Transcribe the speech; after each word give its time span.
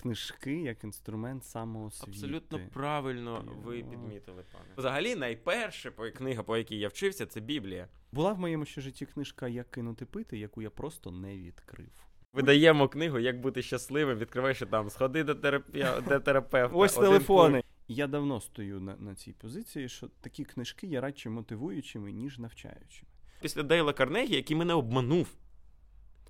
книжки 0.00 0.60
як 0.62 0.84
інструмент 0.84 1.44
самоосвіти. 1.44 2.10
Абсолютно 2.10 2.60
правильно 2.72 3.44
ви 3.64 3.82
підмітили, 3.82 4.44
пане. 4.52 4.64
Взагалі, 4.76 5.14
найперша 5.14 5.90
книга, 5.90 6.42
по 6.42 6.56
якій 6.56 6.78
я 6.78 6.88
вчився, 6.88 7.26
це 7.26 7.40
Біблія. 7.40 7.88
Була 8.12 8.32
в 8.32 8.38
моєму 8.38 8.64
ще 8.64 8.80
житті 8.80 9.06
книжка 9.06 9.48
Як 9.48 9.70
кинути 9.70 10.06
пити, 10.06 10.38
яку 10.38 10.62
я 10.62 10.70
просто 10.70 11.10
не 11.10 11.36
відкрив. 11.36 12.08
Видаємо 12.32 12.88
книгу, 12.88 13.18
як 13.18 13.40
бути 13.40 13.62
щасливим, 13.62 14.18
відкриваєш 14.18 14.62
там, 14.70 14.90
сходи 14.90 15.24
до 15.24 15.34
терапія... 15.34 16.00
до 16.00 16.20
терапевта. 16.20 16.76
Ось 16.76 16.94
телефони. 16.94 17.62
Я 17.88 18.06
давно 18.06 18.40
стою 18.40 18.80
на, 18.80 18.96
на 18.96 19.14
цій 19.14 19.32
позиції, 19.32 19.88
що 19.88 20.08
такі 20.20 20.44
книжки 20.44 20.86
є 20.86 21.00
радше 21.00 21.30
мотивуючими, 21.30 22.12
ніж 22.12 22.38
навчаючими. 22.38 23.10
Після 23.40 23.62
Дейла 23.62 23.92
Карнегі, 23.92 24.34
який 24.34 24.56
мене 24.56 24.74
обманув. 24.74 25.28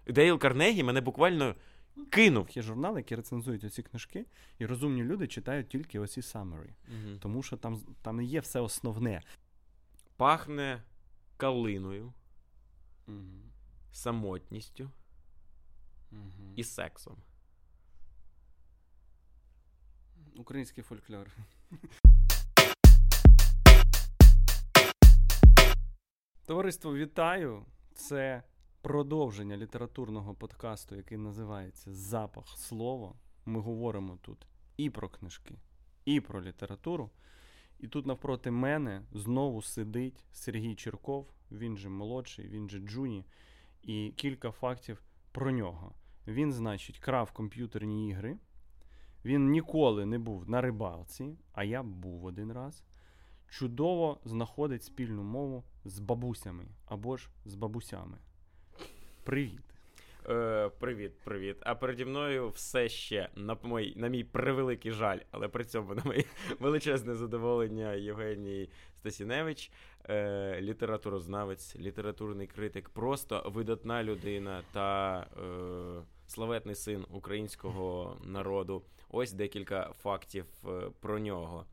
Дейл 0.06 0.38
Карнегі 0.38 0.82
мене 0.82 1.00
буквально 1.00 1.54
кинув. 2.10 2.50
Є 2.50 2.62
журнали, 2.62 3.00
які 3.00 3.16
рецензують 3.16 3.64
оці 3.64 3.82
книжки, 3.82 4.26
і 4.58 4.66
розумні 4.66 5.04
люди 5.04 5.26
читають 5.26 5.68
тільки 5.68 5.98
оці 5.98 6.20
summary. 6.20 6.70
Угу. 6.88 7.18
Тому 7.20 7.42
що 7.42 7.56
там 7.56 7.80
там 8.02 8.20
є 8.20 8.40
все 8.40 8.60
основне. 8.60 9.22
Пахне 10.16 10.82
калиною, 11.36 12.12
угу. 13.08 13.16
самотністю 13.92 14.90
угу. 16.12 16.52
і 16.56 16.64
сексом. 16.64 17.16
Український 20.36 20.84
фольклор. 20.84 21.28
Товариство, 26.46 26.94
вітаю! 26.94 27.64
Це 27.94 28.42
продовження 28.82 29.56
літературного 29.56 30.34
подкасту, 30.34 30.96
який 30.96 31.18
називається 31.18 31.92
Запах 31.92 32.48
слова. 32.48 33.14
Ми 33.46 33.60
говоримо 33.60 34.18
тут 34.22 34.46
і 34.76 34.90
про 34.90 35.08
книжки, 35.08 35.54
і 36.04 36.20
про 36.20 36.42
літературу. 36.42 37.10
І 37.78 37.88
тут 37.88 38.06
навпроти 38.06 38.50
мене 38.50 39.02
знову 39.12 39.62
сидить 39.62 40.24
Сергій 40.32 40.74
Черков, 40.74 41.28
він 41.50 41.76
же 41.76 41.88
молодший, 41.88 42.48
він 42.48 42.70
же 42.70 42.78
Джуні, 42.78 43.24
і 43.82 44.12
кілька 44.16 44.50
фактів 44.50 45.02
про 45.32 45.50
нього. 45.50 45.94
Він, 46.26 46.52
значить, 46.52 46.98
крав 46.98 47.32
комп'ютерні 47.32 48.08
ігри. 48.08 48.38
Він 49.24 49.50
ніколи 49.50 50.06
не 50.06 50.18
був 50.18 50.50
на 50.50 50.60
рибалці, 50.60 51.36
а 51.52 51.64
я 51.64 51.82
був 51.82 52.24
один 52.24 52.52
раз. 52.52 52.84
Чудово 53.48 54.20
знаходить 54.24 54.82
спільну 54.82 55.22
мову 55.22 55.64
з 55.84 55.98
бабусями 55.98 56.66
або 56.86 57.16
ж 57.16 57.30
з 57.44 57.54
бабусями. 57.54 58.18
Привіт. 59.28 59.60
Е, 60.28 60.70
Привіт, 60.78 61.12
привіт. 61.24 61.56
А 61.60 61.74
переді 61.74 62.04
мною 62.04 62.48
все 62.48 62.88
ще 62.88 63.28
на 63.36 63.56
мій, 63.64 63.92
на 63.96 64.08
мій 64.08 64.24
превеликий 64.24 64.92
жаль, 64.92 65.18
але 65.30 65.48
при 65.48 65.64
цьому 65.64 65.94
на 65.94 66.02
моє 66.04 66.24
величезне 66.60 67.14
задоволення 67.14 67.92
Євгеній 67.92 68.70
Стасіневич, 68.96 69.70
е, 70.08 70.60
літературознавець, 70.60 71.76
літературний 71.76 72.46
критик, 72.46 72.88
просто 72.88 73.52
видатна 73.54 74.04
людина 74.04 74.62
та 74.72 75.20
е, 75.20 76.02
славетний 76.26 76.74
син 76.74 77.04
українського 77.10 78.16
народу. 78.24 78.82
Ось 79.10 79.32
декілька 79.32 79.92
фактів 80.02 80.46
е, 80.66 80.90
про 81.00 81.18
нього. 81.18 81.66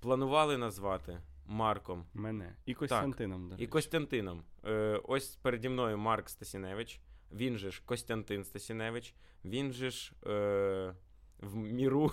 Планували 0.00 0.58
назвати 0.58 1.18
Марком. 1.50 2.06
Мене. 2.14 2.56
І 2.66 2.74
Костянтином. 2.74 3.50
Так, 3.50 3.60
І 3.60 3.66
Костянтином. 3.66 4.44
Е, 4.64 5.00
Ось 5.04 5.36
переді 5.36 5.68
мною 5.68 5.98
Марк 5.98 6.28
Стасіневич. 6.28 7.00
Він 7.32 7.58
же 7.58 7.70
ж 7.70 7.82
Костянтин 7.84 8.44
Стасіневич. 8.44 9.14
Він 9.44 9.72
же 9.72 9.90
ж 9.90 10.12
е, 10.26 10.94
в 11.38 11.56
міру 11.56 12.12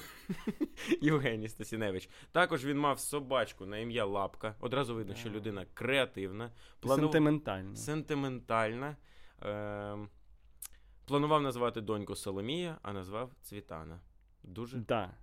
Євгеній 1.01 1.47
Стасіневич. 1.47 2.09
Також 2.31 2.65
він 2.65 2.79
мав 2.79 2.99
собачку 2.99 3.65
на 3.65 3.77
ім'я 3.77 4.05
Лапка. 4.05 4.55
Одразу 4.59 4.95
видно, 4.95 5.15
що 5.15 5.29
людина 5.29 5.65
креативна, 5.73 6.51
планув... 6.79 7.05
сентиментальна. 7.05 7.75
Сентиментальна. 7.75 8.97
Е, 9.43 9.97
Планував 11.05 11.41
назвати 11.41 11.81
доньку 11.81 12.15
Соломія, 12.15 12.77
а 12.81 12.93
назвав 12.93 13.31
Цвітана. 13.41 13.99
Дуже 14.43 14.77
да. 14.77 15.13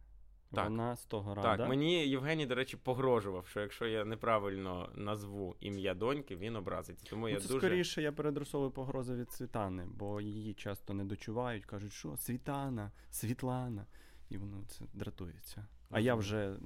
Так. 0.54 0.65
Вона 0.65 0.97
з 0.97 1.04
того 1.04 1.34
рада. 1.34 1.56
Так, 1.56 1.69
мені 1.69 2.09
Євгеній, 2.09 2.47
до 2.47 2.54
речі, 2.54 2.76
погрожував, 2.76 3.47
що 3.47 3.60
якщо 3.60 3.87
я 3.87 4.04
неправильно 4.04 4.88
назву 4.94 5.56
ім'я 5.60 5.94
доньки, 5.94 6.37
він 6.37 6.56
образиться. 6.56 7.06
Тому 7.10 7.28
я 7.28 7.41
це 7.41 7.48
дуже... 7.48 7.66
скоріше 7.66 8.03
я 8.03 8.12
передросовую 8.12 8.70
погрози 8.70 9.14
від 9.14 9.32
Світани, 9.32 9.87
бо 9.87 10.20
її 10.20 10.54
часто 10.54 10.94
не 10.94 11.04
дочувають, 11.04 11.64
кажуть, 11.64 11.93
що 11.93 12.16
Світана, 12.16 12.93
Світлана, 13.10 13.87
і 14.28 14.37
воно 14.37 14.64
це 14.69 14.84
дратується. 14.94 15.66
А 15.91 16.00
я 16.00 16.15
вже 16.15 16.56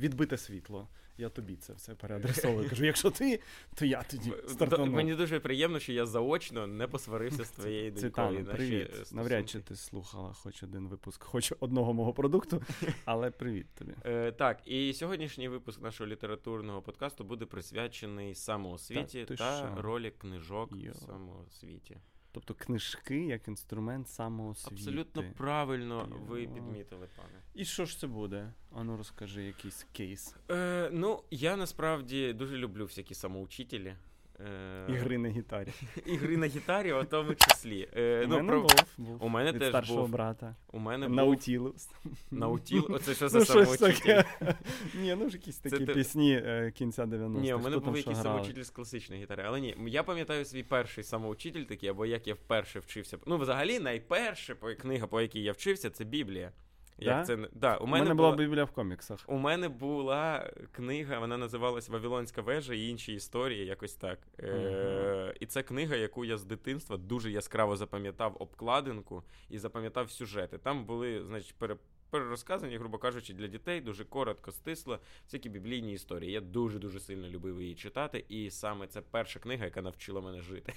відбите 0.00 0.36
світло. 0.36 0.88
Я 1.18 1.28
тобі 1.28 1.56
це 1.56 1.72
все 1.72 1.94
переадресовую. 1.94 2.68
Кажу, 2.68 2.84
якщо 2.84 3.10
ти, 3.10 3.40
то 3.74 3.84
я 3.84 4.02
тоді 4.02 4.32
стартану. 4.48 4.86
Мені 4.86 5.14
дуже 5.14 5.40
приємно, 5.40 5.78
що 5.78 5.92
я 5.92 6.06
заочно 6.06 6.66
не 6.66 6.86
посварився 6.86 7.44
з 7.44 7.50
твоєю 7.50 7.90
донькою. 7.92 8.44
привіт. 8.44 9.12
Навряд 9.12 9.48
чи 9.48 9.60
ти 9.60 9.76
слухала 9.76 10.32
хоч 10.32 10.62
один 10.62 10.88
випуск, 10.88 11.22
хоч 11.24 11.52
одного 11.60 11.92
мого 11.92 12.12
продукту, 12.12 12.62
але 13.04 13.30
привіт 13.30 13.66
тобі. 13.74 13.92
Е, 14.04 14.32
Так, 14.32 14.68
і 14.68 14.92
сьогоднішній 14.92 15.48
випуск 15.48 15.82
нашого 15.82 16.10
літературного 16.10 16.82
подкасту 16.82 17.24
буде 17.24 17.46
присвячений 17.46 18.34
самоосвіті 18.34 19.24
та, 19.24 19.36
та 19.36 19.74
ролі 19.82 20.10
книжок 20.10 20.70
Йо. 20.72 20.92
в 20.92 20.96
самоосвіті. 20.96 21.96
Тобто 22.36 22.54
книжки 22.54 23.26
як 23.26 23.48
інструмент 23.48 24.08
самоосвіти. 24.08 24.74
Абсолютно 24.74 25.24
правильно 25.36 26.08
ви 26.28 26.46
підмітили, 26.46 27.08
пане. 27.16 27.28
І 27.54 27.64
що 27.64 27.84
ж 27.84 27.98
це 27.98 28.06
буде? 28.06 28.52
Ану, 28.74 28.96
розкажи 28.96 29.44
якийсь 29.44 29.86
кейс. 29.92 30.36
Е, 30.50 30.90
Ну, 30.92 31.22
я 31.30 31.56
насправді 31.56 32.32
дуже 32.32 32.56
люблю 32.56 32.84
всякі 32.84 33.14
самоучителі. 33.14 33.96
Е... 34.40 34.92
Ігри 34.92 35.18
на 35.18 35.28
гітарі. 35.28 35.68
Ігри 36.06 36.36
на 36.36 36.46
гітарі, 36.46 36.92
у 36.92 37.04
тому 37.04 37.34
числі. 37.48 37.88
Е, 37.96 38.24
У 38.24 38.28
ну, 38.28 38.36
мене 38.36 38.48
про... 38.48 38.60
був, 38.60 38.84
був. 38.98 39.24
У 39.24 39.28
мене 39.28 39.52
Від 39.52 39.58
теж 39.58 39.68
старшого 39.68 40.00
був. 40.00 40.10
брата. 40.10 40.56
У 40.72 40.78
мене 40.78 41.08
Наутілус. 41.08 41.88
Наутіл? 42.30 42.86
Оце 42.90 43.14
що 43.14 43.28
за 43.28 43.38
ну, 43.38 43.44
самоучитель? 43.44 44.22
Ні, 45.00 45.16
ну 45.18 45.28
ж 45.28 45.36
якісь 45.36 45.58
такі 45.58 45.86
пісні 45.86 46.42
е, 46.44 46.72
кінця 46.74 47.04
90-х. 47.04 47.40
Ні, 47.40 47.54
у 47.54 47.58
мене 47.58 47.78
був 47.78 47.96
якийсь 47.96 48.22
самоучитель 48.22 48.62
з 48.62 48.70
класичної 48.70 49.22
гітари. 49.22 49.42
Але 49.46 49.60
ні, 49.60 49.76
я 49.86 50.02
пам'ятаю 50.02 50.44
свій 50.44 50.62
перший 50.62 51.04
самоучитель 51.04 51.62
такий, 51.64 51.88
або 51.88 52.06
як 52.06 52.26
я 52.26 52.34
вперше 52.34 52.80
вчився. 52.80 53.18
Ну, 53.26 53.38
взагалі, 53.38 53.78
найперша 53.78 54.54
книга, 54.54 55.06
по 55.06 55.20
якій 55.20 55.42
я 55.42 55.52
вчився, 55.52 55.90
це 55.90 56.04
Біблія. 56.04 56.52
Як 56.98 57.16
да? 57.16 57.24
це 57.24 57.48
да, 57.52 57.76
У 57.76 57.86
мене, 57.86 58.04
мене 58.04 58.14
була 58.14 58.36
Біблія 58.36 58.64
в 58.64 58.70
коміксах. 58.70 59.20
У 59.26 59.36
мене 59.36 59.68
була 59.68 60.52
книга, 60.72 61.18
вона 61.18 61.36
називалась 61.36 61.88
Вавилонська 61.88 62.42
вежа 62.42 62.74
і 62.74 62.88
інші 62.88 63.14
історії, 63.14 63.66
якось 63.66 63.94
так. 63.94 64.18
Uh-huh. 64.38 64.46
Е- 64.46 65.34
І 65.40 65.46
це 65.46 65.62
книга, 65.62 65.96
яку 65.96 66.24
я 66.24 66.36
з 66.36 66.44
дитинства 66.44 66.96
дуже 66.96 67.30
яскраво 67.30 67.76
запам'ятав 67.76 68.36
обкладинку 68.38 69.22
і 69.50 69.58
запам'ятав 69.58 70.10
сюжети. 70.10 70.58
Там 70.58 70.84
були, 70.84 71.24
значить, 71.24 71.54
пере. 71.58 71.76
Перерозказані, 72.10 72.76
грубо 72.76 72.98
кажучи, 72.98 73.34
для 73.34 73.46
дітей 73.46 73.80
дуже 73.80 74.04
коротко, 74.04 74.52
стисло, 74.52 74.98
всякі 75.24 75.48
біблійні 75.48 75.92
історії. 75.92 76.32
Я 76.32 76.40
дуже-дуже 76.40 77.00
сильно 77.00 77.28
любив 77.28 77.62
її 77.62 77.74
читати, 77.74 78.24
і 78.28 78.50
саме 78.50 78.86
це 78.86 79.00
перша 79.00 79.40
книга, 79.40 79.64
яка 79.64 79.82
навчила 79.82 80.20
мене 80.20 80.40
жити. 80.40 80.72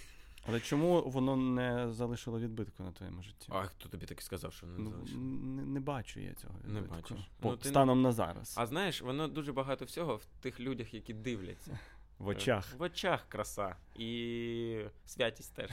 Але 0.47 0.59
чому 0.59 1.01
воно 1.01 1.35
не 1.35 1.91
залишило 1.91 2.39
відбитку 2.39 2.83
на 2.83 2.91
твоєму 2.91 3.23
житті? 3.23 3.47
А 3.51 3.61
хто 3.61 3.89
тобі 3.89 4.05
таки 4.05 4.21
сказав, 4.21 4.53
що 4.53 4.67
не 4.67 4.79
ну, 4.79 4.91
залишило? 4.91 5.21
Не, 5.21 5.61
не 5.61 5.79
бачу 5.79 6.19
я 6.19 6.33
цього. 6.33 6.53
відбитку. 6.65 6.91
Не 6.91 6.95
бачиш. 6.97 7.29
По, 7.39 7.51
ну, 7.51 7.57
станом 7.61 8.01
не... 8.01 8.07
на 8.07 8.11
зараз. 8.11 8.55
А 8.57 8.65
знаєш, 8.65 9.01
воно 9.01 9.27
дуже 9.27 9.53
багато 9.53 9.85
всього 9.85 10.15
в 10.15 10.25
тих 10.41 10.59
людях, 10.59 10.93
які 10.93 11.13
дивляться. 11.13 11.79
В 12.19 12.27
очах. 12.27 12.75
В 12.77 12.81
очах 12.81 13.25
краса. 13.29 13.75
І 13.95 14.81
святість 15.05 15.55
теж. 15.55 15.69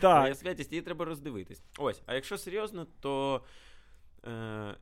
Так. 0.00 0.36
Святість, 0.36 0.72
її 0.72 0.82
треба 0.82 1.04
роздивитись. 1.04 1.62
Ось, 1.78 2.02
а 2.06 2.14
якщо 2.14 2.38
серйозно, 2.38 2.86
то 3.00 3.42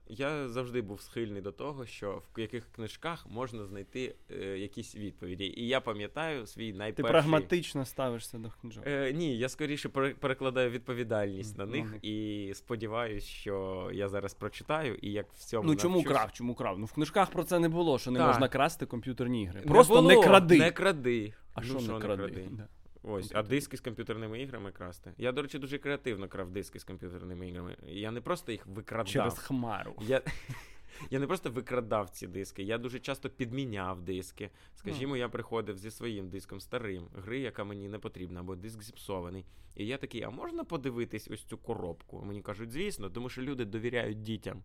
Я 0.09 0.49
завжди 0.49 0.83
був 0.83 1.01
схильний 1.01 1.43
до 1.43 1.53
того, 1.53 1.87
що 1.87 2.23
в 2.37 2.41
яких 2.41 2.73
книжках 2.73 3.27
можна 3.31 3.65
знайти 3.65 4.15
е, 4.31 4.59
якісь 4.59 4.97
відповіді. 4.97 5.45
І 5.57 5.67
я 5.67 5.81
пам'ятаю 5.81 6.47
свій 6.47 6.73
найперший... 6.73 7.09
Ти 7.09 7.13
прагматично 7.13 7.85
ставишся 7.85 8.39
до 8.39 8.51
книжок? 8.61 8.85
Е, 8.87 9.13
Ні, 9.13 9.39
я 9.39 9.49
скоріше 9.49 9.89
перекладаю 9.89 10.71
відповідальність 10.71 11.57
mm, 11.57 11.59
на 11.59 11.67
них 11.67 11.95
mm. 11.95 12.05
і 12.05 12.55
сподіваюся, 12.55 13.27
що 13.27 13.91
я 13.93 14.09
зараз 14.09 14.35
прочитаю 14.35 14.95
і 14.95 15.13
як 15.13 15.33
в 15.33 15.45
цьому 15.45 15.69
Ну 15.69 15.77
чому 15.77 15.97
навчусь... 15.97 16.13
крав? 16.13 16.33
Чому 16.33 16.55
крав? 16.55 16.79
Ну 16.79 16.87
в 16.87 16.93
книжках 16.93 17.31
про 17.31 17.45
це 17.45 17.59
не 17.59 17.69
було, 17.69 17.99
що 17.99 18.11
не 18.11 18.19
так. 18.19 18.29
можна 18.29 18.49
красти 18.49 18.87
комп'ютерні 18.87 19.43
ігри. 19.43 19.61
Просто 19.61 19.95
не, 19.95 20.01
було, 20.01 20.23
не 20.23 20.29
кради. 20.29 20.59
Не 20.59 20.71
кради. 20.71 21.35
А 21.55 21.61
ну, 21.61 21.67
що, 21.67 21.79
що 21.81 21.93
не 21.93 22.01
кради? 22.01 22.23
кради? 22.23 22.49
Да. 22.51 22.69
Ось, 23.03 23.33
а 23.35 23.43
диски 23.43 23.77
з 23.77 23.81
комп'ютерними 23.81 24.43
іграми 24.43 24.73
красти. 24.73 25.13
Я, 25.19 25.33
до 25.33 25.43
речі, 25.43 25.59
дуже 25.59 25.79
креативно 25.79 26.29
крав 26.29 26.51
диски 26.51 26.79
з 26.79 26.85
комп'ютерними 26.85 27.49
іграми. 27.49 27.77
Я 27.87 28.11
не 28.11 28.21
просто 28.21 28.53
їх 28.53 28.67
викрадав. 28.67 29.07
Через 29.09 29.39
хмару. 29.39 29.97
Я 30.01 30.23
я 31.11 31.19
не 31.19 31.27
просто 31.27 31.51
викрадав 31.51 32.11
ці 32.11 32.27
диски, 32.27 32.63
я 32.63 32.79
дуже 32.79 33.01
часто 33.01 33.31
підміняв 33.31 34.03
диски. 34.03 34.51
Скажімо, 34.75 35.17
я 35.17 35.29
приходив 35.29 35.79
зі 35.79 35.91
своїм 35.91 36.29
диском 36.29 36.61
старим, 36.61 37.09
гри, 37.15 37.41
яка 37.41 37.65
мені 37.65 37.89
не 37.89 37.99
потрібна, 37.99 38.41
або 38.41 38.57
диск 38.57 38.83
зіпсований. 38.83 39.45
І 39.77 39.87
я 39.87 39.97
такий, 39.99 40.23
а 40.23 40.31
можна 40.31 40.65
подивитись 40.65 41.29
ось 41.31 41.45
цю 41.45 41.59
коробку? 41.59 42.23
Мені 42.25 42.43
кажуть, 42.43 42.73
звісно, 42.73 43.11
тому 43.11 43.29
що 43.29 43.43
люди 43.43 43.65
довіряють 43.65 44.23
дітям. 44.23 44.63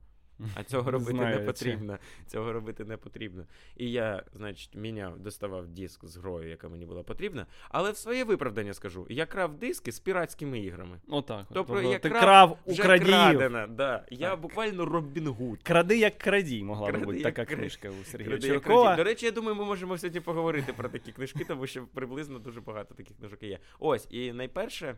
А 0.55 0.63
цього 0.63 0.91
робити 0.91 1.11
знаю 1.11 1.39
не 1.39 1.45
потрібно. 1.45 1.97
Цього 2.27 2.53
робити 2.53 2.85
не 2.85 2.97
потрібно. 2.97 3.45
І 3.77 3.91
я, 3.91 4.23
значить, 4.33 4.75
міняв, 4.75 5.19
доставав 5.19 5.67
диск 5.67 6.05
з 6.05 6.17
грою, 6.17 6.49
яка 6.49 6.69
мені 6.69 6.85
була 6.85 7.03
потрібна. 7.03 7.45
Але 7.69 7.91
в 7.91 7.97
своє 7.97 8.23
виправдання 8.23 8.73
скажу: 8.73 9.05
я 9.09 9.25
крав 9.25 9.57
диски 9.57 9.91
з 9.91 9.99
піратськими 9.99 10.59
іграми. 10.59 10.99
Отак. 11.07 11.39
от. 11.41 11.47
Тобто 11.53 11.73
Тобто 11.73 11.91
я 11.91 11.99
ти 11.99 12.09
крав 12.09 12.57
у 12.65 12.75
крадена, 12.75 13.67
да. 13.67 14.05
Я 14.09 14.29
Так. 14.29 14.39
буквально 14.39 14.85
Робін 14.85 15.27
Гуд. 15.27 15.63
Кради 15.63 15.97
як 15.97 16.17
крадій, 16.17 16.63
могла 16.63 16.87
б 16.87 16.91
Кради 16.91 17.05
бути 17.05 17.21
така 17.21 17.41
кра- 17.41 17.55
книжка 17.55 17.89
у 17.89 18.03
Сергія 18.03 18.29
Кради, 18.29 18.47
Чуркова. 18.47 18.95
До 18.95 19.03
речі, 19.03 19.25
я 19.25 19.31
думаю, 19.31 19.55
ми 19.55 19.65
можемо 19.65 19.97
сьогодні 19.97 20.19
поговорити 20.19 20.73
про 20.73 20.89
такі 20.89 21.11
книжки, 21.11 21.45
тому 21.47 21.67
що 21.67 21.85
приблизно 21.93 22.39
дуже 22.39 22.61
багато 22.61 22.93
таких 22.95 23.17
книжок 23.17 23.43
є. 23.43 23.59
Ось, 23.79 24.07
і 24.09 24.33
найперше. 24.33 24.95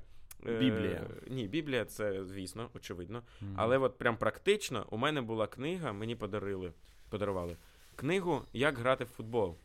Е, 0.48 0.60
Біблія. 0.60 1.08
Ні, 1.28 1.48
Біблія 1.48 1.86
це, 1.86 2.26
звісно, 2.26 2.70
очевидно. 2.76 3.24
Мгм. 3.42 3.54
Але 3.58 3.78
от 3.78 3.98
прям 3.98 4.18
практично 4.18 4.86
у 4.90 4.98
мене 4.98 5.22
була 5.22 5.48
книга, 5.48 5.94
мені 5.94 6.16
подарили, 6.16 6.74
подарували 7.10 7.58
книгу 8.00 8.42
Як 8.54 8.78
грати 8.78 9.04
в 9.04 9.08
футбол. 9.08 9.58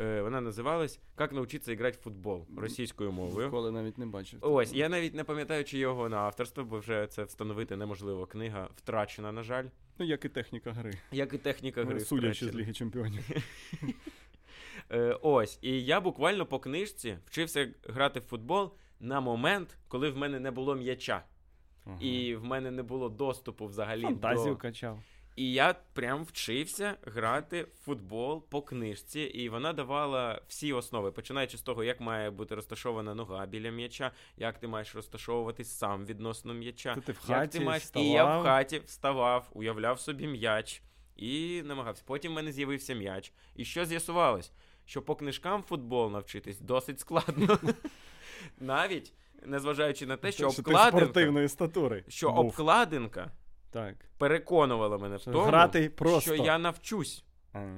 Е, 0.00 0.22
вона 0.22 0.40
називалась 0.40 1.00
Як 1.18 1.32
навчитися 1.32 1.76
грати 1.76 1.98
в 2.00 2.02
футбол 2.02 2.46
російською 2.56 3.12
мовою. 3.12 3.46
Ніколи 3.46 3.70
навіть 3.70 3.98
не 3.98 4.06
бачив. 4.06 4.38
Ось, 4.42 4.72
я 4.72 4.88
навіть 4.88 5.14
не 5.14 5.24
пам'ятаю, 5.24 5.64
чи 5.64 5.78
його 5.78 6.08
на 6.08 6.16
авторство, 6.16 6.64
бо 6.64 6.78
вже 6.78 7.06
це 7.06 7.24
встановити 7.24 7.76
неможливо. 7.76 8.26
Книга 8.26 8.68
втрачена, 8.76 9.32
на 9.32 9.42
жаль. 9.42 9.64
Ну, 9.98 10.06
як 10.06 10.24
і 10.24 10.28
техніка 10.28 10.72
гри. 10.72 10.92
Як 11.12 11.34
і 11.34 11.38
техніка 11.38 11.84
гри. 11.84 12.00
Судячи 12.00 12.46
з. 12.46 12.54
Ліги 12.54 12.72
Чемпіонів. 12.72 13.30
Е, 14.92 15.18
ось, 15.22 15.58
і 15.62 15.84
я 15.84 16.00
буквально 16.00 16.46
по 16.46 16.58
книжці 16.58 17.18
вчився 17.26 17.68
грати 17.88 18.20
в 18.20 18.22
футбол 18.22 18.72
на 19.00 19.20
момент, 19.20 19.78
коли 19.88 20.10
в 20.10 20.16
мене 20.16 20.40
не 20.40 20.50
було 20.50 20.74
м'яча. 20.74 21.24
Ага. 21.86 21.96
І 22.00 22.36
в 22.36 22.44
мене 22.44 22.70
не 22.70 22.82
було 22.82 23.08
доступу 23.08 23.66
взагалі 23.66 24.02
Фантазію 24.02 24.54
до. 24.54 24.60
качав. 24.60 24.98
І 25.36 25.52
я 25.52 25.74
прям 25.92 26.24
вчився 26.24 26.96
грати 27.02 27.62
в 27.62 27.84
футбол 27.84 28.48
по 28.48 28.62
книжці, 28.62 29.20
і 29.20 29.48
вона 29.48 29.72
давала 29.72 30.42
всі 30.48 30.72
основи, 30.72 31.12
починаючи 31.12 31.58
з 31.58 31.62
того, 31.62 31.84
як 31.84 32.00
має 32.00 32.30
бути 32.30 32.54
розташована 32.54 33.14
нога 33.14 33.46
біля 33.46 33.70
м'яча, 33.70 34.12
як 34.36 34.58
ти 34.58 34.68
маєш 34.68 34.94
розташовуватись 34.94 35.78
сам 35.78 36.06
відносно 36.06 36.54
м'яча. 36.54 36.94
Ти, 36.94 37.12
в 37.12 37.24
Як 37.28 37.50
ти 37.50 37.60
маєш... 37.60 37.82
вставав. 37.82 38.08
І 38.08 38.10
я 38.10 38.38
в 38.38 38.42
хаті 38.42 38.78
вставав, 38.86 39.50
уявляв 39.52 40.00
собі 40.00 40.26
м'яч 40.26 40.82
і 41.16 41.62
намагався. 41.64 42.02
Потім 42.06 42.32
в 42.32 42.34
мене 42.34 42.52
з'явився 42.52 42.94
м'яч. 42.94 43.32
І 43.56 43.64
що 43.64 43.84
з'ясувалось? 43.84 44.52
Що 44.84 45.02
по 45.02 45.14
книжкам 45.14 45.62
футбол 45.62 46.10
навчитись 46.10 46.60
досить 46.60 47.00
складно. 47.00 47.58
Навіть 48.60 49.12
незважаючи 49.46 50.06
на 50.06 50.16
те, 50.16 50.32
що 50.32 50.48
обкладинка, 50.48 50.88
спортивної 50.98 51.48
статури. 51.48 52.04
що 52.08 52.30
обкладинка 52.30 53.30
Так. 53.70 53.94
переконувала 54.18 54.98
мене 54.98 55.16
в 55.16 55.20
Що 55.20 55.30
тому, 55.32 55.44
грати 55.44 55.90
просто. 55.90 56.34
що 56.34 56.44
я 56.44 56.58
навчусь. 56.58 57.24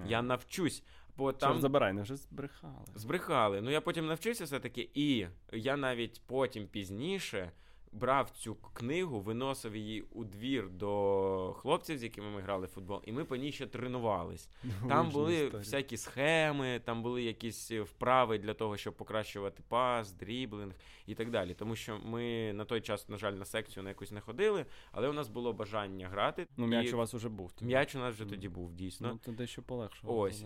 Я 0.06 0.22
навчусь. 0.22 0.82
Бо 1.16 1.32
Там 1.32 1.52
там 1.52 1.60
забирай, 1.60 1.92
не 1.92 2.02
вже 2.02 2.16
збрехали. 2.16 2.74
збрехали. 2.94 3.60
Ну 3.60 3.70
я 3.70 3.80
потім 3.80 4.06
навчився 4.06 4.44
все-таки, 4.44 4.90
і 4.94 5.26
я 5.52 5.76
навіть 5.76 6.22
потім 6.26 6.66
пізніше 6.66 7.50
брав 7.92 8.30
цю 8.30 8.54
книгу, 8.54 9.20
виносив 9.20 9.76
її 9.76 10.02
у 10.02 10.24
двір 10.24 10.70
до 10.70 11.52
хлопців, 11.58 11.98
з 11.98 12.02
якими 12.02 12.30
ми 12.30 12.40
грали 12.40 12.66
в 12.66 12.70
футбол, 12.70 13.02
і 13.04 13.12
ми 13.12 13.24
по 13.24 13.36
ній 13.36 13.52
ще 13.52 13.66
тренувались. 13.66 14.48
Там 14.88 15.10
були 15.10 15.48
всякі 15.48 15.96
схеми, 15.96 16.80
там 16.84 17.02
були 17.02 17.22
якісь 17.22 17.70
е, 17.70 17.82
вправи 17.82 18.38
для 18.38 18.54
того, 18.54 18.76
щоб 18.76 18.94
покращувати 18.94 19.62
пас, 19.68 20.12
дріблинг 20.12 20.74
і 21.06 21.14
так 21.14 21.30
далі. 21.30 21.54
Тому 21.54 21.76
що 21.76 21.98
ми 22.04 22.52
на 22.52 22.64
той 22.64 22.80
час, 22.80 23.08
на 23.08 23.16
жаль, 23.16 23.32
на 23.32 23.44
секцію 23.44 23.82
на 23.82 23.88
якусь 23.88 24.10
не 24.10 24.20
ходили, 24.20 24.66
але 24.92 25.08
у 25.08 25.12
нас 25.12 25.28
було 25.28 25.52
бажання 25.52 26.08
грати. 26.08 26.46
Ну, 26.56 26.66
і 26.66 26.68
м'яч 26.68 26.92
у 26.92 26.96
вас 26.96 27.14
уже 27.14 27.28
був. 27.28 27.52
тоді. 27.52 27.66
м'яч 27.66 27.94
у 27.94 27.98
нас 27.98 28.14
вже 28.14 28.24
Мгм. 28.24 28.30
тоді 28.34 28.48
був, 28.48 28.72
дійсно. 28.74 29.08
Ну, 29.12 29.18
то 29.24 29.32
дещо 29.32 29.62
полегшило. 29.62 30.18
Ось. 30.18 30.44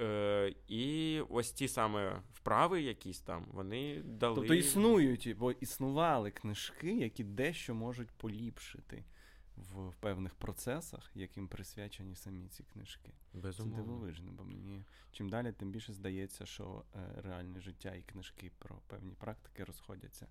Е, 0.00 0.54
і 0.68 1.20
ось 1.28 1.52
ті 1.52 1.68
саме 1.68 2.22
вправи, 2.32 2.82
якісь 2.82 3.20
там, 3.20 3.46
вони 3.52 4.02
дали. 4.02 4.34
Тобто 4.34 4.54
існують, 4.54 5.36
бо 5.38 5.52
існували 5.52 6.30
книжки, 6.30 6.96
які 6.96 7.24
дещо 7.24 7.74
можуть 7.74 8.10
поліпшити 8.10 9.04
в 9.56 9.92
певних 10.00 10.34
процесах, 10.34 11.10
яким 11.14 11.48
присвячені 11.48 12.14
самі 12.16 12.48
ці 12.48 12.62
книжки. 12.62 13.12
Це 13.52 13.62
дивовижно, 13.76 14.32
бо 14.32 14.44
мені 14.44 14.84
чим 15.12 15.28
далі, 15.28 15.52
тим 15.52 15.70
більше 15.70 15.92
здається, 15.92 16.46
що 16.46 16.84
е, 16.94 16.98
реальне 17.22 17.60
життя 17.60 17.94
і 17.94 18.02
книжки 18.02 18.50
про 18.58 18.76
певні 18.86 19.14
практики 19.14 19.64
розходяться 19.64 20.26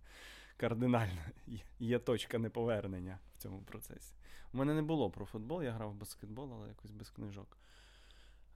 кардинально. 0.57 1.21
Є- 1.47 1.59
Є 1.79 1.99
точка 1.99 2.37
неповернення 2.39 3.19
в 3.35 3.37
цьому 3.37 3.61
процесі. 3.61 4.13
У 4.53 4.57
мене 4.57 4.73
не 4.73 4.81
було 4.81 5.09
про 5.09 5.25
футбол, 5.25 5.63
я 5.63 5.71
грав 5.71 5.91
в 5.91 5.95
баскетбол, 5.95 6.53
але 6.53 6.67
якось 6.67 6.91
без 6.91 7.09
книжок. 7.09 7.57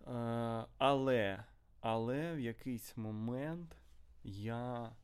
Е, 0.07 0.65
але, 0.77 1.43
але 1.79 2.35
в 2.35 2.39
якийсь 2.39 2.97
момент 2.97 3.75
я 4.23 4.95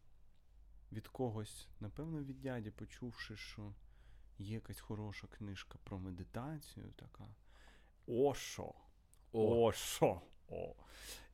від 0.91 1.07
когось, 1.07 1.67
напевно, 1.79 2.23
від 2.23 2.41
дяді, 2.41 2.71
почувши, 2.71 3.35
що 3.37 3.73
є 4.39 4.53
якась 4.53 4.79
хороша 4.79 5.27
книжка 5.27 5.77
про 5.83 5.99
медитацію, 5.99 6.91
така. 6.95 7.27
Ошо. 8.07 8.73
Ошо. 9.31 10.21
О. 10.49 10.75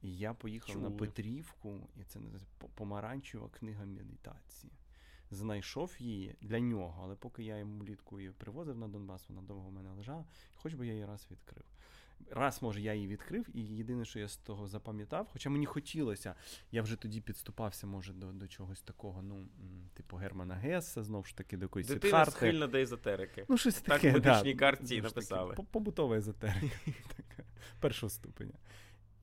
І 0.01 0.17
я 0.17 0.33
поїхав 0.33 0.81
на 0.81 0.91
Петрівку, 0.91 1.87
і 1.95 2.03
це 2.03 2.19
помаранчева 2.75 3.49
книга 3.49 3.85
медитації. 3.85 4.73
Знайшов 5.31 5.95
її 5.99 6.35
для 6.41 6.59
нього, 6.59 7.01
але 7.03 7.15
поки 7.15 7.43
я 7.43 7.57
йому 7.57 7.79
влітку 7.79 8.19
її 8.19 8.31
привозив 8.31 8.77
на 8.77 8.87
Донбас, 8.87 9.29
вона 9.29 9.41
довго 9.41 9.69
в 9.69 9.71
мене 9.71 9.91
лежала, 9.91 10.25
хоч 10.55 10.73
би 10.73 10.87
я 10.87 10.93
її 10.93 11.05
раз 11.05 11.27
відкрив. 11.31 11.65
Раз, 12.31 12.61
може, 12.61 12.81
я 12.81 12.93
її 12.93 13.07
відкрив, 13.07 13.45
і 13.53 13.61
єдине, 13.61 14.05
що 14.05 14.19
я 14.19 14.27
з 14.27 14.37
того 14.37 14.67
запам'ятав, 14.67 15.27
хоча 15.31 15.49
мені 15.49 15.65
хотілося, 15.65 16.35
я 16.71 16.81
вже 16.81 16.95
тоді 16.95 17.21
підступався, 17.21 17.87
може, 17.87 18.13
до, 18.13 18.31
до 18.31 18.47
чогось 18.47 18.81
такого, 18.81 19.21
ну, 19.21 19.47
типу 19.93 20.17
Германа 20.17 20.55
Гесса, 20.55 21.03
знову 21.03 21.23
ж 21.23 21.37
таки, 21.37 21.57
до 21.57 21.65
якоїсь 21.65 21.87
дитина 21.87 22.25
схильна 22.25 22.67
до 22.67 22.77
езотерики. 22.77 23.45
Ну, 23.49 23.57
щось 23.57 23.81
Так 23.81 24.01
таке, 24.01 24.17
в 24.17 24.21
да. 24.21 24.29
медичній 24.29 24.51
ж 24.51 24.71
таки, 24.71 25.01
написали. 25.01 25.55
Побутова 25.71 26.17
езотерика 26.17 26.77
першого 27.79 28.09
ступеня. 28.09 28.55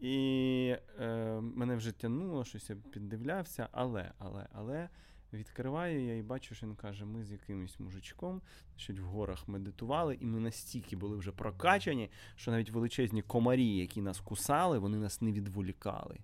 І 0.01 0.77
е, 1.01 1.41
мене 1.41 1.77
вже 1.77 1.93
тянуло, 1.93 2.45
щось 2.45 2.71
я 2.71 2.77
піддивлявся, 2.77 3.69
але, 3.73 4.13
але, 4.19 4.47
але 4.53 4.89
відкриваю 5.37 6.07
я 6.07 6.17
і 6.17 6.23
бачу, 6.23 6.55
що 6.55 6.67
він 6.67 6.75
каже: 6.75 7.05
ми 7.05 7.25
з 7.25 7.33
якимось 7.33 7.81
мужичком 7.81 8.43
значить, 8.71 9.01
в 9.01 9.05
горах 9.05 9.49
медитували, 9.49 10.19
і 10.21 10.27
ми 10.27 10.41
настільки 10.41 10.97
були 10.97 11.17
вже 11.17 11.33
прокачані, 11.33 12.11
що 12.37 12.51
навіть 12.51 12.71
величезні 12.71 13.23
комарі, 13.23 13.77
які 13.77 14.03
нас 14.03 14.21
кусали, 14.21 14.79
вони 14.79 14.99
нас 14.99 15.21
не 15.21 15.33
відволікали. 15.33 16.19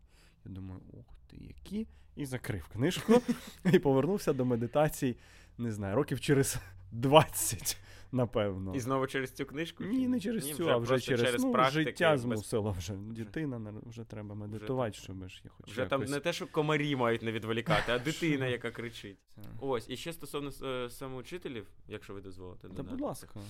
Я 0.45 0.53
думаю, 0.53 0.81
ух 0.93 1.07
ти, 1.27 1.37
які. 1.37 1.87
І 2.17 2.27
закрив 2.27 2.69
книжку 2.69 3.23
і 3.73 3.79
повернувся 3.79 4.33
до 4.33 4.45
медитацій, 4.45 5.17
не 5.59 5.73
знаю, 5.73 5.97
років 5.97 6.21
через 6.21 6.57
20, 6.93 7.79
напевно. 8.13 8.75
І 8.75 8.81
знову 8.81 9.07
через 9.07 9.33
цю 9.33 9.47
книжку? 9.47 9.85
Ні, 9.85 10.09
не 10.09 10.21
через 10.21 10.45
Ні, 10.45 10.55
цю, 10.55 10.71
а 10.71 10.77
вже 10.77 10.89
просто 10.89 11.17
через, 11.17 11.43
ну, 11.45 11.53
практики, 11.53 11.85
життя 11.85 12.19
змусило 12.19 12.73
вже. 12.79 12.93
Дитина 12.93 13.75
вже 13.87 14.05
треба 14.05 14.35
медитувати, 14.35 14.97
щоб 14.97 15.29
ж 15.29 15.43
я 15.45 15.51
хоч 15.51 15.71
Вже 15.71 15.87
там 15.87 16.05
не 16.05 16.21
те, 16.21 16.33
що 16.33 16.47
комарі 16.47 16.97
мають 16.97 17.23
не 17.23 17.33
відволікати, 17.33 17.93
а 17.93 17.99
дитина, 17.99 18.47
яка 18.47 18.71
кричить. 18.71 19.19
Ось, 19.61 19.91
і 19.91 19.97
ще 19.97 20.13
стосовно 20.13 20.51
е, 20.63 20.91
самоучителів, 20.91 21.67
якщо 21.89 22.15
ви 22.15 22.21
дозволите. 22.21 22.69
Та, 22.69 22.83
будь 22.83 23.01
ласка. 23.01 23.41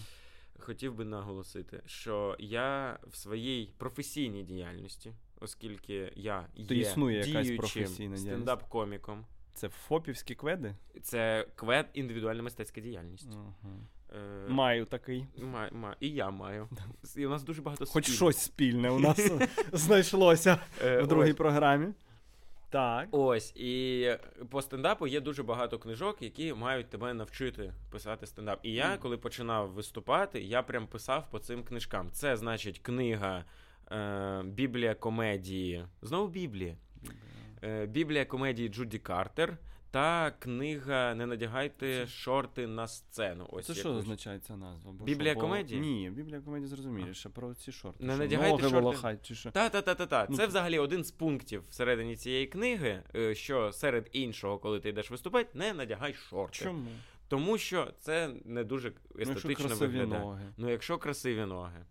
хотів 0.59 0.95
би 0.95 1.05
наголосити, 1.05 1.83
що 1.87 2.37
я 2.39 2.99
в 3.11 3.17
своїй 3.17 3.75
професійній 3.79 4.43
діяльності, 4.43 5.13
оскільки 5.41 6.13
я 6.17 6.47
є 6.55 6.77
існує 6.77 7.23
діючим 7.23 8.15
стендап-коміком, 8.15 9.23
Це 9.55 9.69
фопівські 9.69 10.35
кведи? 10.35 10.75
це 11.03 11.47
квед 11.55 11.87
індивідуальна 11.95 12.43
мистецька 12.43 12.81
діяльність. 12.81 13.29
Ага. 13.33 13.75
Е, 14.15 14.49
Маю 14.49 14.85
такий. 14.85 15.27
ма- 15.39 15.69
ма- 15.73 15.97
і 16.01 16.09
я 16.09 16.31
маю. 16.31 16.69
І 17.17 17.27
у 17.27 17.31
нас 17.31 17.43
дуже 17.43 17.63
багато 17.63 17.87
Хоч 17.87 18.11
щось 18.11 18.39
спільне 18.39 18.91
у 18.91 18.99
нас 18.99 19.33
знайшлося 19.73 20.59
Е, 20.85 21.03
в 21.03 21.07
другій 21.07 21.33
програмі. 21.33 21.87
Так. 22.71 23.09
Ось, 23.11 23.53
і 23.57 24.11
по 24.51 24.63
стендапу 24.63 25.07
є 25.07 25.21
дуже 25.21 25.43
багато 25.43 25.79
книжок, 25.79 26.23
які 26.23 26.55
мають 26.55 26.91
тебе 26.91 27.15
навчити 27.15 27.73
писати 27.91 28.27
стендап. 28.27 28.61
І 28.63 28.73
я, 28.73 28.97
коли 28.97 29.17
починав 29.17 29.71
виступати, 29.71 30.43
я 30.43 30.63
прям 30.63 30.87
писав 30.87 31.31
по 31.31 31.39
цим 31.39 31.65
книжкам. 31.65 32.11
Це 32.13 32.37
значить 32.37 32.79
книга 32.79 33.45
е, 33.93 34.43
Біблія 34.45 34.95
комедії. 34.95 35.85
Знову 36.03 36.29
Біблія. 36.29 36.77
Е, 37.65 37.87
Біблія 37.87 38.25
комедії 38.25 38.69
Джуді 38.69 38.99
Картер 38.99 39.59
та 39.91 40.31
книга 40.39 41.15
Не 41.15 41.27
надягайте 41.27 42.07
шорти 42.07 42.67
на 42.67 42.89
сцену. 42.89 43.47
Ось 43.51 43.67
Це 43.67 43.75
що 43.75 43.89
якусь. 43.89 44.03
означає 44.03 44.39
ця 44.39 44.57
назва? 44.57 44.93
Бо 44.93 45.05
Біблія 45.05 45.31
що, 45.33 45.41
бо- 45.41 45.47
комедії? 45.47 45.81
Ні, 45.81 46.11
Біблія 46.11 46.41
комедії 46.41 46.69
зрозуміліше. 46.69 47.29
Про 47.29 47.55
ці 47.55 47.73
шорти. 47.73 48.05
Не 48.05 48.13
що, 48.13 48.23
надягайте 48.23 48.71
ноги 48.71 48.97
шорти. 48.97 49.19
чи 49.23 49.35
що? 49.35 49.51
Та, 49.51 49.69
та, 49.69 49.83
та, 49.83 49.95
та, 49.95 50.07
та. 50.07 50.27
Ну, 50.31 50.37
Це 50.37 50.47
взагалі 50.47 50.79
один 50.79 51.05
з 51.05 51.11
пунктів 51.11 51.63
всередині 51.71 52.17
цієї 52.17 52.47
книги, 52.47 53.03
е, 53.15 53.35
що 53.35 53.73
серед 53.73 54.09
іншого, 54.13 54.59
коли 54.59 54.81
ти 54.81 54.89
йдеш 54.89 55.11
виступати, 55.11 55.49
не 55.55 55.73
надягай 55.73 56.15
шорти. 56.15 56.59
Чому? 56.65 56.89
Тому 57.29 57.59
що 57.59 57.93
це 58.01 58.31
не 58.45 58.65
дуже 58.65 58.89
Ну, 58.89 58.95
якщо 59.19 59.33
естетично 59.39 59.67
красиві 59.67 59.89
виглядає. 59.89 60.23
ноги. 60.25 60.43
Ну, 60.57 60.71
якщо 60.71 60.99
красиві 60.99 61.45
ноги. 61.45 61.85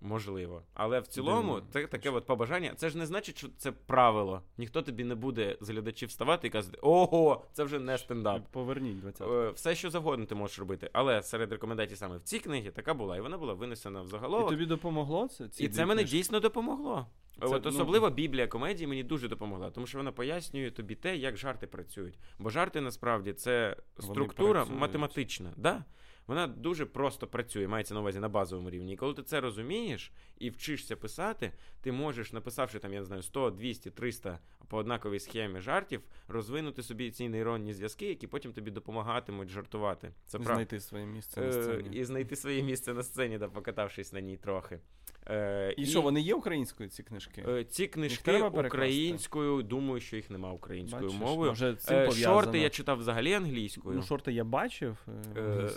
Можливо. 0.00 0.62
Але 0.74 1.00
в 1.00 1.06
цілому, 1.06 1.42
Думаю. 1.42 1.62
це 1.72 1.86
таке 1.86 2.10
от 2.10 2.26
побажання. 2.26 2.72
Це 2.76 2.90
ж 2.90 2.98
не 2.98 3.06
значить, 3.06 3.38
що 3.38 3.48
це 3.58 3.72
правило. 3.72 4.42
Ніхто 4.58 4.82
тобі 4.82 5.04
не 5.04 5.14
буде 5.14 5.56
з 5.60 5.70
глядачів 5.70 6.08
вставати 6.08 6.46
і 6.46 6.50
казати: 6.50 6.78
ого, 6.82 7.44
це 7.52 7.64
вже 7.64 7.78
не 7.78 7.98
стендап. 7.98 8.42
Поверніть 8.52 9.00
20 9.00 9.28
Е, 9.28 9.50
Все, 9.50 9.74
що 9.74 9.90
завгодно 9.90 10.26
ти 10.26 10.34
можеш 10.34 10.58
робити. 10.58 10.90
Але 10.92 11.22
серед 11.22 11.52
рекомендацій 11.52 11.96
саме 11.96 12.16
в 12.16 12.22
цій 12.22 12.38
книгі 12.38 12.70
така 12.70 12.94
була, 12.94 13.16
і 13.16 13.20
вона 13.20 13.38
була 13.38 13.54
винесена 13.54 14.02
в 14.02 14.06
І 14.46 14.48
тобі 14.48 14.66
допомогло 14.66 15.28
це? 15.28 15.48
Ці 15.48 15.64
І 15.64 15.68
це 15.68 15.86
мене 15.86 16.02
книжки? 16.02 16.16
дійсно 16.16 16.40
допомогло. 16.40 17.06
Це, 17.40 17.46
От 17.46 17.64
ну- 17.64 18.10
Біблія 18.10 18.46
комедії 18.46 18.86
мені 18.86 19.02
дуже 19.02 19.28
допомогла, 19.28 19.70
тому 19.70 19.86
що 19.86 19.98
вона 19.98 20.12
пояснює 20.12 20.70
тобі 20.70 20.94
те, 20.94 21.16
як 21.16 21.36
жарти 21.36 21.66
працюють. 21.66 22.18
Бо 22.38 22.50
жарти 22.50 22.80
насправді 22.80 23.32
це 23.32 23.76
структура 23.98 24.64
математична. 24.64 25.52
Да? 25.56 25.84
Вона 26.28 26.46
дуже 26.46 26.86
просто 26.86 27.26
працює, 27.26 27.68
мається 27.68 27.94
на 27.94 28.00
увазі 28.00 28.18
на 28.20 28.28
базовому 28.28 28.70
рівні. 28.70 28.92
І 28.92 28.96
коли 28.96 29.14
ти 29.14 29.22
це 29.22 29.40
розумієш 29.40 30.12
і 30.38 30.50
вчишся 30.50 30.96
писати, 30.96 31.52
ти 31.80 31.92
можеш, 31.92 32.32
написавши 32.32 32.78
там, 32.78 32.92
я 32.92 33.00
не 33.00 33.06
знаю, 33.06 33.22
100, 33.22 33.50
200, 33.50 33.90
300 33.90 34.38
по 34.68 34.76
однаковій 34.76 35.20
схемі 35.20 35.60
жартів, 35.60 36.00
розвинути 36.28 36.82
собі 36.82 37.10
ці 37.10 37.28
нейронні 37.28 37.74
зв'язки, 37.74 38.08
які 38.08 38.26
потім 38.26 38.52
тобі 38.52 38.70
допомагатимуть 38.70 39.48
жартувати. 39.48 40.12
Це 40.26 40.38
правда. 40.38 40.54
знайти 40.54 40.80
своє 40.80 41.06
місце 41.06 41.40
на 41.40 41.46
Е, 41.46 41.52
сцені. 41.52 41.96
І 41.96 42.04
знайти 42.04 42.36
своє 42.36 42.62
місце 42.62 42.94
на 42.94 43.02
сцені, 43.02 43.38
да, 43.38 43.48
покатавшись 43.48 44.12
на 44.12 44.20
ній 44.20 44.36
трохи. 44.36 44.80
Е, 45.26 45.74
І 45.76 45.86
що, 45.86 46.02
вони 46.02 46.20
є 46.20 46.34
українською, 46.34 46.88
ці 46.88 47.02
книжки? 47.02 47.44
Е, 47.48 47.64
Ці 47.64 47.86
книжки 47.86 48.42
українською, 48.42 49.62
думаю, 49.62 50.00
що 50.00 50.16
їх 50.16 50.30
нема 50.30 50.52
українською 50.52 51.02
Бачиш, 51.06 51.20
мовою. 51.20 51.50
Може, 51.50 51.74
цим 51.76 51.96
Е. 51.96 52.10
Шорти 52.12 52.58
я 52.58 52.70
читав 52.70 52.98
взагалі 52.98 53.32
англійською. 53.32 53.96
Ну, 53.96 54.02
шорти 54.02 54.32
я 54.32 54.44
бачив. 54.44 54.98
е, 55.36 55.40
Е, 55.40 55.70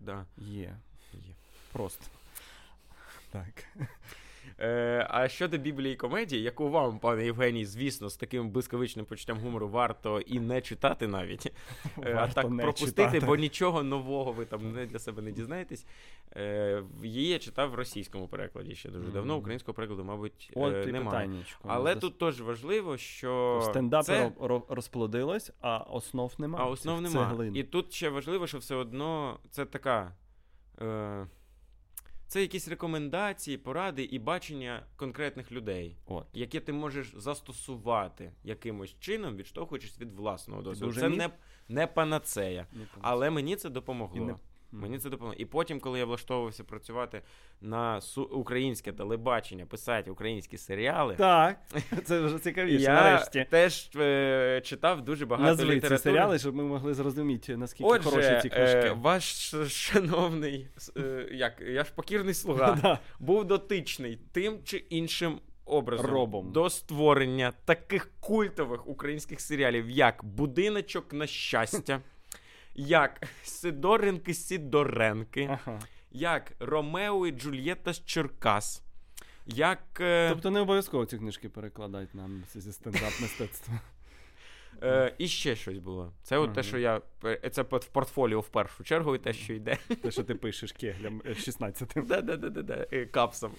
да, 0.00 0.24
Є. 0.38 0.76
є. 1.12 1.34
Просто. 1.72 2.04
Так. 3.32 3.64
Е, 4.60 5.06
а 5.10 5.28
щодо 5.28 5.58
Біблії 5.58 5.94
і 5.94 5.96
комедії, 5.96 6.42
яку 6.42 6.70
вам, 6.70 6.98
пане 6.98 7.24
Євгеній, 7.24 7.64
звісно, 7.64 8.08
з 8.08 8.16
таким 8.16 8.50
блискавичним 8.50 9.06
почуттям 9.06 9.38
гумору 9.38 9.68
варто 9.68 10.20
і 10.20 10.40
не 10.40 10.60
читати 10.60 11.06
навіть, 11.06 11.52
е, 12.02 12.14
а 12.18 12.28
так 12.28 12.50
не 12.50 12.62
пропустити, 12.62 13.04
читати. 13.04 13.26
бо 13.26 13.36
нічого 13.36 13.82
нового 13.82 14.32
ви 14.32 14.44
там 14.44 14.72
не 14.72 14.86
для 14.86 14.98
себе 14.98 15.22
не 15.22 15.32
дізнаєтесь. 15.32 15.86
Е, 16.36 16.82
її 17.02 17.28
я 17.28 17.38
читав 17.38 17.70
в 17.70 17.74
російському 17.74 18.28
перекладі 18.28 18.74
ще 18.74 18.88
дуже 18.88 19.08
давно, 19.08 19.36
українського 19.36 19.74
перекладу, 19.74 20.04
мабуть, 20.04 20.50
От 20.54 20.74
е, 20.74 20.86
немає. 20.86 21.30
Але 21.62 21.96
тут 21.96 22.18
теж 22.18 22.40
важливо, 22.40 22.96
що 22.96 23.58
в 23.62 23.64
стендапі 23.64 24.06
це... 24.06 24.26
ро- 24.26 24.46
ро- 24.48 24.62
розплодилось, 24.68 25.52
а 25.60 25.76
основ 25.78 26.34
нема. 26.38 26.58
А 26.62 26.66
основ 26.66 27.02
Цих 27.02 27.12
нема. 27.12 27.28
цеглин. 27.28 27.56
І 27.56 27.62
тут 27.62 27.92
ще 27.92 28.08
важливо, 28.08 28.46
що 28.46 28.58
все 28.58 28.74
одно 28.74 29.38
це 29.50 29.64
така. 29.64 30.12
Е, 30.80 31.26
це 32.28 32.40
якісь 32.40 32.68
рекомендації, 32.68 33.58
поради 33.58 34.04
і 34.04 34.18
бачення 34.18 34.86
конкретних 34.96 35.52
людей, 35.52 35.96
От. 36.06 36.26
які 36.32 36.60
ти 36.60 36.72
можеш 36.72 37.12
застосувати 37.16 38.32
якимось 38.44 38.96
чином, 39.00 39.36
відштовхуючись 39.36 40.00
від 40.00 40.12
власного 40.12 40.62
досвіду. 40.62 40.92
Це 40.92 41.08
не, 41.08 41.30
не 41.68 41.86
панацея. 41.86 42.66
Не 42.72 42.84
панацея. 42.84 42.98
Але 43.00 43.30
мені 43.30 43.56
це 43.56 43.70
допомогло. 43.70 44.16
І 44.16 44.20
не- 44.20 44.36
Мені 44.72 44.98
це 44.98 45.10
допомогло. 45.10 45.36
І 45.40 45.44
потім, 45.44 45.80
коли 45.80 45.98
я 45.98 46.04
влаштовувався 46.04 46.64
працювати 46.64 47.22
на 47.60 47.96
су- 48.00 48.22
українське 48.28 48.92
телебачення, 48.92 49.66
писати 49.66 50.10
українські 50.10 50.58
серіали, 50.58 51.14
Так, 51.14 51.60
це 52.04 52.20
вже 52.20 52.38
цікавіше, 52.38 52.82
я 52.82 52.94
нарешті. 52.94 53.46
теж 53.50 53.90
е, 53.96 54.60
читав 54.64 55.02
дуже 55.04 55.26
багато 55.26 55.48
Назви 55.64 55.80
ці 55.80 55.98
серіали, 55.98 56.38
щоб 56.38 56.54
ми 56.54 56.64
могли 56.64 56.94
зрозуміти, 56.94 57.56
наскільки 57.56 57.90
Отже, 57.90 58.10
хороші 58.10 58.38
ці 58.42 58.48
книжки. 58.48 58.78
е, 58.88 58.92
ваш 59.00 59.54
шановний, 59.68 60.68
е, 60.96 61.28
як 61.32 61.60
я 61.60 61.84
ж 61.84 61.92
покірний 61.94 62.34
слуга, 62.34 62.98
був 63.20 63.44
дотичний 63.44 64.18
тим 64.32 64.58
чи 64.64 64.76
іншим 64.76 65.40
образом 65.64 66.06
Робом. 66.06 66.52
до 66.52 66.70
створення 66.70 67.52
таких 67.64 68.10
культових 68.20 68.86
українських 68.86 69.40
серіалів, 69.40 69.90
як 69.90 70.24
Будиночок 70.24 71.12
на 71.12 71.26
щастя, 71.26 72.00
як 72.74 73.26
Сидоренки 73.44 74.34
Сідоренки, 74.34 75.48
Ага. 75.50 75.80
як 76.10 76.52
Ромео 76.60 77.26
і 77.26 77.30
Джульєта 77.30 77.92
з 77.92 78.04
Черкас, 78.04 78.82
як. 79.46 79.80
е, 80.00 80.28
Тобто 80.30 80.50
не 80.50 80.60
обов'язково 80.60 81.06
ці 81.06 81.18
книжки 81.18 81.48
перекладають 81.48 82.14
нам 82.14 82.42
зі 82.54 82.72
стендап 82.72 83.02
мистецтва. 83.20 83.80
Е, 84.82 85.14
і 85.18 85.28
ще 85.28 85.56
щось 85.56 85.78
було. 85.78 86.12
Це 86.22 86.38
от 86.38 86.52
те, 86.54 86.62
що 86.62 86.78
я. 86.78 87.00
е, 87.24 87.50
Це 87.50 87.62
в 87.62 87.68
портфоліо 87.68 88.40
в 88.40 88.48
першу 88.48 88.84
чергу, 88.84 89.14
і 89.14 89.18
те, 89.18 89.32
що 89.32 89.52
йде. 89.54 89.76
Те, 90.02 90.10
що 90.10 90.24
ти 90.24 90.34
пишеш 90.34 90.72
кеглям 90.72 91.22
е, 91.26 91.28
16-м. 91.32 92.06
Да-да-да-да, 92.06 92.86
е, 92.92 93.06
капсом. 93.06 93.52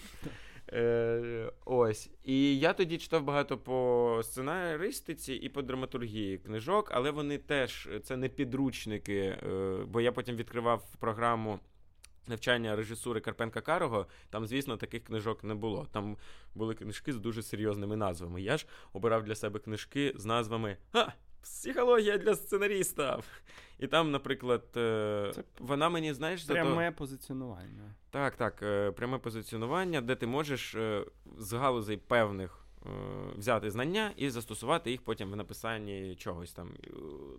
Е, 0.74 1.52
ось. 1.66 2.10
І 2.24 2.60
я 2.60 2.74
тоді 2.74 2.98
читав 2.98 3.24
багато 3.24 3.58
по 3.58 4.22
сценаристиці 4.24 5.34
і 5.34 5.50
по 5.50 5.62
драматургії 5.62 6.38
книжок, 6.38 6.90
але 6.94 7.12
вони 7.12 7.38
теж 7.38 7.90
це 8.04 8.18
не 8.18 8.30
підручники, 8.30 9.18
е, 9.18 9.38
бо 9.88 10.02
я 10.02 10.12
потім 10.12 10.36
відкривав 10.36 10.96
програму. 11.00 11.60
Навчання 12.28 12.76
режисури 12.76 13.22
Карпенка 13.22 13.62
Карого, 13.62 14.08
там, 14.30 14.48
звісно, 14.48 14.78
таких 14.78 15.04
книжок 15.04 15.44
не 15.44 15.56
було. 15.56 15.88
Там 15.92 16.18
були 16.56 16.76
книжки 16.76 17.14
з 17.14 17.18
дуже 17.18 17.44
серйозними 17.44 17.96
назвами. 17.96 18.42
Я 18.42 18.58
ж 18.58 18.68
обирав 18.94 19.24
для 19.24 19.36
себе 19.36 19.60
книжки 19.60 20.14
з 20.16 20.26
назвами 20.26 20.78
Ха! 20.92 21.14
Психологія 21.42 22.18
для 22.18 22.36
сценаріста. 22.36 23.20
І 23.80 23.88
там, 23.88 24.12
наприклад, 24.12 24.64
е, 24.78 25.32
Це 25.36 25.44
вона 25.60 25.90
мені, 25.90 26.14
знаєш. 26.14 26.44
Пряме 26.44 26.92
позиціонування. 26.92 27.96
Так, 28.10 28.36
так, 28.36 28.64
е, 28.64 28.92
пряме 28.92 29.18
позиціонування, 29.18 30.02
де 30.02 30.16
ти 30.16 30.28
можеш 30.28 30.76
е, 30.76 31.06
з 31.38 31.54
галузей 31.54 31.98
певних 31.98 32.66
взяти 33.38 33.72
знання 33.72 34.12
і 34.18 34.30
застосувати 34.30 34.92
їх 34.92 35.02
потім 35.02 35.32
в 35.32 35.36
написанні 35.36 36.16
чогось 36.16 36.54
там. 36.54 36.70
Е, 36.84 36.90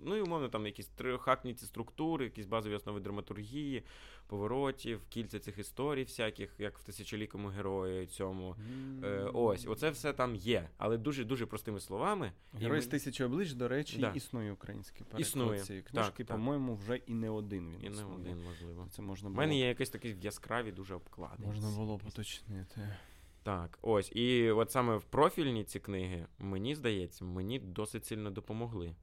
Ну 0.04 0.16
і 0.16 0.20
умовно 0.20 0.48
там 0.48 0.66
якісь 0.66 0.86
трьохактні 0.86 1.54
ці 1.54 1.66
структури, 1.66 2.24
якісь 2.24 2.46
базові 2.46 2.74
основи 2.74 3.00
драматургії, 3.00 3.82
поворотів, 4.26 5.00
кільця 5.08 5.38
цих 5.38 5.58
історій, 5.58 6.02
всяких, 6.04 6.54
як 6.58 6.78
в 6.78 6.82
тисячолікому 6.82 7.48
герої 7.48 8.06
цьому. 8.06 8.56
Е, 9.04 9.30
ось, 9.34 9.66
оце 9.66 9.90
все 9.90 10.12
там 10.12 10.36
є, 10.36 10.68
але 10.78 10.98
дуже 10.98 11.24
дуже 11.24 11.46
простими 11.46 11.80
словами. 11.80 12.32
Герой 12.54 12.80
з 12.80 12.86
тисячі 12.86 13.24
облич, 13.24 13.52
до 13.52 13.68
речі, 13.68 13.98
Да. 13.98 14.12
існує 14.12 14.52
український 14.52 14.98
переклад 15.00 15.20
Існує. 15.20 15.60
цієї 15.60 15.82
книжки. 15.82 16.24
так. 16.24 16.36
По-моєму, 16.36 16.74
вже 16.74 16.96
і 16.96 17.14
не 17.14 17.30
один 17.30 17.70
він 17.80 17.84
І 17.92 17.96
не 17.96 18.04
один, 18.04 18.42
можливо. 18.44 18.86
Це 18.90 19.02
можна 19.02 19.28
У 19.28 19.32
мене 19.32 19.58
є 19.58 19.68
якісь 19.68 19.90
такі 19.90 20.16
яскраві 20.22 20.72
дуже 20.72 20.94
обклади. 20.94 21.42
можна 21.46 21.70
було 21.70 21.98
поточнити. 21.98 22.96
Так, 23.42 23.78
ось. 23.82 24.12
І 24.12 24.50
от 24.50 24.70
саме 24.70 24.96
в 24.96 25.04
профільні 25.04 25.64
ці 25.64 25.80
книги, 25.80 26.26
мені 26.38 26.74
здається, 26.74 27.24
мені 27.24 27.58
досить 27.58 28.06
сильно 28.06 28.30
допомогли 28.30 28.94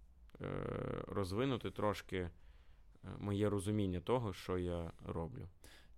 е, 0.42 0.48
розвинути 1.08 1.72
трошки 1.72 2.18
е, 2.18 2.30
моє 3.20 3.50
розуміння 3.50 4.00
того, 4.00 4.34
що 4.34 4.58
я 4.58 4.92
роблю. 5.06 5.48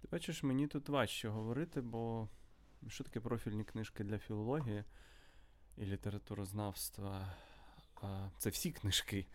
Ти 0.01 0.07
бачиш, 0.11 0.43
мені 0.43 0.67
тут 0.67 0.89
важче 0.89 1.29
говорити, 1.29 1.81
бо 1.81 2.29
що 2.87 3.03
таке 3.03 3.19
профільні 3.19 3.63
книжки 3.63 4.03
для 4.03 4.17
філології 4.17 4.83
і 5.77 5.85
літературознавства? 5.85 7.33
Це 8.37 8.49
всі 8.49 8.71
книжки. 8.71 9.25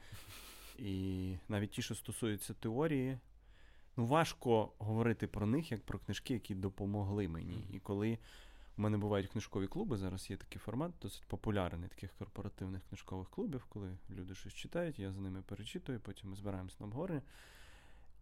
І 0.79 1.37
навіть 1.49 1.71
ті, 1.71 1.83
що 1.83 1.95
стосуються 1.95 2.55
теорії, 2.55 3.19
ну 3.97 4.07
важко 4.07 4.73
говорити 4.79 5.27
про 5.27 5.47
них 5.47 5.73
як 5.73 5.85
про 5.85 5.99
книжки, 5.99 6.35
які 6.35 6.55
допомогли 6.55 7.29
мені. 7.29 7.65
І 7.73 7.79
коли 7.79 8.19
у 8.79 8.83
мене 8.83 8.99
бувають 8.99 9.29
книжкові 9.29 9.67
клуби, 9.67 9.97
зараз 9.97 10.31
є 10.31 10.37
такий 10.37 10.59
формат, 10.59 10.93
досить 11.03 11.25
популярний 11.25 11.89
таких 11.89 12.13
корпоративних 12.13 12.83
книжкових 12.89 13.31
клубів, 13.31 13.67
коли 13.69 13.97
люди 14.11 14.35
щось 14.35 14.55
читають, 14.55 14.99
я 14.99 15.13
за 15.13 15.21
ними 15.21 15.43
перечитую, 15.43 16.01
потім 16.01 16.31
ми 16.31 16.37
збираємося 16.37 16.77
на 16.81 16.87
обговорення. 16.87 17.23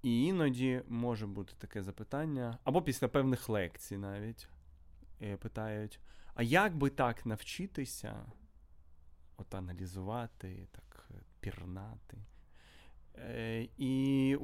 І 0.03 0.25
іноді 0.25 0.83
може 0.89 1.27
бути 1.27 1.55
таке 1.59 1.83
запитання, 1.83 2.59
або 2.65 2.83
після 2.83 3.09
певних 3.09 3.49
лекцій 3.49 3.97
навіть 3.97 4.49
е, 5.23 5.37
питають: 5.37 6.01
а 6.35 6.43
як 6.43 6.77
би 6.77 6.91
так 6.91 7.27
навчитися 7.27 8.27
от 9.37 9.55
аналізувати, 9.55 10.69
так 10.73 11.09
е, 11.11 11.15
пірнати? 11.41 12.19
Е, 13.19 13.69
і 13.79 14.37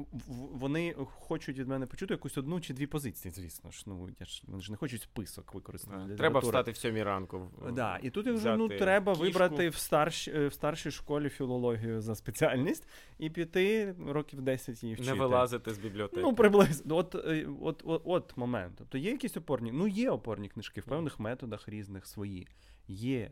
вони 0.53 0.95
хочуть 0.99 1.59
від 1.59 1.69
мене 1.69 1.87
почути 1.87 2.15
якусь 2.15 2.39
одну 2.39 2.61
чи 2.61 2.75
дві 2.75 2.87
позиції, 2.87 3.33
звісно 3.33 3.71
ж. 3.71 3.83
Ну, 3.87 4.09
я 4.21 4.27
ж, 4.27 4.43
вони 4.47 4.63
ж 4.63 4.71
не 4.71 4.77
хочуть 4.77 5.03
список 5.03 5.55
використати. 5.55 5.97
Треба 5.97 6.13
літератури. 6.13 6.47
встати 6.47 6.71
в 6.71 6.77
сьомій 6.77 7.03
ранку. 7.03 7.51
в- 7.59 7.73
Да, 7.73 7.99
і 8.03 8.11
тут 8.11 8.27
я 8.27 8.33
вже 8.33 8.57
ну, 8.57 8.69
треба 8.69 9.13
кішку. 9.13 9.25
вибрати 9.25 9.69
в, 9.69 9.77
старш, 9.77 10.29
е, 10.29 10.49
в 10.49 10.53
старшій 10.53 10.91
школі 10.91 11.29
філологію 11.29 12.01
за 12.01 12.15
спеціальність 12.15 12.89
і 13.19 13.31
піти 13.31 13.95
років 14.07 14.41
10 14.43 14.83
її 14.83 14.95
вчити. 14.95 15.11
Не 15.11 15.19
вилазити 15.19 15.75
з 15.75 15.79
бібліотеки. 15.79 16.23
Ну, 16.23 16.35
приблизно. 16.35 16.97
От, 16.97 17.15
е, 17.15 17.47
от, 17.61 17.83
от, 17.87 18.03
от 18.05 18.37
момент. 18.37 18.75
Тобто 18.79 18.99
є 18.99 19.11
якісь 19.11 19.37
опорні. 19.37 19.73
Ну, 19.73 19.89
є 19.89 20.11
опорні 20.11 20.49
книжки 20.49 20.81
в 20.81 20.85
певних 20.85 21.21
методах 21.21 21.69
різних 21.69 22.07
свої. 22.07 22.47
Є. 22.89 23.31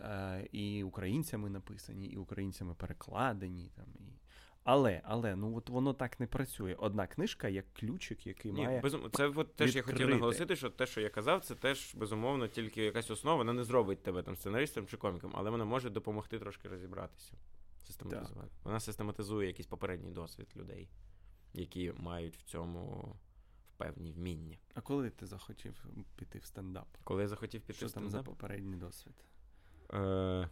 Е, 0.00 0.48
і 0.52 0.82
українцями 0.82 1.50
написані, 1.50 2.06
і 2.06 2.16
українцями 2.16 2.74
перекладені. 2.74 3.70
Там, 3.76 3.86
і... 3.94 4.02
Але, 4.70 5.00
але, 5.04 5.36
ну 5.36 5.56
от 5.56 5.68
воно 5.68 5.94
так 5.94 6.20
не 6.20 6.26
працює. 6.26 6.74
Одна 6.74 7.06
книжка 7.06 7.48
як 7.48 7.74
ключик, 7.74 8.26
який 8.26 8.52
Ні, 8.52 8.64
має. 8.64 8.80
безум... 8.80 9.10
Це 9.12 9.26
от 9.26 9.56
теж 9.56 9.76
я 9.76 9.82
хотів 9.82 10.08
наголосити, 10.08 10.56
що 10.56 10.70
те, 10.70 10.86
що 10.86 11.00
я 11.00 11.10
казав, 11.10 11.44
це 11.44 11.54
теж 11.54 11.94
безумовно 11.94 12.48
тільки 12.48 12.82
якась 12.84 13.10
основа, 13.10 13.36
вона 13.36 13.52
не 13.52 13.64
зробить 13.64 14.02
тебе 14.02 14.22
там 14.22 14.36
сценаристом 14.36 14.86
чи 14.86 14.96
коміком, 14.96 15.32
але 15.34 15.50
вона 15.50 15.64
може 15.64 15.90
допомогти 15.90 16.38
трошки 16.38 16.68
розібратися. 16.68 17.32
Систематизувати. 17.86 18.50
Вона 18.64 18.80
систематизує 18.80 19.46
якийсь 19.46 19.66
попередній 19.66 20.10
досвід 20.10 20.48
людей, 20.56 20.88
які 21.52 21.92
мають 21.96 22.36
в 22.36 22.42
цьому 22.42 23.14
певні 23.76 24.12
вміння. 24.12 24.58
А 24.74 24.80
коли 24.80 25.10
ти 25.10 25.26
захотів 25.26 25.86
піти 26.16 26.38
в 26.38 26.44
стендап? 26.44 26.88
Коли 27.04 27.22
я 27.22 27.28
захотів 27.28 27.60
піти 27.60 27.74
Що 27.78 27.86
в 27.86 27.92
там 27.92 28.02
за 28.02 28.08
стендап, 28.08 28.26
попередній 28.26 28.76
досвід? 28.76 29.14
е... 29.94 30.48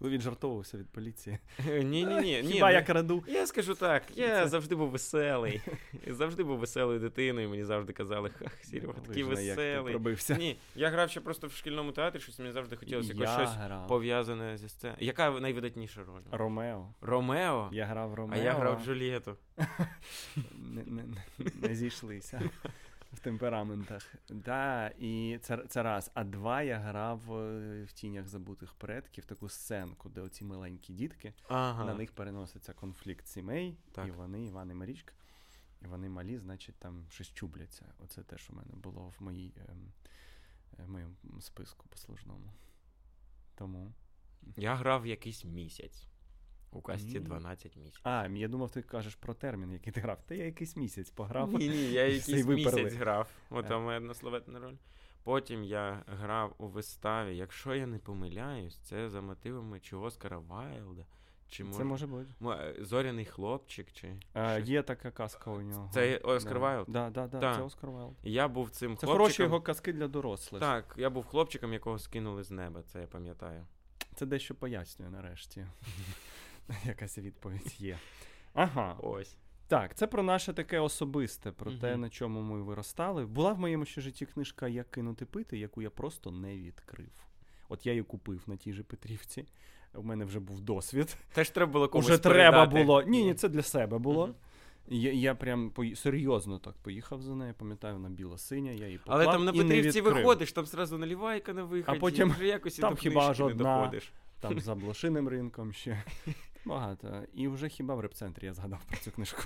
Коли 0.00 0.12
він 0.12 0.20
жартовувався 0.20 0.78
від 0.78 0.88
поліції. 0.88 1.38
ні, 1.66 1.82
ні, 1.82 2.04
ні, 2.04 2.42
ні. 2.42 2.52
Хіба 2.52 2.68
ну, 2.68 2.74
я 2.74 2.82
краду? 2.82 3.24
Я 3.26 3.46
скажу 3.46 3.74
так, 3.74 4.02
я 4.16 4.28
Це- 4.42 4.48
завжди 4.48 4.74
був 4.74 4.90
веселий. 4.90 5.62
Завжди 6.06 6.44
був 6.44 6.58
веселою 6.58 6.98
дитиною. 7.00 7.48
Мені 7.50 7.64
завжди 7.64 7.92
казали, 7.92 8.30
ах, 8.46 8.64
Серега, 8.64 8.92
такий 8.92 9.22
Видно, 9.22 9.40
як 9.40 9.56
ти 9.56 9.62
веселий. 9.70 9.92
пробився. 9.92 10.34
Ні, 10.36 10.56
я 10.74 10.88
грав 10.88 11.10
ще 11.10 11.20
просто 11.20 11.46
в 11.46 11.52
шкільному 11.52 11.92
театрі, 11.92 12.20
щось 12.20 12.38
мені 12.38 12.52
завжди 12.52 12.76
хотілося 12.76 13.12
якось 13.12 13.30
щось 13.30 13.50
грав. 13.50 13.86
пов'язане 13.88 14.58
зі 14.58 14.68
сценою. 14.68 14.98
Яка 15.00 15.30
найвидатніша 15.30 16.00
роль? 16.04 16.22
Ромео. 16.30 16.94
Ромео? 17.00 17.68
Я 17.72 17.84
грав 17.84 18.14
Ромео. 18.14 18.40
А 18.40 18.42
я 18.42 18.52
грав 18.52 18.84
Джульєту. 18.84 19.36
не, 20.54 20.82
не, 20.86 21.02
не- 21.38 21.68
не 21.68 21.74
зійшлися 21.74 22.40
в 23.12 23.18
темпераментах. 23.20 24.14
Да, 24.28 24.88
і 24.98 25.38
це, 25.42 25.64
це 25.68 25.82
раз. 25.82 26.10
А 26.14 26.24
два 26.24 26.62
я 26.62 26.78
грав 26.78 27.32
е, 27.38 27.84
в 27.84 27.92
тінях 27.92 28.28
забутих 28.28 28.74
предків 28.74 29.24
таку 29.24 29.48
сценку, 29.48 30.08
де 30.08 30.20
оці 30.20 30.44
маленькі 30.44 30.92
дітки, 30.94 31.34
Ага. 31.48 31.84
на 31.84 31.94
них 31.94 32.12
переноситься 32.12 32.72
конфлікт 32.72 33.26
сімей, 33.26 33.76
Так. 33.92 34.08
і 34.08 34.10
вони, 34.10 34.44
Іван 34.46 34.70
і 34.70 34.74
Марічка, 34.74 35.12
і 35.82 35.86
вони 35.86 36.08
малі, 36.08 36.38
значить, 36.38 36.76
там 36.78 37.06
щось 37.10 37.32
чубляться. 37.32 37.86
Оце 37.98 38.22
те, 38.22 38.38
що 38.38 38.52
в 38.52 38.56
мене 38.56 38.70
було 38.74 39.12
в 39.18 39.22
моїй, 39.22 39.54
ем, 39.68 39.92
е, 40.78 40.82
в 40.82 40.90
моєму 40.90 41.14
списку 41.40 41.88
послужному. 41.88 42.52
Тому. 43.54 43.92
Я 44.56 44.74
грав 44.74 45.06
якийсь 45.06 45.44
місяць. 45.44 46.06
У 46.72 46.80
касті 46.80 47.12
Ні. 47.18 47.20
12 47.20 47.76
місяців. 47.76 48.00
А, 48.04 48.26
я 48.26 48.48
думав, 48.48 48.70
ти 48.70 48.82
кажеш 48.82 49.14
про 49.14 49.34
термін, 49.34 49.72
який 49.72 49.92
ти 49.92 50.00
грав. 50.00 50.18
Та 50.26 50.34
я 50.34 50.44
якийсь 50.44 50.76
місяць 50.76 51.10
пограв. 51.10 51.52
Ні, 51.52 51.68
ні, 51.68 51.92
я 51.92 52.06
якийсь 52.08 52.46
місяць 52.46 52.94
грав. 52.94 53.30
От 53.50 53.64
Е. 53.64 53.68
там 53.68 53.82
моя 53.82 53.98
однословетна 53.98 54.58
роль. 54.60 54.74
Потім 55.24 55.64
я 55.64 56.02
грав 56.06 56.54
у 56.58 56.66
виставі, 56.66 57.36
якщо 57.36 57.74
я 57.74 57.86
не 57.86 57.98
помиляюсь, 57.98 58.76
це 58.78 59.10
за 59.10 59.20
мотивами 59.20 59.80
чи 59.80 59.96
Оскара 59.96 60.38
Вайлда, 60.38 61.06
чи 61.48 61.64
Це 61.64 61.84
може 61.84 62.06
бути. 62.06 62.26
Е, 62.46 62.74
Зоряний 62.80 63.24
хлопчик, 63.24 63.92
чи. 63.92 64.16
А, 64.32 64.56
щось. 64.56 64.68
є 64.68 64.82
така 64.82 65.10
казка 65.10 65.50
у 65.50 65.60
нього. 65.60 65.90
Це 65.94 66.16
Оскар 66.16 66.52
да. 66.54 66.58
Вайлд? 66.58 66.86
Да, 66.88 67.10
да, 67.10 67.26
да, 67.26 67.38
Так. 67.40 67.56
це 67.56 67.62
Оскар 67.62 67.90
Вайлд. 67.90 68.16
Я 68.22 68.48
був 68.48 68.70
цим 68.70 68.96
Це 68.96 69.06
хлопчиком. 69.06 69.18
хороші 69.18 69.42
його 69.42 69.60
казки 69.60 69.92
для 69.92 70.08
дорослих. 70.08 70.60
Так, 70.60 70.94
я 70.98 71.10
був 71.10 71.26
хлопчиком, 71.26 71.72
якого 71.72 71.98
скинули 71.98 72.42
з 72.42 72.50
неба, 72.50 72.82
це 72.82 73.00
я 73.00 73.06
пам'ятаю. 73.06 73.66
Це 74.14 74.26
дещо 74.26 74.54
пояснює 74.54 75.10
нарешті. 75.10 75.66
Якась 76.84 77.18
відповідь 77.18 77.74
є. 77.78 77.98
Ага. 78.54 78.96
Ось. 79.02 79.36
Так, 79.68 79.94
це 79.94 80.06
про 80.06 80.22
наше 80.22 80.52
таке 80.52 80.80
особисте, 80.80 81.52
про 81.52 81.72
те, 81.72 81.96
на 81.96 82.10
чому 82.10 82.40
ми 82.40 82.62
виростали. 82.62 83.26
Була 83.26 83.52
в 83.52 83.58
моєму 83.58 83.84
ще 83.84 84.00
житті 84.00 84.26
книжка 84.26 84.68
Як 84.68 84.90
кинути 84.90 85.24
пити, 85.24 85.58
яку 85.58 85.82
я 85.82 85.90
просто 85.90 86.30
не 86.30 86.56
відкрив. 86.56 87.26
От 87.68 87.86
я 87.86 87.92
її 87.92 88.02
купив 88.02 88.42
на 88.46 88.56
тій 88.56 88.72
же 88.72 88.82
Петрівці. 88.82 89.46
У 89.94 90.02
мене 90.02 90.24
вже 90.24 90.40
був 90.40 90.60
досвід. 90.60 91.16
Теж 91.32 91.50
треба 91.50 91.72
було 91.72 91.88
комусь 91.88 92.06
Уже 92.06 92.18
треба 92.18 92.50
передати. 92.50 92.84
було. 92.84 93.02
Ні, 93.02 93.24
ні, 93.24 93.34
це 93.34 93.48
для 93.48 93.62
себе 93.62 93.98
було. 93.98 94.26
Мгм. 94.26 94.34
Я, 94.88 95.12
я 95.12 95.34
прям 95.34 95.72
серйозно 95.96 96.58
так 96.58 96.74
поїхав 96.74 97.22
за 97.22 97.34
нею, 97.34 97.54
пам'ятаю, 97.54 97.94
вона 97.94 98.08
біла-синя, 98.08 98.70
я 98.70 98.86
її 98.86 98.98
поклав 98.98 99.16
Але 99.16 99.24
там 99.32 99.44
на 99.44 99.52
Петрівці 99.52 100.00
виходиш, 100.00 100.52
там 100.52 100.66
зразу 100.66 100.98
наливайка 100.98 101.52
на 101.52 101.62
виході, 101.62 101.98
А 101.98 102.00
потім 102.00 102.30
вже 102.30 102.46
якось 102.46 102.78
і 102.78 102.80
там 102.80 102.94
до 102.94 103.00
хіба 103.00 103.34
не 103.38 103.54
доходиш. 103.54 104.12
Там 104.40 104.60
за 104.60 104.74
блошиним 104.74 105.28
ринком 105.28 105.72
ще 105.72 106.02
багато. 106.64 107.24
І 107.34 107.48
вже 107.48 107.68
хіба 107.68 107.94
в 107.94 108.00
репцентрі 108.00 108.46
я 108.46 108.54
згадав 108.54 108.84
про 108.84 108.96
цю 108.96 109.10
книжку. 109.10 109.42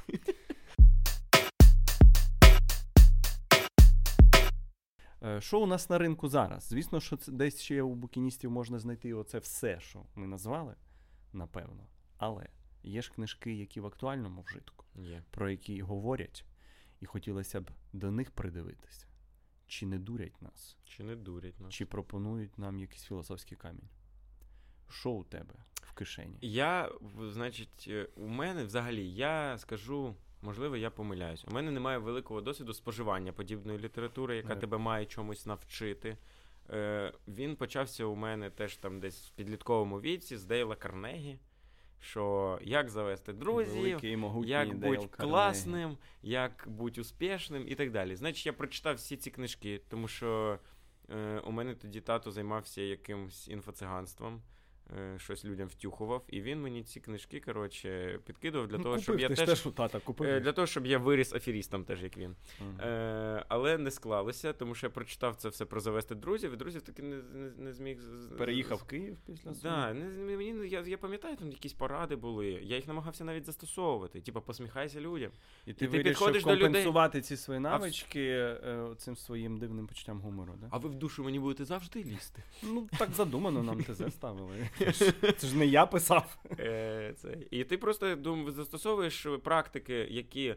Е, 5.25 5.41
Що 5.41 5.61
у 5.61 5.67
нас 5.67 5.91
на 5.91 5.99
ринку 5.99 6.29
зараз? 6.29 6.65
Звісно, 6.69 7.01
що 7.01 7.17
це 7.17 7.33
десь 7.33 7.61
ще 7.61 7.83
у 7.83 7.95
букіністів 7.95 8.51
можна 8.51 8.79
знайти 8.79 9.15
оце 9.15 9.39
все, 9.39 9.81
що 9.81 10.07
ми 10.15 10.27
назвали, 10.27 10.75
напевно. 11.33 11.87
Але 12.17 12.47
є 12.83 13.03
ж 13.03 13.13
книжки, 13.13 13.55
які 13.55 13.81
в 13.81 13.87
актуальному 13.87 14.43
вжитку, 14.43 14.85
Є. 14.95 15.23
про 15.31 15.51
які 15.51 15.83
говорять, 15.83 16.45
і 17.01 17.07
хотілося 17.07 17.61
б 17.61 17.71
до 17.93 18.11
них 18.11 18.31
придивитися. 18.31 19.07
Чи 19.67 19.87
не 19.87 19.99
дурять 19.99 20.43
нас, 20.43 20.77
Чи 20.85 21.03
не 21.05 21.17
дурять 21.17 21.61
нас? 21.61 21.75
чи 21.75 21.87
пропонують 21.87 22.59
нам 22.59 22.79
якийсь 22.79 23.03
філософський 23.05 23.57
камінь? 23.59 23.89
Що 24.89 25.11
у 25.11 25.25
тебе 25.25 25.55
в 25.73 25.93
кишені? 25.93 26.39
Я, 26.41 26.91
значить, 27.23 27.87
е, 27.89 28.09
у 28.17 28.27
мене 28.29 28.65
взагалі, 28.65 29.11
я 29.11 29.59
скажу, 29.59 30.15
можливо, 30.43 30.77
я 30.77 30.91
помиляюсь. 30.91 31.45
У 31.49 31.51
мене 31.55 31.71
немає 31.71 31.99
великого 31.99 32.41
досвіду 32.41 32.75
споживання 32.75 33.33
подібної 33.33 33.79
літератури, 33.79 34.37
яка 34.37 34.53
Е. 34.53 34.57
тебе 34.57 34.79
має 34.79 35.07
чомусь 35.07 35.47
навчити. 35.47 36.17
Е, 36.71 37.13
він 37.29 37.57
почався 37.57 38.05
у 38.05 38.15
мене 38.15 38.51
теж 38.51 38.77
там 38.77 39.01
десь 39.01 39.27
в 39.27 39.31
підлітковому 39.31 40.01
віці 40.01 40.37
з 40.37 40.45
Дейла 40.45 40.77
Карнегі. 40.77 41.39
Що 42.01 42.59
як 42.63 42.91
завести 42.91 43.33
друзів, 43.33 44.05
як 44.45 44.75
бути 44.75 45.09
класним, 45.17 45.97
як 46.23 46.65
бути 46.67 47.01
успішним 47.01 47.69
і 47.69 47.75
так 47.75 47.91
далі. 47.91 48.17
Значить, 48.17 48.47
я 48.47 48.53
прочитав 48.53 48.97
всі 48.97 49.17
ці 49.17 49.31
книжки, 49.31 49.81
тому 49.89 50.09
що 50.09 50.59
е, 51.11 51.39
у 51.39 51.51
мене 51.51 51.75
тоді 51.75 52.01
тато 52.01 52.31
займався 52.31 52.83
якимось 52.83 53.49
інфоциганством, 53.49 54.43
щось 55.17 55.45
людям 55.45 55.69
втюхував, 55.69 56.25
і 56.29 56.41
він 56.41 56.63
мені 56.63 56.83
ці 56.83 57.01
книжки, 57.01 57.41
коротше, 57.41 58.19
підкидував 58.27 58.69
для 58.69 58.77
Ну, 58.79 58.83
того, 58.83 58.95
купив, 58.95 59.03
щоб 59.05 59.21
я 59.21 59.29
теж. 59.29 59.39
теж 59.49 59.61
тата 59.61 60.01
купив. 60.01 60.29
е, 60.29 60.41
Для 60.41 60.53
того, 60.53 60.67
щоб 60.67 60.87
я 60.87 60.99
виріс 60.99 61.33
аферістом, 61.35 61.85
теж 61.85 62.03
як 62.03 62.17
він. 62.17 62.37
Е, 62.81 63.45
але 63.49 63.79
не 63.79 63.91
склалося, 63.91 64.53
тому 64.53 64.75
що 64.75 64.87
я 64.87 64.91
прочитав 64.91 65.37
це 65.37 65.49
все 65.49 65.65
про 65.65 65.81
завести 65.81 66.15
друзів, 66.15 66.53
і 66.53 66.57
друзів 66.57 66.83
таки 66.83 67.03
не, 67.03 67.17
не, 67.17 67.51
не 67.59 67.73
зміг. 67.73 67.99
Переїхав 68.39 68.79
в 68.79 68.83
Київ 68.85 69.17
після 69.27 69.51
Да, 69.63 69.93
не, 69.95 70.37
мені, 70.37 70.69
я, 70.69 70.81
я 70.81 70.99
пам'ятаю, 70.99 71.37
там 71.37 71.51
якісь 71.51 71.73
поради 71.73 72.17
були. 72.17 72.47
Я 72.47 72.77
їх 72.77 72.87
намагався 72.87 73.25
навіть 73.25 73.47
застосовувати. 73.47 74.21
Типа, 74.21 74.41
посміхайся 74.41 75.01
людям. 75.01 75.31
І 75.67 75.73
ти, 75.73 75.85
і 75.85 75.89
ти 75.89 75.99
підходиш 76.03 76.45
до 76.45 76.51
людей- 76.51 76.63
компенсувати 76.63 77.21
ці 77.21 77.37
свої 77.37 77.61
навички 77.61 78.21
е, 78.31 78.89
цим 78.99 79.17
своїм 79.17 79.59
дивним 79.59 79.87
почуттям 79.87 80.21
гумору, 80.21 80.53
да? 80.61 80.67
А 80.71 80.79
ви 80.79 80.89
в 80.89 80.95
душу 80.95 81.25
мені 81.25 81.39
будете 81.39 81.65
завжди 81.65 82.05
лізти. 82.05 82.43
Ну, 82.63 82.89
так 82.99 83.11
задумано, 83.11 83.63
нам 83.63 83.83
ТЗ 83.85 84.03
ставили. 84.15 84.69
Це 85.37 85.47
ж 85.47 85.57
не 85.57 85.67
я 85.67 85.87
писав. 85.87 86.37
Е, 86.59 87.15
це. 87.17 87.37
І 87.51 87.65
ти 87.65 87.79
просто 87.79 88.17
застосовуєш 88.49 89.27
практики, 89.45 90.07
які 90.11 90.55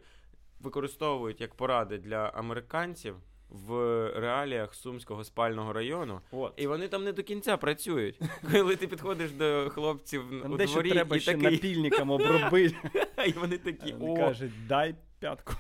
використовують 0.60 1.42
як 1.42 1.56
поради 1.56 1.98
для 1.98 2.18
американців 2.18 3.16
в 3.50 3.72
реаліях 4.16 4.76
Сумського 4.76 5.24
спального 5.24 5.74
району. 5.74 6.22
От. 6.32 6.54
І 6.58 6.68
вони 6.68 6.88
там 6.88 7.04
не 7.04 7.14
до 7.14 7.24
кінця 7.24 7.58
працюють. 7.58 8.20
Коли 8.52 8.76
ти 8.76 8.88
підходиш 8.88 9.32
до 9.32 9.70
хлопців 9.70 10.24
Там 10.42 10.52
у 10.52 10.58
дворі 10.58 10.92
треба 10.92 11.16
і 11.16 11.20
ще 11.20 11.34
такий, 11.34 11.52
напільником 11.52 12.12
обробити. 12.12 12.76
і 13.28 13.32
вони 13.32 13.58
такі, 13.58 13.96
о, 14.00 14.16
кажуть, 14.16 14.68
дай 14.68 14.96
п'ятку. 15.20 15.54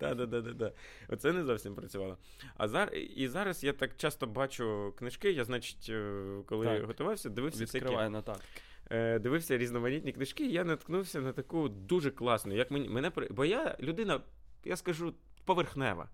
да, 0.00 0.14
да, 0.14 0.26
да, 0.26 0.40
да, 0.40 0.52
да. 0.52 0.72
Оце 1.08 1.32
не 1.32 1.44
зовсім 1.44 1.74
працювало. 1.74 2.18
А 2.56 2.68
зар... 2.68 2.94
І 2.94 3.28
зараз 3.28 3.64
я 3.64 3.72
так 3.72 3.96
часто 3.96 4.26
бачу 4.26 4.94
книжки. 4.98 5.32
Я, 5.32 5.44
значить, 5.44 5.86
е, 5.90 6.22
коли 6.46 6.66
Так. 6.66 6.84
готувався, 6.86 7.28
дивився 7.30 7.64
всякі, 7.64 7.78
Відкриває 7.84 8.10
нотатки. 8.10 8.44
е, 8.90 9.18
дивився 9.18 9.58
різноманітні 9.58 10.12
книжки, 10.12 10.46
і 10.46 10.52
я 10.52 10.64
наткнувся 10.64 11.20
на 11.20 11.32
таку 11.32 11.68
дуже 11.68 12.10
класну. 12.10 12.54
Як 12.54 12.70
мені 12.70 12.88
мене 12.88 13.12
бо 13.30 13.44
я 13.44 13.76
людина, 13.80 14.20
я 14.64 14.76
скажу, 14.76 15.14
поверхнева. 15.44 16.08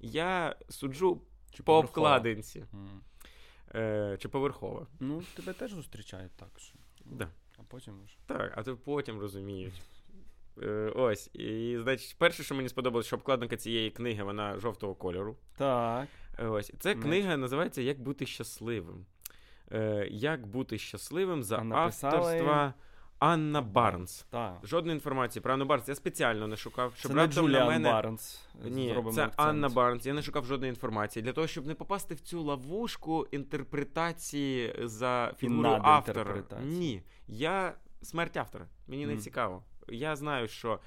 Я 0.00 0.56
суджу 0.68 1.22
Чи 1.50 1.62
по 1.62 1.64
поверхова? 1.72 2.08
обкладинці 2.08 2.64
М. 2.74 3.00
е, 3.74 4.16
чи 4.20 4.28
поверхова. 4.28 4.86
Ну, 5.00 5.22
тебе 5.36 5.52
теж 5.52 5.72
зустрічають 5.72 6.32
так. 6.32 6.48
Що. 6.56 6.74
Да. 7.04 7.28
А 7.58 7.62
потім 7.68 7.94
вже. 8.04 8.16
Так, 8.26 8.52
а 8.56 8.62
то 8.62 8.76
потім 8.76 9.18
розуміють. 9.18 9.74
Е, 10.62 10.92
ось. 10.94 11.30
І, 11.34 11.78
значить, 11.82 12.16
перше, 12.18 12.42
що 12.42 12.54
мені 12.54 12.68
сподобалось, 12.68 13.06
що 13.06 13.16
обкладинка 13.16 13.56
цієї 13.56 13.90
книги, 13.90 14.22
вона 14.22 14.58
жовтого 14.58 14.94
кольору. 14.94 15.36
Так. 15.56 16.08
Е, 16.38 16.46
Ось. 16.46 16.72
Це 16.78 16.94
книга 16.94 17.36
називається 17.36 17.82
Як 17.82 18.00
бути 18.00 18.26
щасливим. 18.26 19.06
Е, 19.72 20.08
Як 20.10 20.46
бути 20.46 20.78
щасливим 20.78 21.42
за 21.42 21.56
А 21.56 21.74
авторства 21.74 22.74
Анна 23.18 23.62
Барнс. 23.62 24.26
Так. 24.30 24.60
Жодної 24.64 24.94
інформації 24.94 25.42
про 25.42 25.54
Анну 25.54 25.64
Барнс 25.64 25.88
я 25.88 25.94
спеціально 25.94 26.46
не 26.46 26.56
шукав, 26.56 26.92
щоб 26.96 27.10
Це 27.10 27.16
не 27.16 27.22
раптом 27.22 27.50
на 27.50 27.66
мене. 27.66 27.90
Барнс. 27.90 28.40
Ні, 28.64 28.88
Зробимо 28.88 29.12
це 29.12 29.24
акцент. 29.24 29.48
Анна 29.48 29.68
Барнс. 29.68 30.06
Я 30.06 30.14
не 30.14 30.22
шукав 30.22 30.44
жодної 30.44 30.70
інформації 30.70 31.22
для 31.22 31.32
того, 31.32 31.46
щоб 31.46 31.66
не 31.66 31.74
попасти 31.74 32.14
в 32.14 32.20
цю 32.20 32.42
ловушку 32.42 33.26
інтерпретації 33.30 34.74
за 34.82 35.34
фігурою 35.38 35.80
автора. 35.82 36.42
Ні. 36.62 37.02
Я 37.28 37.74
смерть 38.02 38.36
автора. 38.36 38.66
Мені 38.88 39.06
не 39.06 39.16
цікаво. 39.16 39.62
Я 39.88 40.16
знаю, 40.16 40.48
що 40.48 40.78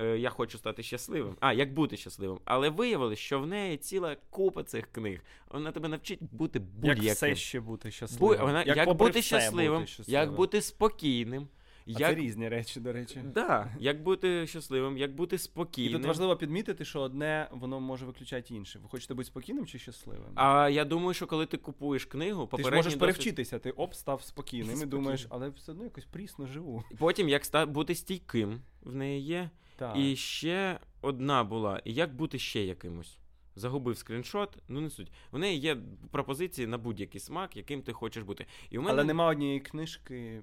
е, 0.00 0.18
я 0.18 0.30
хочу 0.30 0.58
стати 0.58 0.82
щасливим. 0.82 1.36
А, 1.40 1.52
як 1.52 1.74
бути 1.74 1.96
щасливим. 1.96 2.38
Але 2.44 2.68
виявилось, 2.68 3.18
що 3.18 3.40
в 3.40 3.46
неї 3.46 3.76
ціла 3.76 4.16
купа 4.30 4.62
цих 4.62 4.92
книг. 4.92 5.20
Вона 5.50 5.72
тебе 5.72 5.88
навчить 5.88 6.18
бути 6.22 6.58
будь-яким. 6.58 7.12
все 7.14 7.34
ще 7.34 7.60
бути 7.60 7.88
Бу- 7.88 7.92
щасливим. 7.92 8.40
вона, 8.46 8.62
як, 8.64 8.76
як 8.76 8.94
бути 8.94 9.22
щасливим, 9.22 9.74
бути 9.80 9.86
щасливим. 9.86 10.20
як 10.20 10.32
бути 10.32 10.62
спокійним. 10.62 11.48
Як... 11.86 11.98
це 11.98 12.14
різні 12.14 12.48
речі, 12.48 12.80
до 12.80 12.92
речі. 12.92 13.20
Да, 13.34 13.76
як 13.78 14.02
бути 14.02 14.46
щасливим, 14.46 14.98
як 14.98 15.14
бути 15.14 15.36
І 15.36 15.38
спокійним. 15.38 15.92
тут 15.92 16.06
важливо 16.06 16.36
підмітити, 16.36 16.84
що 16.84 17.00
одне 17.00 17.48
воно 17.50 17.80
може 17.80 18.06
виключати 18.06 18.54
інше. 18.54 18.78
Ви 18.78 18.88
хочете 18.88 19.14
бути 19.14 19.26
спокійним 19.26 19.66
чи 19.66 19.78
щасливим? 19.78 20.32
А 20.34 20.68
я 20.68 20.84
думаю, 20.84 21.14
що 21.14 21.26
коли 21.26 21.46
ти 21.46 21.56
купуєш 21.56 22.04
книгу, 22.04 22.48
ти 22.56 22.62
ж 22.62 22.70
можеш 22.70 22.84
досвід- 22.84 23.00
перевчитися, 23.00 23.58
ти 23.58 23.70
оп, 23.70 23.94
став 23.94 24.22
спокійним 24.22 24.82
і 24.82 24.86
думаєш, 24.86 25.26
але 25.28 25.48
все 25.48 25.72
одно 25.72 25.84
якось 25.84 26.04
прісно 26.04 26.46
живу. 26.46 26.84
Потім 26.98 27.28
як 27.28 27.42
ста... 27.42 27.66
бути 27.66 27.94
стійким 27.94 28.60
в 28.82 28.94
неї 28.94 29.22
є. 29.22 29.50
Так. 29.76 29.96
І 29.96 30.16
ще 30.16 30.78
одна 31.00 31.44
була. 31.44 31.80
І 31.84 31.94
як 31.94 32.14
бути 32.14 32.38
ще 32.38 32.64
якимось? 32.64 33.18
Загубив 33.56 33.96
скріншот, 33.98 34.58
ну 34.68 34.80
не 34.80 34.90
суть. 34.90 35.12
У 35.32 35.38
неї 35.38 35.58
є 35.58 35.76
пропозиції 36.10 36.66
на 36.66 36.78
будь-який 36.78 37.20
смак, 37.20 37.56
яким 37.56 37.82
ти 37.82 37.92
хочеш 37.92 38.22
бути. 38.22 38.46
І 38.70 38.78
у 38.78 38.82
мене 38.82 38.92
Але 38.92 39.04
нема 39.04 39.26
однієї 39.26 39.60
книжки 39.60 40.42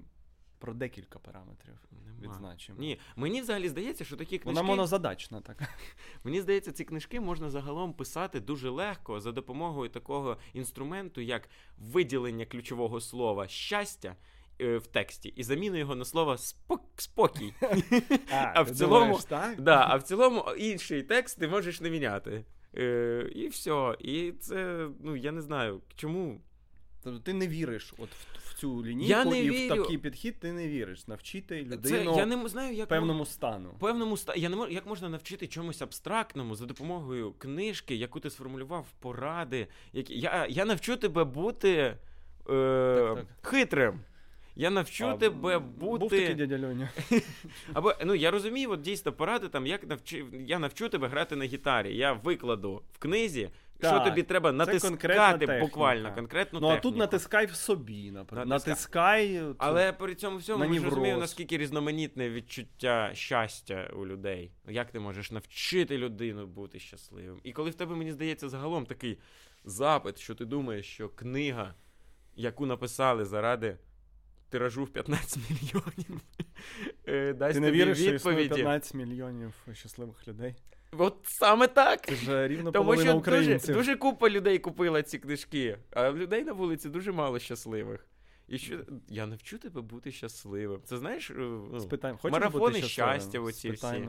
про 0.62 0.74
декілька 0.74 1.18
параметрів. 1.18 1.74
Нема. 1.90 2.34
Відзначимо. 2.34 2.78
Ні, 2.80 3.00
мені 3.16 3.40
взагалі 3.40 3.68
здається, 3.68 4.04
що 4.04 4.16
такі 4.16 4.38
книжки. 4.38 4.60
Вона 4.60 4.62
монозадачна 4.62 5.40
така. 5.40 5.68
Мені 6.24 6.40
здається, 6.40 6.72
ці 6.72 6.84
книжки 6.84 7.20
можна 7.20 7.50
загалом 7.50 7.92
писати 7.92 8.40
дуже 8.40 8.70
легко 8.70 9.20
за 9.20 9.32
допомогою 9.32 9.90
такого 9.90 10.36
інструменту, 10.52 11.20
як 11.20 11.48
виділення 11.78 12.46
ключового 12.46 13.00
слова 13.00 13.48
щастя 13.48 14.16
е, 14.60 14.76
в 14.78 14.86
тексті 14.86 15.28
і 15.28 15.42
заміну 15.42 15.76
його 15.76 15.94
на 15.94 16.04
слово 16.04 16.36
спок- 16.36 16.80
спокій. 16.96 17.54
А 18.30 18.62
в 18.66 18.70
цілому- 18.70 19.04
думаєш, 19.04 19.24
так? 19.24 19.60
Да, 19.60 19.86
а 19.90 19.96
в 19.96 20.02
цілому 20.02 20.44
інший 20.58 21.02
текст 21.02 21.38
ти 21.38 21.48
можеш 21.48 21.80
не 21.80 21.90
міняти. 21.90 22.44
Е, 22.76 23.30
і 23.34 23.48
все. 23.48 23.96
І 24.00 24.32
це, 24.32 24.88
ну 25.00 25.16
я 25.16 25.32
не 25.32 25.40
знаю, 25.40 25.80
чому. 25.96 26.40
Тобто 27.04 27.20
ти 27.20 27.32
не 27.32 27.48
віриш 27.48 27.94
от 27.98 28.08
в, 28.08 28.50
в 28.50 28.54
цю 28.54 28.84
лінійку 28.84 29.10
Я 29.10 29.24
не 29.24 29.40
і 29.40 29.50
вірю. 29.50 29.74
в 29.74 29.78
такий 29.78 29.98
підхід 29.98 30.40
ти 30.40 30.52
не 30.52 30.68
віриш. 30.68 31.08
Навчити 31.08 31.66
Це, 31.84 32.04
я 32.04 32.26
не 32.26 32.48
знаю, 32.48 32.74
як 32.74 32.88
певному 32.88 33.26
стану. 33.26 33.74
певному 33.80 34.14
ста... 34.14 34.34
я 34.34 34.48
не 34.48 34.56
можу, 34.56 34.72
як 34.72 34.86
можна 34.86 35.08
навчити 35.08 35.46
чомусь 35.46 35.82
абстрактному 35.82 36.54
за 36.54 36.66
допомогою 36.66 37.32
книжки, 37.32 37.94
яку 37.94 38.20
ти 38.20 38.30
сформулював, 38.30 38.86
поради. 39.00 39.66
Які... 39.92 40.18
Я, 40.20 40.46
я 40.50 40.64
навчу 40.64 40.96
тебе 40.96 41.24
бути 41.24 41.70
е... 41.70 41.96
Так, 43.16 43.26
хитрим. 43.42 44.00
Я 44.56 44.70
навчу 44.70 45.06
А, 45.06 45.16
тебе 45.16 45.58
Був 45.58 45.98
бути. 45.98 46.20
такий 46.20 46.34
дядя 46.34 46.66
Льоня. 46.66 46.90
Або 47.72 47.94
ну 48.04 48.14
я 48.14 48.30
розумію, 48.30 48.70
от 48.70 48.80
дійсно 48.80 49.12
поради 49.12 49.48
там, 49.48 49.66
як 49.66 49.88
навчи... 49.88 50.24
я 50.46 50.58
навчу 50.58 50.88
тебе 50.88 51.08
грати 51.08 51.36
на 51.36 51.44
гітарі. 51.44 51.96
Я 51.96 52.12
викладу 52.12 52.82
в 52.92 52.98
книзі, 52.98 53.50
що 53.88 54.00
тобі 54.00 54.22
треба 54.22 54.52
натискати 54.52 55.58
буквально, 55.60 56.14
конкретну 56.14 56.60
Ну 56.60 56.66
а 56.66 56.70
техніку. 56.74 56.90
тут 56.90 56.98
натискай 56.98 57.46
в 57.46 57.54
собі, 57.54 58.10
наприклад. 58.10 58.48
Натискай. 58.48 59.28
Натискай. 59.28 59.54
Але 59.58 59.92
при 59.92 60.14
цьому 60.14 60.36
всьому 60.36 60.64
на 60.64 60.70
ми 60.70 60.78
ж 60.78 60.84
розуміємо, 60.84 61.20
наскільки 61.20 61.58
різноманітне 61.58 62.30
відчуття 62.30 63.10
щастя 63.14 63.90
у 63.96 64.06
людей. 64.06 64.52
Як 64.68 64.90
ти 64.90 65.00
можеш 65.00 65.30
навчити 65.30 65.98
людину 65.98 66.46
бути 66.46 66.78
щасливим? 66.78 67.40
І 67.42 67.52
коли 67.52 67.70
в 67.70 67.74
тебе, 67.74 67.96
мені 67.96 68.12
здається, 68.12 68.48
загалом 68.48 68.86
такий 68.86 69.18
запит, 69.64 70.18
що 70.18 70.34
ти 70.34 70.44
думаєш, 70.44 70.86
що 70.86 71.08
книга, 71.08 71.74
яку 72.36 72.66
написали 72.66 73.24
заради 73.24 73.76
тиражу 74.48 74.84
в 74.84 74.88
15 74.88 75.38
мільйонів, 75.50 76.20
е, 77.08 77.32
дасть 77.32 77.54
Ти 77.54 77.60
не 77.60 77.66
тобі 77.66 77.78
віриш, 77.78 77.98
що 77.98 78.14
існує 78.14 78.48
15 78.48 78.94
мільйонів 78.94 79.54
щасливих 79.72 80.28
людей. 80.28 80.54
От 80.98 81.16
саме 81.22 81.66
так. 81.66 82.06
Це 82.06 82.14
ж 82.14 82.48
рівно 82.48 82.72
Тому 82.72 82.94
що 82.94 83.02
дуже, 83.02 83.14
українців. 83.14 83.74
дуже 83.74 83.96
купа 83.96 84.30
людей 84.30 84.58
купила 84.58 85.02
ці 85.02 85.18
книжки, 85.18 85.78
а 85.90 86.10
людей 86.10 86.44
на 86.44 86.52
вулиці 86.52 86.88
дуже 86.88 87.12
мало 87.12 87.38
щасливих. 87.38 88.06
І 88.48 88.58
що 88.58 88.78
я 89.08 89.26
навчу 89.26 89.58
тебе 89.58 89.80
бути 89.80 90.12
щасливим. 90.12 90.80
Це 90.84 90.98
знаєш, 90.98 91.30
е, 91.30 91.34
ну, 91.34 91.88
марафони 92.24 92.74
бути 92.74 92.82
щастя 92.82 93.40
оці 93.40 93.70
всі. 93.70 94.08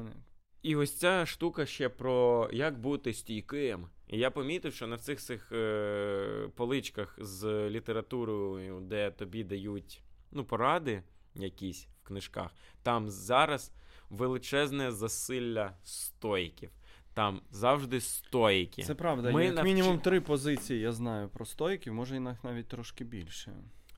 І 0.62 0.76
ось 0.76 0.98
ця 0.98 1.26
штука 1.26 1.66
ще 1.66 1.90
про 1.90 2.50
як 2.54 2.80
бути 2.80 3.14
стійким. 3.14 3.88
І 4.08 4.18
я 4.18 4.32
помітив, 4.32 4.74
що 4.74 4.88
на 4.88 4.98
цих 4.98 5.20
цих 5.20 5.52
е, 5.52 6.50
поличках 6.56 7.18
з 7.22 7.70
літературою, 7.70 8.80
де 8.80 9.12
тобі 9.12 9.44
дають 9.44 10.04
ну, 10.32 10.46
поради 10.46 11.04
якісь 11.36 11.88
в 12.04 12.08
книжках, 12.08 12.52
там 12.84 13.10
зараз 13.10 13.72
величезне 14.14 14.92
засилля 14.92 15.74
стойків. 15.84 16.70
Там 17.14 17.42
завжди 17.52 18.02
стойки. 18.02 18.84
Це 18.84 18.96
правда. 18.96 19.32
Ми 19.32 19.46
Як 19.46 19.56
навч... 19.56 19.66
мінімум 19.66 20.00
три 20.00 20.22
позиції 20.22 20.80
я 20.80 20.92
знаю 20.92 21.30
про 21.30 21.46
стойків, 21.46 21.94
може 21.94 22.20
на- 22.20 22.38
навіть 22.44 22.68
трошки 22.68 23.04
більше. 23.04 23.52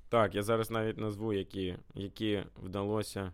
Так, 0.09 0.35
я 0.35 0.43
зараз 0.43 0.71
навіть 0.71 0.97
назву, 0.97 1.33
які, 1.33 1.75
які 1.93 2.43
вдалося. 2.63 3.31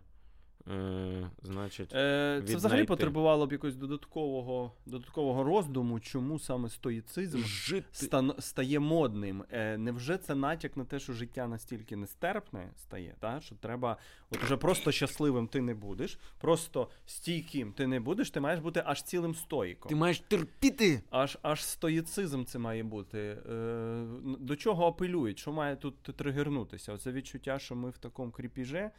Е, 0.70 1.30
значить, 1.42 1.92
Е, 1.92 1.94
це 1.94 2.34
Віднайти. 2.36 2.56
взагалі 2.56 2.84
потребувало 2.84 3.46
б 3.46 3.52
якогось 3.52 3.76
додаткового, 3.76 4.72
додаткового 4.86 5.44
роздуму, 5.44 6.00
чому 6.00 6.38
саме 6.38 6.68
стоїцизм 6.68 7.38
жити. 7.38 7.86
стан- 7.92 8.40
стає 8.40 8.80
модним. 8.80 9.44
Е, 9.50 9.78
невже 9.78 10.18
це 10.18 10.34
натяк 10.34 10.76
на 10.76 10.84
те, 10.84 10.98
що 10.98 11.12
життя 11.12 11.46
настільки 11.48 11.96
нестерпне 11.96 12.70
стає, 12.76 13.14
та? 13.20 13.40
що 13.40 13.54
треба, 13.54 13.96
от 14.30 14.42
уже 14.44 14.56
просто 14.56 14.92
щасливим 14.92 15.46
ти 15.48 15.60
не 15.60 15.74
будеш, 15.74 16.18
просто 16.40 16.88
стійким 17.06 17.72
ти 17.72 17.86
не 17.86 18.00
будеш, 18.00 18.30
ти 18.30 18.40
маєш 18.40 18.60
бути 18.60 18.82
аж 18.86 19.02
цілим 19.02 19.34
стоїком. 19.34 19.88
Ти 19.88 19.94
маєш 19.94 20.20
терпіти. 20.20 21.02
Аж 21.10 21.38
аж 21.42 21.64
стоїцизм 21.64 22.44
це 22.44 22.58
має 22.58 22.82
бути. 22.82 23.18
Е, 23.50 24.04
до 24.40 24.56
чого 24.56 24.86
апелюють? 24.86 25.38
Що 25.38 25.52
має 25.52 25.76
тут 25.76 26.02
тригернутися? 26.02 26.92
Оце 26.92 27.12
відчуття, 27.12 27.58
що 27.58 27.74
ми 27.76 27.90
в 27.90 27.98
такому 27.98 28.30
кріпіже, 28.32 28.90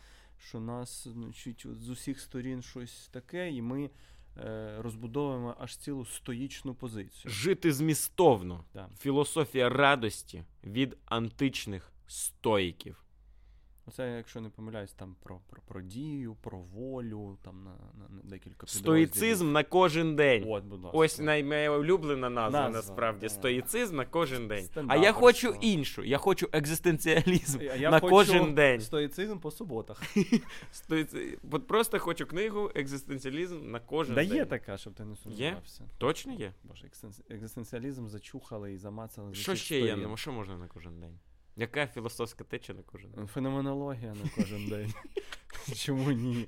що 0.47 0.59
нас 0.59 1.07
значить, 1.07 1.65
от 1.65 1.81
з 1.81 1.89
усіх 1.89 2.19
сторін 2.19 2.61
щось 2.61 3.07
таке, 3.07 3.51
і 3.51 3.61
ми 3.61 3.89
е, 4.37 4.75
розбудовуємо 4.79 5.55
аж 5.59 5.77
цілу 5.77 6.05
стоїчну 6.05 6.75
позицію. 6.75 7.31
Жити 7.31 7.73
змістовно. 7.73 8.65
Да. 8.73 8.89
Філософія 8.99 9.69
радості 9.69 10.43
від 10.63 10.97
античних 11.05 11.91
стоїків. 12.07 13.02
Оце, 13.85 14.17
якщо 14.17 14.41
не 14.41 14.49
помиляюсь, 14.49 14.93
там 14.93 15.15
про, 15.23 15.39
про, 15.49 15.61
про 15.61 15.81
дію, 15.81 16.35
про 16.41 16.59
волю, 16.59 17.37
там 17.41 17.63
на, 17.63 17.71
на, 17.71 18.09
на 18.15 18.21
декілька 18.23 18.67
Стоїцизм 18.67 19.51
на 19.51 19.63
кожен 19.63 20.15
день. 20.15 20.43
От, 20.47 20.63
будь 20.63 20.81
ласка. 20.83 20.97
Ось 20.97 21.19
най- 21.19 21.43
моя 21.43 21.71
улюблена 21.71 22.29
назва, 22.29 22.59
Назва, 22.61 22.77
насправді. 22.77 23.21
да. 23.25 23.29
Стоїцизм 23.29 23.95
на 23.95 24.05
кожен 24.05 24.47
день. 24.47 24.69
А 24.87 24.97
я 24.97 25.11
хочу 25.11 25.55
іншу. 25.61 26.03
Я 26.03 26.17
хочу 26.17 26.49
екзистенціалізм 26.51 27.61
Я- 27.61 27.75
я 27.75 27.91
на 27.91 27.99
хочу 27.99 28.11
кожен 28.11 28.53
день. 28.53 28.81
Стоїцизм 28.81 29.39
по 29.39 29.51
суботах. 29.51 30.01
Стоїци... 30.71 31.37
От 31.51 31.67
просто 31.67 31.99
хочу 31.99 32.25
книгу 32.25 32.71
екзистенціалізм 32.75 33.71
на 33.71 33.79
кожен 33.79 34.15
Да 34.15 34.25
день. 34.25 34.35
є 34.35 34.45
така, 34.45 34.77
щоб 34.77 34.93
ти 34.93 35.05
не 35.05 35.15
сумнівався. 35.15 35.83
Точно 35.97 36.33
є? 36.33 36.53
Боже, 36.63 36.87
екзистен- 36.87 37.21
екзистенціалізм 37.33 38.07
зачухали 38.07 38.73
і 38.73 38.77
замацали. 38.77 39.33
Що 39.33 39.55
ще 39.55 39.79
є? 39.79 39.95
Ну, 39.95 40.17
що 40.17 40.31
можна 40.31 40.57
на 40.57 40.67
кожен 40.67 40.99
день? 40.99 41.19
Яка 41.55 41.87
філософська 41.87 42.43
теча 42.43 42.73
на 42.73 42.81
кожен 42.83 43.11
день? 43.11 43.27
Феноменологія 43.27 44.13
на 44.13 44.29
кожен 44.35 44.67
день. 44.69 44.93
Чому 45.75 46.11
ні? 46.11 46.47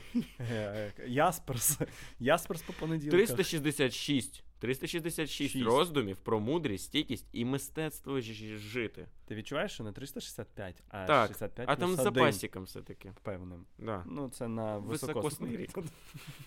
Ясперс. 1.08 1.80
Ясперс 2.20 2.62
по 2.62 2.74
понеділках. 2.74 3.20
366. 3.20 4.44
366 4.60 5.54
Шість. 5.54 5.66
роздумів 5.66 6.18
про 6.18 6.40
мудрість, 6.40 6.84
стійкість 6.86 7.26
і 7.32 7.46
мистецтво 7.46 8.22
ж- 8.22 8.58
жити. 8.58 9.08
Ти 9.28 9.36
відчуваєш, 9.36 9.72
що 9.72 9.84
не 9.84 9.92
365, 9.92 10.84
а 10.90 11.06
Так, 11.06 11.28
65 11.28 11.70
А 11.70 11.76
там 11.76 11.90
з 11.96 12.00
один 12.00 12.14
запасиком 12.14 12.64
все-таки. 12.64 13.12
певним. 13.24 13.66
Да. 13.80 14.04
Ну, 14.08 14.30
це 14.30 14.48
на 14.48 14.78
високосний 14.78 15.58
рік. 15.58 15.72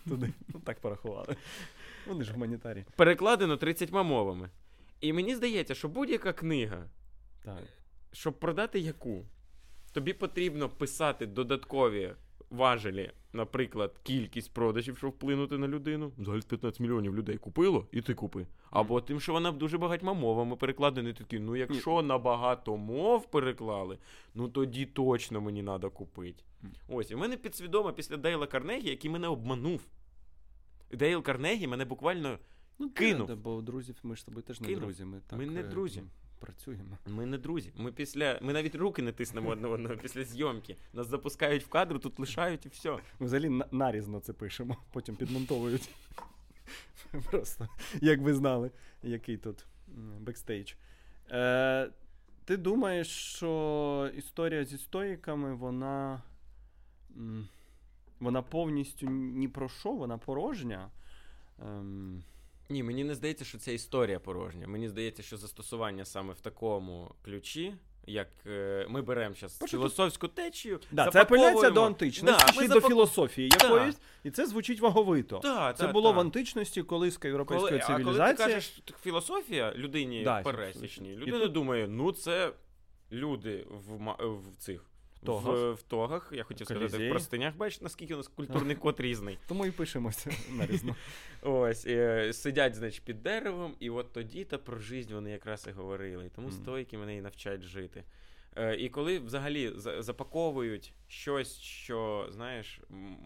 Туди. 0.08 0.32
Ну, 0.54 0.60
так 0.60 0.80
порахували. 0.80 1.36
Вони 2.06 2.24
ж 2.24 2.32
гуманітарі. 2.32 2.84
Перекладено 2.96 3.56
30 3.56 3.92
мовами. 3.92 4.50
І 5.00 5.12
мені 5.12 5.34
здається, 5.34 5.74
що 5.74 5.88
будь-яка 5.88 6.32
книга, 6.32 6.86
Так. 7.44 7.62
Щоб 8.12 8.40
продати 8.40 8.78
яку, 8.80 9.24
тобі 9.92 10.12
потрібно 10.12 10.68
писати 10.68 11.26
додаткові 11.26 12.14
важелі, 12.50 13.10
наприклад, 13.32 13.98
кількість 14.02 14.52
продажів, 14.54 14.98
щоб 14.98 15.10
вплинути 15.10 15.58
на 15.58 15.68
людину. 15.68 16.12
Взагалі 16.18 16.42
15 16.42 16.80
мільйонів 16.80 17.16
людей 17.16 17.36
купило, 17.38 17.86
і 17.92 18.02
ти 18.02 18.14
купи. 18.14 18.46
Або 18.70 19.00
тим, 19.00 19.20
що 19.20 19.32
вона 19.32 19.52
дуже 19.52 19.78
багатьма 19.78 20.12
мовами 20.14 20.56
перекладена, 20.56 21.08
і 21.08 21.12
такий, 21.12 21.38
ну 21.38 21.56
якщо 21.56 22.02
на 22.02 22.18
багато 22.18 22.76
мов 22.76 23.30
переклали, 23.30 23.98
ну 24.34 24.48
тоді 24.48 24.86
точно 24.86 25.40
мені 25.40 25.62
треба 25.62 25.90
купити. 25.90 26.44
Ось, 26.88 27.10
і 27.10 27.14
в 27.14 27.18
мене 27.18 27.36
підсвідомо 27.36 27.92
після 27.92 28.16
Дейла 28.16 28.46
Карнегі, 28.46 28.90
який 28.90 29.10
мене 29.10 29.28
обманув. 29.28 29.80
Дейл 30.92 31.22
Карнегі 31.22 31.66
мене 31.66 31.84
буквально 31.84 32.38
Ну, 32.78 32.90
Кинув. 32.90 33.26
да, 33.26 33.36
бо 33.36 33.62
друзів 33.62 33.96
ми 34.02 34.16
ж 34.16 34.22
з 34.22 34.24
тобою 34.24 34.42
теж 34.42 34.60
не 34.60 34.66
Кинув. 34.66 34.82
друзі. 34.82 35.04
Ми, 35.04 35.20
так, 35.26 35.38
Ми 35.38 35.46
не 35.46 35.60
е, 35.60 35.62
друзі. 35.62 36.02
Працюємо. 36.40 36.98
Ми 37.06 37.26
не 37.26 37.38
друзі. 37.38 37.72
Ми 37.76 37.92
після. 37.92 38.38
Ми 38.42 38.52
навіть 38.52 38.74
руки 38.74 39.02
не 39.02 39.12
тиснемо 39.12 39.50
одне 39.50 39.68
одного 39.68 39.96
після 39.96 40.24
зйомки. 40.24 40.76
Нас 40.92 41.06
запускають 41.06 41.62
в 41.64 41.68
кадр, 41.68 42.00
тут 42.00 42.18
лишають 42.18 42.66
і 42.66 42.68
все. 42.68 42.90
Ми 42.90 43.26
взагалі 43.26 43.48
на- 43.48 43.66
нарізно 43.70 44.20
це 44.20 44.32
пишемо, 44.32 44.76
потім 44.92 45.16
підмонтовують. 45.16 45.90
Просто, 47.30 47.68
як 48.00 48.20
ви 48.20 48.34
знали, 48.34 48.70
який 49.02 49.36
тут 49.36 49.66
бекстейдж. 50.20 50.72
Е, 51.30 51.90
ти 52.44 52.56
думаєш, 52.56 53.08
що 53.08 54.10
історія 54.16 54.64
зі 54.64 54.78
стоїками, 54.78 55.54
вона. 55.54 56.22
Вона 58.20 58.42
повністю 58.42 59.06
ні 59.10 59.48
про 59.48 59.68
що, 59.68 59.92
вона 59.92 60.18
порожня. 60.18 60.90
Ем, 61.62 62.22
Ні, 62.70 62.82
мені 62.82 63.04
не 63.04 63.14
здається, 63.14 63.44
що 63.44 63.58
це 63.58 63.74
історія 63.74 64.20
порожня. 64.20 64.68
Мені 64.68 64.88
здається, 64.88 65.22
що 65.22 65.36
застосування 65.36 66.04
саме 66.04 66.32
в 66.32 66.40
такому 66.40 67.10
ключі, 67.24 67.74
як 68.06 68.28
е, 68.46 68.86
ми 68.88 69.02
беремо 69.02 69.34
зараз 69.34 69.58
філософську 69.58 70.28
течію. 70.28 70.80
Да, 70.90 71.10
це 71.10 71.22
апеляція 71.22 71.70
до 71.70 71.82
античності 71.84 72.44
Да, 72.46 72.52
чи 72.52 72.60
ми 72.60 72.68
до 72.68 72.74
запак- 72.74 72.88
філософії 72.88 73.48
Да. 73.48 73.66
якоїсь, 73.66 73.96
і 74.24 74.30
це 74.30 74.46
звучить 74.46 74.80
ваговито. 74.80 75.40
Да, 75.42 75.72
це 75.72 75.86
да, 75.86 75.92
було 75.92 76.10
да. 76.10 76.16
в 76.16 76.20
античності, 76.20 76.82
колиска 76.82 77.28
європейської 77.28 77.70
Коли, 77.70 77.80
а 77.82 77.86
коли 77.86 77.98
ти 77.98 78.04
цивілізації. 78.04 78.46
кажеш 78.46 78.82
філософія 79.02 79.72
людині 79.76 80.24
Да, 80.24 80.42
пересічній, 80.42 81.16
людина 81.16 81.46
думає, 81.46 81.88
ну 81.88 82.12
це 82.12 82.52
люди 83.12 83.66
в, 83.70 84.14
в 84.24 84.56
цих. 84.58 84.84
Тогах. 85.24 85.54
В, 85.54 85.72
в 85.72 85.82
тогах, 85.82 86.32
я 86.32 86.42
хотів 86.42 86.66
сказати, 86.66 87.08
в 87.08 87.10
простинях, 87.10 87.56
бачиш, 87.56 87.80
наскільки 87.80 88.14
у 88.14 88.16
нас 88.16 88.28
культурний 88.28 88.76
код 88.84 89.00
різний. 89.00 89.38
Тому 89.48 89.66
і 89.66 89.70
пишемося 89.70 90.30
нарізно. 90.50 90.96
Ось, 91.42 91.86
е, 91.86 92.32
сидять, 92.32 92.74
значить, 92.74 93.02
під 93.04 93.22
деревом, 93.22 93.74
і 93.80 93.90
от 93.90 94.12
тоді-то 94.12 94.58
про 94.58 94.78
жизнь 94.78 95.14
вони 95.14 95.30
якраз 95.30 95.66
і 95.68 95.70
говорили. 95.70 96.26
І 96.26 96.28
тому 96.28 96.50
стойки 96.50 96.98
мене 96.98 97.16
і 97.16 97.20
навчають 97.20 97.62
жити. 97.62 98.04
Е, 98.58 98.76
і 98.76 98.88
коли 98.88 99.18
взагалі 99.18 99.72
запаковують 99.98 100.92
щось, 101.08 101.60
що, 101.60 102.28
знаєш, 102.30 102.80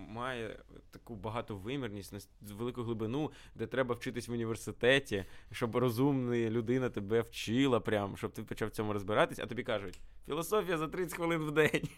має 0.09 0.57
таку 0.91 1.15
багатовимірність, 1.15 2.29
велику 2.41 2.83
глибину, 2.83 3.31
де 3.55 3.67
треба 3.67 3.95
вчитись 3.95 4.29
в 4.29 4.33
університеті, 4.33 5.25
щоб 5.53 5.77
розумна 5.77 6.37
людина 6.37 6.91
тебе 6.91 7.21
вчила, 7.21 7.81
прям, 7.81 8.17
щоб 8.17 8.33
ти 8.33 8.43
почав 8.43 8.69
в 8.69 8.71
цьому 8.71 8.93
розбиратись, 8.93 9.39
а 9.39 9.47
тобі 9.47 9.63
кажуть, 9.63 10.01
філософія 10.27 10.79
за 10.79 10.89
30 10.89 11.17
хвилин 11.17 11.41
в 11.41 11.51
день. 11.51 11.89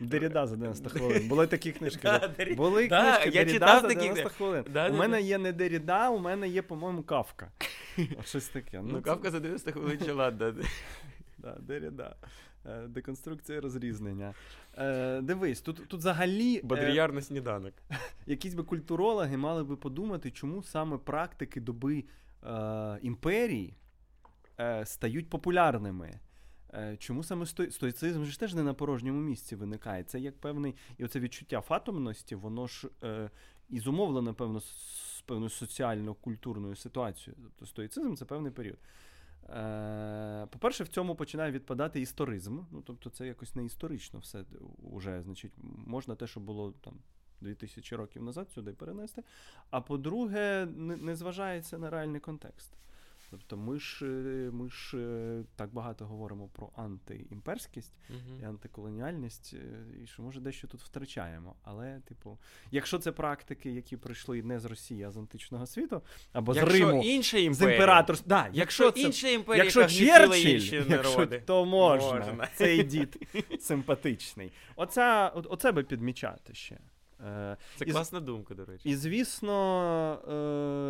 Деріда 0.00 0.46
за 0.46 0.56
90 0.56 0.88
хвилин. 0.88 1.28
Були 1.28 1.46
такі 1.46 1.72
книжки. 1.72 2.08
Були 2.56 2.88
книжки 2.88 3.30
Деріда 3.30 3.80
за 3.80 3.88
90 3.88 4.28
хвилин. 4.28 4.64
У 4.90 4.96
мене 4.96 5.22
є 5.22 5.38
не 5.38 5.52
Деріда, 5.52 6.10
у 6.10 6.18
мене 6.18 6.48
є, 6.48 6.62
по-моєму, 6.62 7.02
кавка. 7.02 7.52
Щось 8.24 8.48
таке. 8.48 8.80
Ну, 8.84 9.02
кавка 9.02 9.30
за 9.30 9.40
90 9.40 9.72
хвилин 9.72 9.98
чи 10.04 10.12
ладно. 10.12 10.54
Да, 11.38 11.56
Деріда. 11.60 12.16
Е, 12.66 12.86
Деконструкція 12.88 13.60
розрізнення. 13.60 14.34
Е, 14.78 15.20
дивись, 15.20 15.60
тут, 15.60 15.88
тут 15.88 16.00
взагалі. 16.00 16.56
е, 16.56 16.60
Бодріяр 16.64 17.12
на 17.12 17.20
сніданок. 17.20 17.74
якісь 18.26 18.54
би 18.54 18.62
культурологи 18.62 19.36
мали 19.36 19.64
би 19.64 19.76
подумати, 19.76 20.30
чому 20.30 20.62
саме 20.62 20.98
практики 20.98 21.60
доби 21.60 22.04
е, 22.46 22.98
імперій 23.02 23.74
е, 24.60 24.86
стають 24.86 25.30
популярними. 25.30 26.20
Е, 26.74 26.96
чому 26.96 27.24
саме 27.24 27.46
сто... 27.46 27.70
стоїцизм 27.70 28.24
ж 28.24 28.40
теж 28.40 28.54
не 28.54 28.62
на 28.62 28.74
порожньому 28.74 29.20
місці 29.20 29.56
виникає? 29.56 30.04
Це 30.04 30.20
як 30.20 30.38
певний, 30.40 30.74
і 30.98 31.04
оце 31.04 31.20
відчуття 31.20 31.60
фатомності, 31.60 32.34
воно 32.34 32.66
ж 32.66 32.88
е, 33.02 33.30
і 33.68 33.80
зумовлено, 33.80 34.34
певно, 34.34 34.60
з 34.60 35.22
певною 35.26 35.50
соціально-культурною 35.50 36.76
ситуацією. 36.76 37.42
Тобто 37.42 37.66
стоїцизм 37.66 38.14
це 38.14 38.24
певний 38.24 38.52
період. 38.52 38.78
Е, 39.52 40.46
по-перше, 40.50 40.84
в 40.84 40.88
цьому 40.88 41.14
починає 41.14 41.52
відпадати 41.52 42.00
історизм. 42.00 42.60
Ну, 42.70 42.82
тобто, 42.86 43.10
це 43.10 43.26
якось 43.26 43.54
не 43.54 43.64
історично 43.64 44.18
все 44.18 44.44
уже. 44.92 45.22
Значить, 45.22 45.52
можна 45.86 46.14
те, 46.14 46.26
що 46.26 46.40
було 46.40 46.72
там 46.72 46.94
2000 47.40 47.96
років 47.96 48.22
назад, 48.22 48.50
сюди 48.50 48.72
перенести. 48.72 49.22
А 49.70 49.80
по-друге, 49.80 50.66
не, 50.66 50.96
не 50.96 51.16
зважається 51.16 51.78
на 51.78 51.90
реальний 51.90 52.20
контекст. 52.20 52.72
Тобто, 53.32 53.56
ми 53.56 53.78
ж, 53.78 54.06
е, 54.06 54.50
ми 54.52 54.68
ж 54.70 54.98
е, 54.98 55.44
так 55.56 55.72
багато 55.72 56.06
говоримо 56.06 56.48
про 56.48 56.70
антиімперськість 56.76 57.94
і 58.40 58.44
антиколоніальність, 58.44 59.54
е, 59.54 60.02
і 60.04 60.06
що 60.06 60.22
може 60.22 60.40
дещо 60.40 60.68
тут 60.68 60.80
втрачаємо. 60.80 61.54
Але, 61.62 62.00
типу, 62.00 62.38
якщо 62.70 62.98
це 62.98 63.12
практики, 63.12 63.70
які 63.70 63.96
прийшли 63.96 64.42
не 64.42 64.60
з 64.60 64.64
Росії, 64.64 65.04
а 65.04 65.10
з 65.10 65.16
античного 65.16 65.66
світу, 65.66 66.02
або 66.32 66.54
з 66.54 66.56
Якщо 66.56 66.78
Риму, 66.78 67.02
інша 67.02 67.38
з 67.38 67.40
імперія, 67.40 67.74
імператорства. 67.76 68.28
Да, 68.28 68.48
якщо, 68.52 68.84
якщо 68.84 68.90
це 68.90 69.00
інша 69.06 69.28
імперія, 69.28 69.64
Якщо 69.64 69.86
Черчилль, 69.88 70.90
якщо, 70.90 71.26
то 71.26 71.64
можна. 71.64 72.18
Можна. 72.18 72.48
Цей 72.54 72.82
дід 72.84 73.28
симпатичний. 73.60 74.52
Оця, 74.76 75.28
оце 75.28 75.72
би 75.72 75.82
підмічати 75.82 76.54
ще. 76.54 76.78
Е, 77.22 77.56
це 77.76 77.84
і 77.84 77.90
класна 77.90 78.20
думка, 78.20 78.54
до 78.54 78.64
речі. 78.64 78.88
і 78.88 78.96
звісно, 78.96 79.54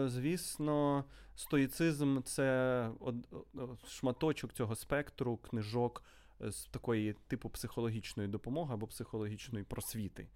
е, 0.04 0.08
звісно, 0.08 1.04
стоїцизм 1.34 2.22
це 2.22 2.90
шматочок 3.86 4.52
цього 4.52 4.74
спектру 4.74 5.36
книжок 5.36 6.04
з 6.40 6.64
такої 6.64 7.12
типу 7.12 7.50
психологічної 7.50 8.28
допомоги 8.28 8.74
або 8.74 8.86
психологічної 8.86 9.64
просвіти, 9.64 10.28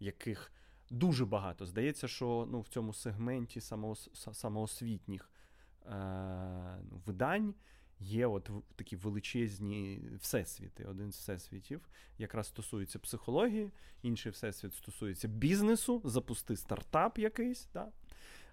яких 0.00 0.52
дуже 0.90 1.26
багато. 1.26 1.66
Здається, 1.66 2.08
що 2.08 2.48
ну, 2.50 2.60
в 2.60 2.68
цьому 2.68 2.92
сегменті 2.92 3.60
самоос- 3.60 4.32
самоосвітніх 4.34 5.30
е, 5.86 6.78
видань. 7.06 7.54
Є 8.00 8.26
от 8.26 8.50
такі 8.76 8.96
величезні 8.96 10.02
всесвіти. 10.20 10.84
Один 10.84 11.12
з 11.12 11.16
всесвітів 11.16 11.88
якраз 12.18 12.46
стосується 12.46 12.98
психології, 12.98 13.70
інший 14.02 14.32
всесвіт 14.32 14.74
стосується 14.74 15.28
бізнесу, 15.28 16.02
запусти 16.04 16.56
стартап 16.56 17.18
якийсь. 17.18 17.68
Да? 17.74 17.88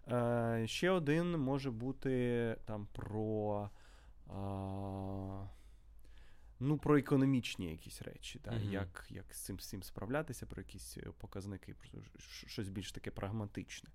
Е, 0.08 0.68
ще 0.68 0.90
один 0.90 1.38
може 1.38 1.72
бути 1.72 2.56
там 2.66 2.88
про. 2.94 3.70
А, 4.28 5.48
Ну, 6.64 6.78
про 6.78 6.98
економічні 6.98 7.72
якісь 7.72 8.02
речі, 8.02 8.40
да? 8.44 8.52
Мгм. 8.52 8.72
як, 8.72 9.08
як 9.10 9.34
з 9.34 9.40
цим 9.40 9.56
всім 9.56 9.84
справлятися, 9.84 10.46
про 10.46 10.62
якісь 10.62 10.98
е, 10.98 11.02
показники, 11.18 11.74
про 11.74 12.20
щось 12.48 12.70
більш 12.70 12.92
таке 12.92 13.12
прагматичне. 13.12 13.90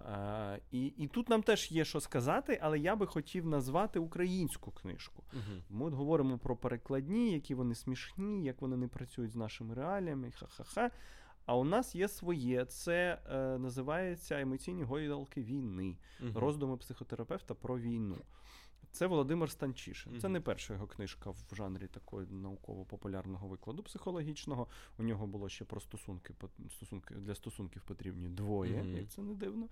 А, 0.00 0.56
і, 0.70 0.86
і 0.86 1.06
тут 1.06 1.28
нам 1.28 1.42
теж 1.42 1.72
є 1.72 1.84
що 1.84 2.00
сказати, 2.00 2.58
але 2.62 2.78
я 2.78 2.96
би 2.96 3.06
хотів 3.06 3.46
назвати 3.46 3.98
українську 3.98 4.70
книжку. 4.70 5.24
Угу. 5.32 5.62
Ми 5.70 5.86
от 5.86 5.94
говоримо 5.94 6.38
про 6.38 6.56
перекладні, 6.56 7.32
які 7.32 7.54
вони 7.54 7.74
смішні, 7.74 8.44
як 8.44 8.62
вони 8.62 8.76
не 8.76 8.88
працюють 8.88 9.30
з 9.30 9.36
нашими 9.36 9.74
реаліями, 9.74 10.30
ха-ха-ха. 10.30 10.90
А 11.46 11.56
у 11.56 11.64
нас 11.64 11.94
є 11.94 12.08
своє. 12.08 12.64
Це 12.64 13.18
е, 13.30 13.58
називається 13.58 14.40
емоційні 14.40 14.82
гойдалки 14.82 15.42
війни, 15.42 15.96
угу. 16.20 16.30
роздуми 16.34 16.76
психотерапевта 16.76 17.54
про 17.54 17.78
війну. 17.78 18.16
Це 18.96 19.06
Володимир 19.06 19.50
Станчишин. 19.50 20.20
Це 20.20 20.28
не 20.28 20.40
перша 20.40 20.74
його 20.74 20.86
книжка 20.86 21.30
в 21.30 21.54
жанрі 21.54 21.86
такої 21.86 22.26
науково-популярного 22.30 23.48
викладу 23.48 23.82
психологічного. 23.82 24.66
У 24.98 25.02
нього 25.02 25.26
було 25.26 25.48
ще 25.48 25.64
про 25.64 25.80
стосунки. 25.80 26.34
стосунки 26.70 27.14
для 27.14 27.34
стосунків 27.34 27.82
потрібні 27.82 28.28
двоє, 28.28 28.82
Мгм. 28.82 28.96
як 28.96 29.08
це 29.08 29.22
не 29.22 29.34
дивно. 29.34 29.68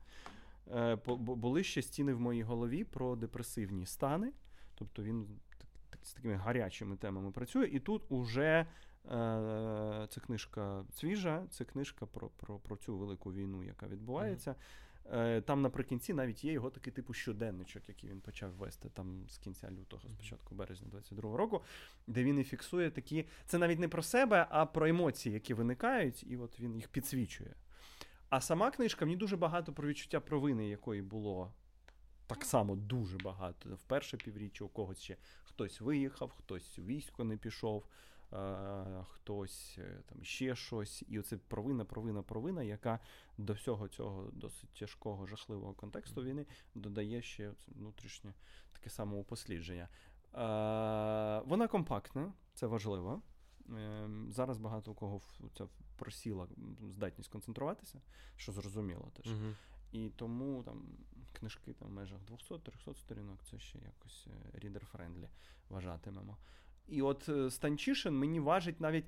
Е, 0.74 0.96
були 1.18 1.64
ще 1.64 1.82
стіни 1.82 2.14
в 2.14 2.20
моїй 2.20 2.42
голові 2.42 2.84
про 2.84 3.16
депресивні 3.16 3.86
стани. 3.86 4.32
Тобто 4.74 5.02
він 5.02 5.26
так- 5.58 5.68
так- 5.90 6.06
з 6.06 6.12
такими 6.14 6.34
гарячими 6.34 6.96
темами 6.96 7.30
працює. 7.30 7.66
І 7.66 7.80
тут 7.80 8.02
уже 8.08 8.66
е, 9.12 10.06
це 10.10 10.20
книжка 10.20 10.84
свіжа, 10.92 11.46
це 11.50 11.64
книжка 11.64 12.06
про, 12.06 12.28
про, 12.28 12.58
про 12.58 12.76
цю 12.76 12.96
велику 12.96 13.32
війну, 13.32 13.64
яка 13.64 13.86
відбувається. 13.88 14.50
Е, 14.50 14.54
Там 15.44 15.62
наприкінці 15.62 16.14
навіть 16.14 16.44
є 16.44 16.52
його 16.52 16.70
такий 16.70 16.92
типу 16.92 17.12
щоденничок, 17.12 17.88
який 17.88 18.10
він 18.10 18.20
почав 18.20 18.50
вести 18.50 18.88
там 18.88 19.26
з 19.28 19.38
кінця 19.38 19.70
лютого, 19.70 20.02
з 20.08 20.16
початку 20.16 20.54
березня 20.54 20.88
22-го 20.92 21.36
року, 21.36 21.62
де 22.06 22.24
він 22.24 22.38
і 22.38 22.44
фіксує 22.44 22.90
такі. 22.90 23.26
Це 23.46 23.58
навіть 23.58 23.78
не 23.78 23.88
про 23.88 24.02
себе, 24.02 24.46
а 24.50 24.66
про 24.66 24.88
емоції, 24.88 25.32
які 25.32 25.54
виникають, 25.54 26.24
і 26.30 26.36
от 26.36 26.60
він 26.60 26.76
їх 26.76 26.88
підсвічує. 26.88 27.54
А 28.28 28.40
сама 28.40 28.70
книжка 28.70 29.04
мені 29.04 29.16
дуже 29.16 29.36
багато 29.36 29.72
про 29.72 29.88
відчуття 29.88 30.20
провини, 30.20 30.68
якої 30.68 31.02
було 31.02 31.52
так 32.26 32.44
само 32.44 32.76
дуже 32.76 33.18
багато. 33.18 33.74
В 33.74 33.82
перше 33.82 34.16
півріччя 34.16 34.64
у 34.64 34.68
когось 34.68 35.00
ще 35.00 35.16
хтось 35.44 35.80
виїхав, 35.80 36.30
хтось 36.30 36.78
у 36.78 36.82
військо 36.82 37.24
не 37.24 37.36
пішов, 37.36 37.84
е, 37.84 37.88
хтось 39.08 39.78
е, 39.78 40.02
там 40.06 40.24
ще 40.24 40.56
щось. 40.56 41.04
І 41.08 41.18
оце 41.18 41.36
провина, 41.36 41.84
провина, 41.84 42.22
провина, 42.22 42.62
яка 42.62 43.00
до 43.38 43.52
всього 43.52 43.88
цього 43.88 44.30
досить 44.32 44.70
тяжкого, 44.70 45.26
жахливого 45.26 45.74
контексту 45.74 46.22
війни 46.22 46.46
додає 46.74 47.22
ще 47.22 47.52
внутрішнє 47.68 48.34
таке 48.72 48.90
самоупослідження. 48.90 49.88
Е, 49.88 51.42
вона 51.46 51.68
компактна, 51.68 52.32
це 52.54 52.66
важливо. 52.66 53.22
Е, 53.70 54.08
Зараз 54.28 54.58
багато 54.58 54.90
у 54.90 54.94
кого 54.94 55.20
ця 55.54 55.66
просіла 55.96 56.48
здатність 56.82 57.30
концентруватися, 57.30 58.00
що 58.36 58.52
зрозуміло 58.52 59.10
теж. 59.16 59.32
Мгм. 59.32 59.56
І 59.92 60.10
тому 60.16 60.62
там 60.62 60.82
книжки 61.32 61.72
там 61.72 61.88
в 61.88 61.92
межах 61.92 62.18
200-300 62.30 62.94
сторінок 62.94 63.44
це 63.44 63.58
ще 63.58 63.78
якось 63.78 64.26
reader-friendly 64.54 65.28
вважатимемо. 65.68 66.36
І 66.88 67.02
от 67.02 67.28
е, 67.28 67.50
Станчишин 67.50 68.18
мені 68.18 68.40
важить 68.40 68.80
навіть. 68.80 69.04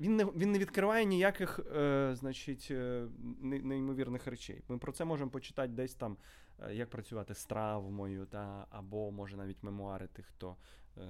Він 0.00 0.16
не 0.16 0.24
він 0.24 0.52
не 0.52 0.58
відкриває 0.58 1.04
ніяких 1.04 1.60
е, 1.76 2.10
значить, 2.14 2.68
е, 2.70 3.06
неймовірних 3.40 4.26
речей. 4.26 4.62
Ми 4.68 4.78
про 4.78 4.92
це 4.92 5.04
можемо 5.04 5.30
почитати 5.30 5.72
десь 5.72 5.94
там, 5.94 6.16
е, 6.62 6.74
як 6.74 6.90
працювати 6.90 7.34
з 7.34 7.44
травмою, 7.44 8.26
та, 8.26 8.66
або 8.70 9.10
може 9.10 9.36
навіть 9.36 9.62
мемуари 9.62 10.06
тих, 10.06 10.26
хто 10.26 10.56
е, 10.96 11.00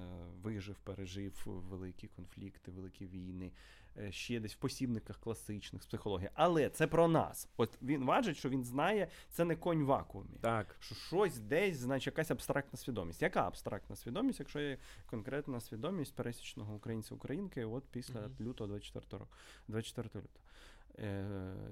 вижив, 0.43 0.75
пережив 0.79 1.43
великі 1.45 2.07
конфлікти, 2.07 2.71
великі 2.71 3.05
війни. 3.05 3.51
Е, 3.99 4.11
ще 4.11 4.39
десь 4.39 4.53
в 4.53 4.57
посібниках 4.57 5.17
класичних 5.17 5.83
з 5.83 5.85
психології. 5.85 6.29
Але 6.33 6.69
це 6.69 6.87
про 6.87 7.07
нас. 7.07 7.49
От 7.57 7.77
він 7.81 8.05
важить, 8.05 8.37
що 8.37 8.49
він 8.49 8.63
знає, 8.63 9.07
це 9.29 9.45
не 9.45 9.55
конь 9.55 9.83
в 9.83 9.85
вакууме. 9.85 10.37
Так. 10.41 10.75
Що 10.79 10.95
щось 10.95 11.39
десь, 11.39 11.77
значить, 11.77 12.07
якась 12.07 12.31
абстрактна 12.31 12.79
свідомість. 12.79 13.21
Яка 13.21 13.47
абстрактна 13.47 13.95
свідомість, 13.95 14.39
якщо 14.39 14.59
є 14.59 14.77
конкретна 15.05 15.59
свідомість 15.59 16.15
пересічного 16.15 16.75
українця-українки, 16.75 17.65
от 17.65 17.83
після 17.91 18.19
mm-hmm. 18.19 18.41
лютого 18.41 18.67
24 18.67 19.05
року, 19.19 19.31
24 19.67 20.09
лютого. 20.15 20.45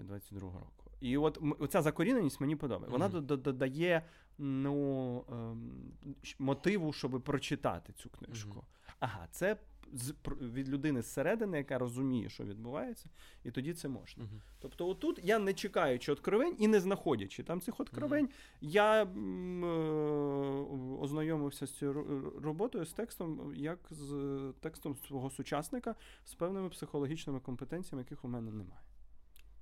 22 0.03 0.49
е, 0.49 0.53
року. 0.53 0.91
І 1.01 1.17
от 1.17 1.39
оця 1.59 1.81
закоріненість 1.81 2.41
мені 2.41 2.55
подобається. 2.55 2.91
Вона 2.91 3.09
mm-hmm. 3.09 3.37
додає 3.41 4.03
ну, 4.37 5.25
ем, 5.31 5.93
мотиву, 6.39 6.93
щоб 6.93 7.23
прочитати 7.23 7.93
цю 7.93 8.09
книжку. 8.09 8.59
Mm-hmm. 8.59 8.93
Ага, 8.99 9.27
це 9.31 9.57
з 9.93 10.13
від 10.41 10.69
людини 10.69 11.01
зсередини, 11.01 11.57
яка 11.57 11.77
розуміє, 11.77 12.29
що 12.29 12.43
відбувається, 12.43 13.09
і 13.43 13.51
тоді 13.51 13.73
це 13.73 13.87
можна. 13.87 14.23
Uh-huh. 14.23 14.41
Тобто, 14.59 14.87
отут 14.87 15.19
я 15.23 15.39
не 15.39 15.53
чекаючи 15.53 16.11
откровень 16.11 16.55
і 16.59 16.67
не 16.67 16.79
знаходячи 16.79 17.43
там 17.43 17.61
цих 17.61 17.79
откровень, 17.79 18.25
uh-huh. 18.25 18.57
я 18.61 19.01
м, 19.01 19.65
е, 19.65 19.67
ознайомився 21.01 21.67
з 21.67 21.77
цією 21.77 22.33
роботою 22.43 22.85
з 22.85 22.93
текстом, 22.93 23.53
як 23.55 23.79
з 23.89 24.53
текстом 24.59 24.95
свого 24.95 25.29
сучасника 25.29 25.95
з 26.25 26.33
певними 26.33 26.69
психологічними 26.69 27.39
компетенціями, 27.39 28.01
яких 28.01 28.25
у 28.25 28.27
мене 28.27 28.51
немає. 28.51 28.81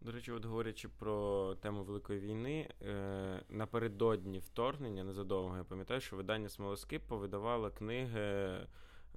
До 0.05 0.11
речі, 0.11 0.31
от 0.31 0.45
говорячи 0.45 0.89
про 0.89 1.55
тему 1.55 1.83
Великої 1.83 2.19
війни, 2.19 2.69
е, 2.81 3.43
напередодні 3.49 4.39
вторгнення 4.39 5.03
незадовго 5.03 5.57
я 5.57 5.63
пам'ятаю, 5.63 6.01
що 6.01 6.15
видання 6.15 6.49
Смолоскип 6.49 7.01
повидавало 7.07 7.71
книги. 7.71 8.57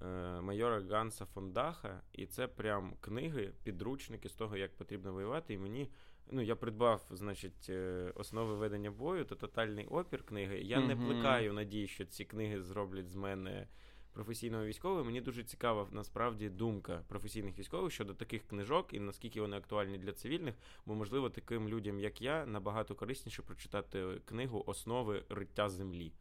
Е, 0.02 0.40
майора 0.40 0.82
Ганса 0.90 1.24
Фондаха, 1.24 2.02
і 2.12 2.26
це 2.26 2.46
прям 2.48 2.94
книги, 3.00 3.52
підручники 3.62 4.28
з 4.28 4.32
того, 4.32 4.56
як 4.56 4.76
потрібно 4.76 5.12
воювати. 5.12 5.54
І 5.54 5.58
мені 5.58 5.90
ну 6.30 6.42
я 6.42 6.56
придбав, 6.56 7.06
значить, 7.10 7.66
е, 7.68 8.12
основи 8.14 8.54
ведення 8.54 8.90
бою 8.90 9.24
та 9.24 9.34
тотальний 9.34 9.86
опір 9.86 10.22
книги. 10.22 10.58
Я 10.58 10.78
mm-hmm. 10.78 10.86
не 10.86 10.96
плекаю 10.96 11.52
надії, 11.52 11.88
що 11.88 12.04
ці 12.04 12.24
книги 12.24 12.62
зроблять 12.62 13.08
з 13.08 13.14
мене. 13.14 13.68
Професійного 14.12 14.64
військового, 14.64 15.04
мені 15.04 15.20
дуже 15.20 15.44
цікава 15.44 15.88
насправді 15.92 16.48
думка 16.48 17.02
професійних 17.08 17.58
військових 17.58 17.92
щодо 17.92 18.14
таких 18.14 18.46
книжок 18.46 18.94
і 18.94 19.00
наскільки 19.00 19.40
вони 19.40 19.56
актуальні 19.56 19.98
для 19.98 20.12
цивільних, 20.12 20.54
бо 20.86 20.94
можливо 20.94 21.30
таким 21.30 21.68
людям, 21.68 22.00
як 22.00 22.22
я, 22.22 22.46
набагато 22.46 22.94
корисніше 22.94 23.42
прочитати 23.42 24.20
книгу 24.24 24.64
Основи 24.66 25.24
риття 25.28 25.68
землі. 25.68 26.12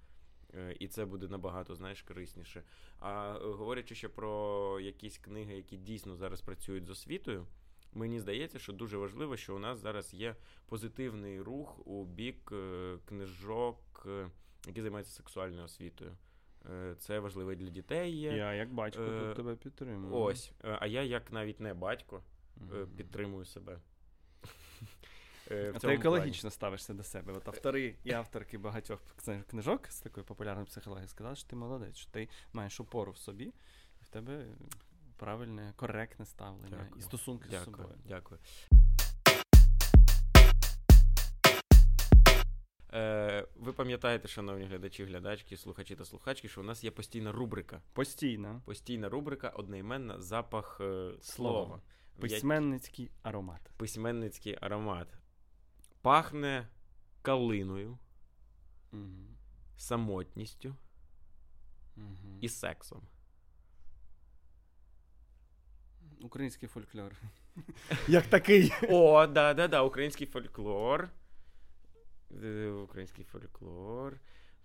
Е, 0.58 0.76
і 0.80 0.88
це 0.88 1.06
буде 1.06 1.28
набагато 1.28 1.76
знаєш, 1.76 2.02
корисніше. 2.02 2.64
А 3.00 3.38
е, 3.42 3.46
говорячи 3.46 3.96
ще 3.96 4.10
про 4.10 4.80
якісь 4.80 5.18
книги, 5.18 5.56
які 5.56 5.78
дійсно 5.78 6.16
зараз 6.16 6.42
працюють 6.42 6.86
з 6.86 6.90
освітою, 6.90 7.46
мені 7.94 8.20
здається, 8.20 8.60
що 8.60 8.74
дуже 8.74 8.98
важливо, 8.98 9.38
що 9.38 9.56
у 9.56 9.60
нас 9.60 9.80
зараз 9.80 10.14
є 10.14 10.36
позитивний 10.66 11.42
рух 11.42 11.88
у 11.88 12.06
бік 12.06 12.52
е, 12.52 12.98
книжок, 13.06 14.08
які 14.68 14.82
займаються 14.82 15.14
сексуальною 15.14 15.64
освітою. 15.64 16.12
Це 16.98 17.20
важливо 17.20 17.56
для 17.56 17.70
дітей. 17.70 18.12
є. 18.12 18.38
Я 18.38 18.54
як 18.54 18.74
батько 18.74 19.06
тут 19.06 19.36
тебе 19.36 19.56
підтримую. 19.56 20.14
Ось. 20.14 20.52
А 20.62 20.88
я, 20.88 21.04
як 21.04 21.32
навіть 21.32 21.60
не 21.60 21.74
батько, 21.74 22.24
підтримую 22.98 23.46
себе. 23.46 23.80
Е, 25.52 25.72
в 25.72 25.80
Ти 25.80 25.88
екологічно 25.94 26.42
плані. 26.42 26.52
ставишся 26.52 26.94
до 26.94 27.04
себе. 27.04 27.34
От 27.34 27.48
автори 27.48 27.96
і 28.04 28.12
авторки 28.12 28.58
багатьох 28.58 29.00
книжок 29.50 29.88
з 29.88 30.00
такої 30.00 30.26
популярної 30.26 30.66
психології 30.68 31.08
сказали, 31.08 31.36
що 31.36 31.50
ти 31.50 31.56
молодець, 31.56 31.96
що 31.96 32.12
ти 32.12 32.30
маєш 32.54 32.80
опору 32.80 33.12
в 33.12 33.18
собі, 33.18 33.46
і 34.02 34.04
в 34.04 34.10
тебе 34.10 34.46
правильне, 35.18 35.74
коректне 35.76 36.26
ставлення 36.26 36.78
Дякую. 36.84 37.00
і 37.00 37.02
стосунки 37.02 37.46
Дякую. 37.52 37.76
з 37.76 37.78
собою. 37.78 37.96
Дякую. 38.06 38.40
Е, 42.94 43.48
Ви 43.56 43.74
пам'ятаєте, 43.74 44.28
шановні 44.28 44.66
глядачі, 44.66 45.06
глядачки, 45.06 45.58
слухачі 45.58 45.96
та 45.96 46.06
слухачки, 46.06 46.48
що 46.48 46.62
у 46.62 46.64
нас 46.64 46.84
є 46.84 46.92
постійна 46.92 47.32
рубрика. 47.32 47.82
Постійна. 47.94 48.62
Постійна 48.66 49.10
рубрика, 49.10 49.50
одноіменна 49.50 50.22
запах 50.22 50.78
е, 50.82 51.12
слова. 51.22 51.82
Письменницький 52.20 53.12
аромат. 53.24 53.62
Письменницький 53.78 54.58
аромат 54.62 55.08
пахне 56.02 56.68
калиною, 57.22 57.98
угу. 58.94 59.38
самотністю 59.78 60.76
угу. 61.98 62.38
і 62.42 62.50
сексом. 62.50 63.02
Український 66.22 66.70
фольклор. 66.70 67.14
Як 68.08 68.28
такий. 68.28 68.74
О, 68.90 69.28
да, 69.28 69.54
да, 69.54 69.68
да, 69.68 69.82
український 69.82 70.28
фольклор. 70.28 71.10
Е, 72.44 72.70
український 72.70 73.26
фольклор. 73.26 74.20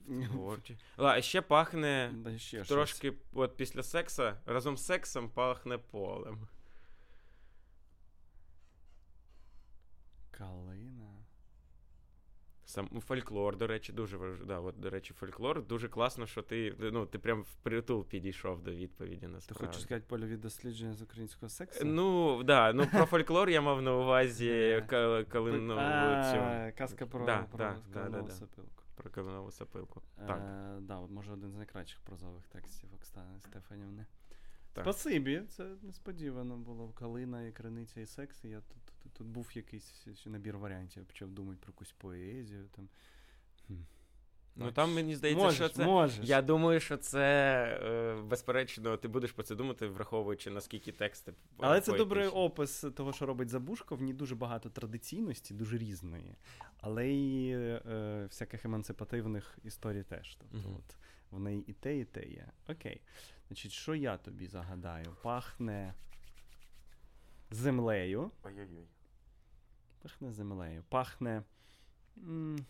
А 0.96 1.20
ще 1.20 1.42
пахне 1.42 2.10
да, 2.14 2.38
ще 2.38 2.64
трошки 2.64 3.08
щось. 3.08 3.20
от 3.32 3.56
після 3.56 3.82
секса, 3.82 4.40
разом 4.46 4.76
з 4.76 4.86
сексом 4.86 5.30
пахне 5.30 5.78
полем. 5.78 6.48
Калина. 10.30 11.01
Сам 12.72 12.88
ну, 12.92 13.00
фольклор, 13.00 13.56
до 13.56 13.66
речі, 13.66 13.92
дуже 13.92 14.16
важливо. 14.16 14.44
Да, 14.44 14.60
от, 14.60 14.80
До 14.80 14.90
речі, 14.90 15.14
фольклор 15.14 15.66
дуже 15.66 15.88
класно, 15.88 16.26
що 16.26 16.42
ти 16.42 16.74
ну, 16.78 17.06
ти 17.06 17.18
прям 17.18 17.42
впритул 17.42 18.04
підійшов 18.04 18.62
до 18.62 18.70
відповіді 18.70 19.26
на 19.26 19.38
Ти 19.38 19.54
хочеш 19.54 19.82
сказати 19.82 20.04
польові 20.08 20.36
дослідження 20.36 20.94
з 20.94 21.02
українського 21.02 21.48
сексу? 21.48 21.84
Ну, 21.84 22.42
да, 22.42 22.72
ну 22.72 22.86
про 22.86 23.06
фольклор 23.06 23.50
я 23.50 23.60
мав 23.60 23.82
на 23.82 23.96
увазі 23.96 24.84
коли 25.32 25.52
ну, 25.52 25.76
казка 26.78 27.06
про 27.06 27.26
да, 27.26 27.38
про 27.38 27.58
да, 27.58 27.76
калинову 27.94 28.26
да, 28.26 28.32
сапилку. 28.32 28.82
Про 28.94 29.10
калинову 29.10 29.50
сапилку. 29.50 30.02
Так. 30.26 30.38
Е, 30.38 30.80
да, 30.80 30.96
от 30.96 31.10
може 31.10 31.32
один 31.32 31.50
з 31.50 31.54
найкращих 31.54 32.00
прозових 32.00 32.46
текстів 32.46 32.94
Оксани 32.94 33.40
Стефанівни. 33.40 34.06
Спасибі, 34.80 35.42
це 35.48 35.66
несподівано 35.82 36.56
було. 36.56 36.88
Калина 36.88 37.42
і 37.42 37.52
криниця 37.52 38.00
і 38.00 38.06
секс. 38.06 38.44
І 38.44 38.48
я 38.48 38.60
тут 38.60 38.81
Тут 39.12 39.26
був 39.26 39.50
якийсь 39.54 40.06
набір 40.26 40.58
варіантів, 40.58 40.98
я 40.98 41.04
почав 41.04 41.30
думати 41.30 41.58
про 41.62 41.70
якусь 41.70 41.92
поезію. 41.92 42.68
там. 42.76 42.88
Ну 44.56 44.72
там 44.72 44.94
мені 44.94 45.16
здається, 45.16 45.44
можеш, 45.44 45.58
що 45.58 45.68
це. 45.68 45.84
Можеш. 45.84 46.28
Я 46.28 46.42
думаю, 46.42 46.80
що 46.80 46.96
це 46.96 47.20
е, 47.82 48.22
безперечно, 48.22 48.96
ти 48.96 49.08
будеш 49.08 49.32
про 49.32 49.42
це 49.42 49.54
думати, 49.54 49.86
враховуючи 49.86 50.50
наскільки 50.50 50.92
тексти. 50.92 51.34
Але 51.58 51.80
це 51.80 51.92
добрий 51.92 52.26
опис 52.28 52.84
того, 52.96 53.12
що 53.12 53.26
робить 53.26 53.48
Забушко. 53.48 53.96
В 53.96 54.02
ній 54.02 54.12
дуже 54.12 54.34
багато 54.34 54.70
традиційності, 54.70 55.54
дуже 55.54 55.78
різної, 55.78 56.36
але 56.80 57.08
й 57.08 57.50
е, 57.52 58.26
всяких 58.28 58.64
емансипативних 58.64 59.58
історій 59.64 60.02
теж. 60.02 60.36
Тобто, 60.36 60.68
uh 60.68 60.76
от 60.76 60.96
в 61.30 61.40
неї 61.40 61.64
і 61.66 61.72
те, 61.72 61.98
і 61.98 62.04
те 62.04 62.24
є. 62.24 62.46
Окей. 62.68 63.00
Значить, 63.48 63.72
що 63.72 63.94
я 63.94 64.16
тобі 64.16 64.46
загадаю? 64.46 65.16
Пахне 65.22 65.94
землею. 67.54 68.30
Ой-ой-ой. 68.44 68.86
Пахне 70.02 70.32
землею. 70.32 70.84
Пахне 70.88 71.42
м, 72.16 72.66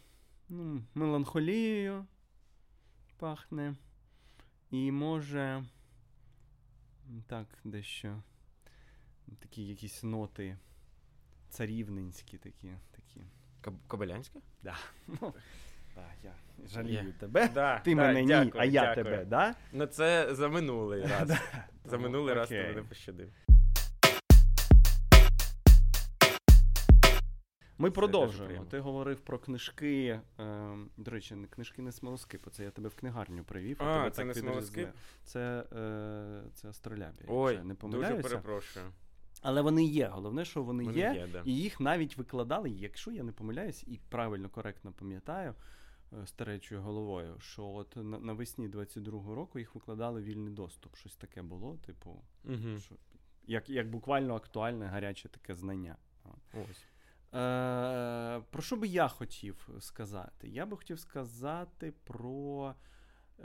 ну, 0.48 0.82
меланхолією. 0.94 2.06
Пахне. 3.18 3.74
І 4.70 4.92
може. 4.92 5.64
Так, 7.26 7.46
дещо. 7.64 8.22
Такі 9.38 9.66
якісь 9.66 10.02
ноти 10.02 10.58
царівненські 11.48 12.38
такі. 12.38 12.72
такі. 12.90 13.20
Кобилянське? 13.86 14.40
Да. 14.62 14.76
Ну, 15.06 15.34
да, 15.94 16.04
я 16.24 16.32
жалію 16.66 17.00
yeah. 17.00 17.12
тебе. 17.12 17.48
Да, 17.48 17.78
Ти 17.78 17.94
да, 17.94 18.00
мене 18.00 18.24
дякую, 18.26 18.44
ні, 18.44 18.60
а 18.60 18.64
я 18.64 18.82
дякую. 18.82 19.04
тебе, 19.04 19.24
да? 19.24 19.54
Ну 19.72 19.86
це 19.86 20.34
за 20.34 20.48
минулий 20.48 21.02
раз. 21.06 21.32
За 21.84 21.98
минулий 21.98 22.34
раз 22.34 22.48
ти 22.48 22.62
мене 22.62 22.82
пощадив. 22.82 23.32
Ми 27.78 27.88
це 27.90 27.94
продовжуємо. 27.94 28.64
Ти 28.64 28.78
говорив 28.80 29.20
про 29.20 29.38
книжки. 29.38 30.20
Е, 30.40 30.76
до 30.96 31.10
речі, 31.10 31.36
книжки 31.50 31.82
не 31.82 31.92
смолоскипу, 31.92 32.50
це 32.50 32.64
я 32.64 32.70
тебе 32.70 32.88
в 32.88 32.94
книгарню 32.94 33.44
привів. 33.44 33.76
А, 33.80 33.94
тебе 33.94 34.10
це 34.10 34.16
так 34.16 34.26
не 34.26 34.34
смолоскип? 34.34 34.88
Це 35.24 35.64
е, 35.72 36.42
це 36.54 36.68
астролябія. 36.68 37.26
Ой, 37.28 37.62
не 37.62 37.74
помиляюся. 37.74 38.16
Дуже 38.16 38.28
перепрошую. 38.28 38.86
Але 39.42 39.62
вони 39.62 39.84
є. 39.84 40.08
Головне, 40.08 40.44
що 40.44 40.62
вони, 40.62 40.84
Вони 40.84 40.98
є, 40.98 41.12
є, 41.14 41.26
да. 41.32 41.42
і 41.44 41.56
їх 41.56 41.80
навіть 41.80 42.16
викладали, 42.16 42.70
якщо 42.70 43.10
я 43.10 43.22
не 43.22 43.32
помиляюсь, 43.32 43.84
і 43.86 44.00
правильно, 44.08 44.48
коректно 44.48 44.92
пам'ятаю 44.92 45.54
е, 46.12 46.26
старечою 46.26 46.82
головою, 46.82 47.36
що 47.40 47.64
от 47.66 47.96
навесні 47.96 48.68
22-го 48.68 49.34
року 49.34 49.58
їх 49.58 49.74
викладали 49.74 50.22
вільний 50.22 50.52
доступ. 50.52 50.96
Щось 50.96 51.16
таке 51.16 51.42
було, 51.42 51.78
типу, 51.86 52.22
Угу. 52.44 52.78
що, 52.78 52.94
як, 53.46 53.70
як 53.70 53.90
буквально 53.90 54.34
актуальне, 54.34 54.86
гаряче 54.86 55.28
таке 55.28 55.54
знання. 55.54 55.96
Ось. 56.54 56.84
Е, 57.34 58.42
про 58.50 58.62
що 58.62 58.76
би 58.76 58.86
я 58.86 59.08
хотів 59.08 59.68
сказати? 59.80 60.48
Я 60.48 60.66
би 60.66 60.76
хотів 60.76 60.98
сказати 60.98 61.92
про 62.04 62.74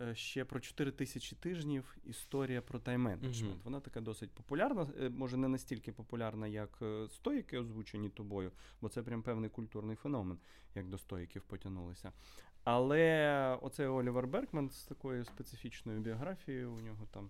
е, 0.02 0.16
ще 0.16 0.46
про 0.46 0.60
4 0.60 0.92
тисячі 0.92 1.36
тижнів 1.36 1.98
історія 2.04 2.62
про 2.62 2.80
тайм-менеджмент. 2.80 3.44
Мгм. 3.50 3.60
Вона 3.64 3.80
така 3.80 4.02
досить 4.02 4.32
популярна, 4.32 4.88
е, 5.02 5.10
може 5.10 5.38
не 5.38 5.48
настільки 5.48 5.92
популярна, 5.92 6.48
як 6.48 6.80
е, 6.82 7.08
стоїки, 7.10 7.58
озвучені 7.58 8.10
тобою, 8.10 8.52
бо 8.82 8.90
це 8.90 9.04
прям 9.04 9.24
певний 9.24 9.50
культурний 9.50 9.96
феномен, 9.96 10.38
як 10.76 10.88
до 10.88 10.98
стоїків 10.98 11.44
потягнулися. 11.44 12.12
Але 12.64 13.58
оцей 13.62 13.88
Олівер 13.88 14.28
Беркман 14.28 14.70
з 14.70 14.84
такою 14.84 15.26
специфічною 15.26 16.00
біографією, 16.00 16.72
у 16.72 16.80
нього 16.80 17.08
там 17.12 17.30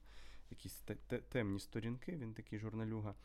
якісь 0.50 0.80
те- 0.80 0.96
те- 0.96 1.18
темні 1.18 1.60
сторінки, 1.60 2.12
він 2.16 2.34
такий 2.34 2.60
журналюга. 2.60 3.16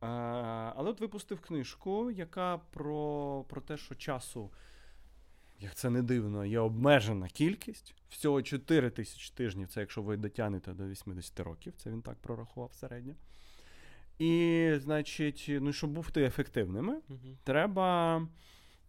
А, 0.00 0.72
але 0.76 0.90
от 0.90 1.00
випустив 1.00 1.40
книжку, 1.40 2.10
яка 2.10 2.58
про, 2.58 3.44
про 3.48 3.60
те, 3.60 3.76
що 3.76 3.94
часу, 3.94 4.50
як 5.58 5.74
це 5.74 5.90
не 5.90 6.02
дивно, 6.02 6.44
є 6.44 6.58
обмежена 6.58 7.28
кількість. 7.28 7.94
Всього 8.08 8.42
4 8.42 8.90
тисячі 8.90 9.32
тижнів, 9.34 9.68
це 9.68 9.80
якщо 9.80 10.02
ви 10.02 10.16
дотягнете 10.16 10.72
до 10.72 10.88
80 10.88 11.40
років, 11.40 11.72
це 11.76 11.90
він 11.90 12.02
так 12.02 12.16
прорахував 12.16 12.72
середньо. 12.72 13.14
І, 14.18 14.72
значить, 14.78 15.46
ну, 15.50 15.72
щоб 15.72 15.90
бути 15.90 16.22
ефективними, 16.24 16.92
Угу. 17.08 17.18
треба, 17.44 18.16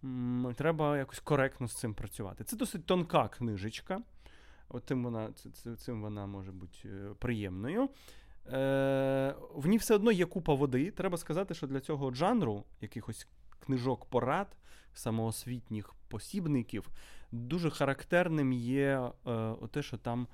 м, 0.03 0.53
треба 0.57 0.97
якось 0.97 1.19
коректно 1.19 1.67
з 1.67 1.75
цим 1.75 1.93
працювати. 1.93 2.43
Це 2.43 2.57
досить 2.57 2.85
тонка 2.85 3.27
книжечка. 3.27 4.01
От 4.69 4.85
тим 4.85 5.03
вона, 5.03 5.29
цим 5.77 6.01
вона 6.01 6.25
може 6.25 6.51
бути 6.51 6.77
е, 6.85 7.13
приємною. 7.19 7.89
Е, 8.47 9.35
в 9.55 9.67
ній 9.67 9.77
все 9.77 9.95
одно 9.95 10.11
є 10.11 10.25
купа 10.25 10.53
води. 10.53 10.91
Треба 10.91 11.17
сказати, 11.17 11.53
що 11.53 11.67
для 11.67 11.79
цього 11.79 12.13
жанру 12.13 12.63
якихось 12.81 13.27
книжок 13.59 14.05
порад, 14.05 14.47
самоосвітніх 14.93 15.93
посібників, 16.07 16.89
дуже 17.31 17.69
характерним 17.69 18.53
є 18.53 19.11
е, 19.27 19.53
те, 19.71 19.81
що 19.83 19.97
там. 19.97 20.27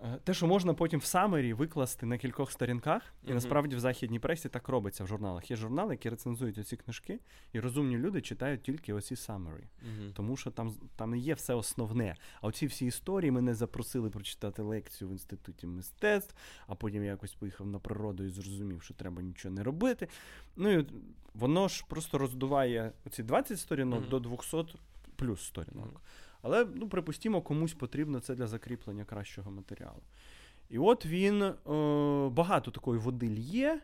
Е, 0.00 0.18
Те, 0.24 0.34
що 0.34 0.46
можна 0.46 0.74
потім 0.74 1.00
в 1.00 1.04
самері 1.04 1.52
викласти 1.52 2.06
на 2.06 2.18
кількох 2.18 2.52
сторінках, 2.52 3.02
і 3.22 3.26
Мгм. 3.26 3.34
насправді 3.34 3.76
в 3.76 3.80
західній 3.80 4.18
пресі 4.18 4.48
так 4.48 4.68
робиться 4.68 5.04
в 5.04 5.06
журналах. 5.06 5.50
Є 5.50 5.56
журнали, 5.56 5.94
які 5.94 6.10
рецензують 6.10 6.58
оці 6.58 6.76
книжки, 6.76 7.18
і 7.52 7.60
розумні 7.60 7.96
люди 7.98 8.20
читають 8.20 8.62
тільки 8.62 8.92
оці 8.92 9.14
summary. 9.14 9.62
Угу. 9.82 10.12
Тому 10.14 10.36
що 10.36 10.50
там, 10.50 10.74
там 10.96 11.10
не 11.10 11.18
є 11.18 11.34
все 11.34 11.54
основне. 11.54 12.16
А 12.40 12.46
оці 12.46 12.66
всі 12.66 12.86
історії 12.86 13.30
мене 13.30 13.54
запросили 13.54 14.10
прочитати 14.10 14.62
лекцію 14.62 15.08
в 15.08 15.12
інституті 15.12 15.66
мистецтв, 15.66 16.34
а 16.66 16.74
потім 16.74 17.02
я 17.04 17.10
якось 17.10 17.34
поїхав 17.34 17.66
на 17.66 17.78
природу 17.78 18.24
і 18.24 18.28
зрозумів, 18.28 18.82
що 18.82 18.94
треба 18.94 19.22
нічого 19.22 19.54
не 19.54 19.62
робити. 19.62 20.08
Ну 20.56 20.70
і 20.70 20.86
воно 21.34 21.68
ж 21.68 21.84
просто 21.88 22.18
роздуває 22.18 22.92
оці 23.06 23.22
20 23.22 23.58
сторінок 23.60 24.00
Мгм. 24.00 24.08
до 24.10 24.20
200 24.20 24.64
плюс 25.16 25.42
сторінок. 25.46 26.00
Але 26.46 26.66
ну, 26.74 26.88
припустімо, 26.88 27.42
комусь 27.42 27.74
потрібно 27.74 28.20
це 28.20 28.34
для 28.34 28.46
закріплення 28.46 29.04
кращого 29.04 29.50
матеріалу. 29.50 30.02
І 30.70 30.78
от 30.78 31.06
він 31.06 31.42
е, 31.42 31.54
багато 32.28 32.70
такої 32.70 33.00
води 33.00 33.28
лє, 33.28 33.80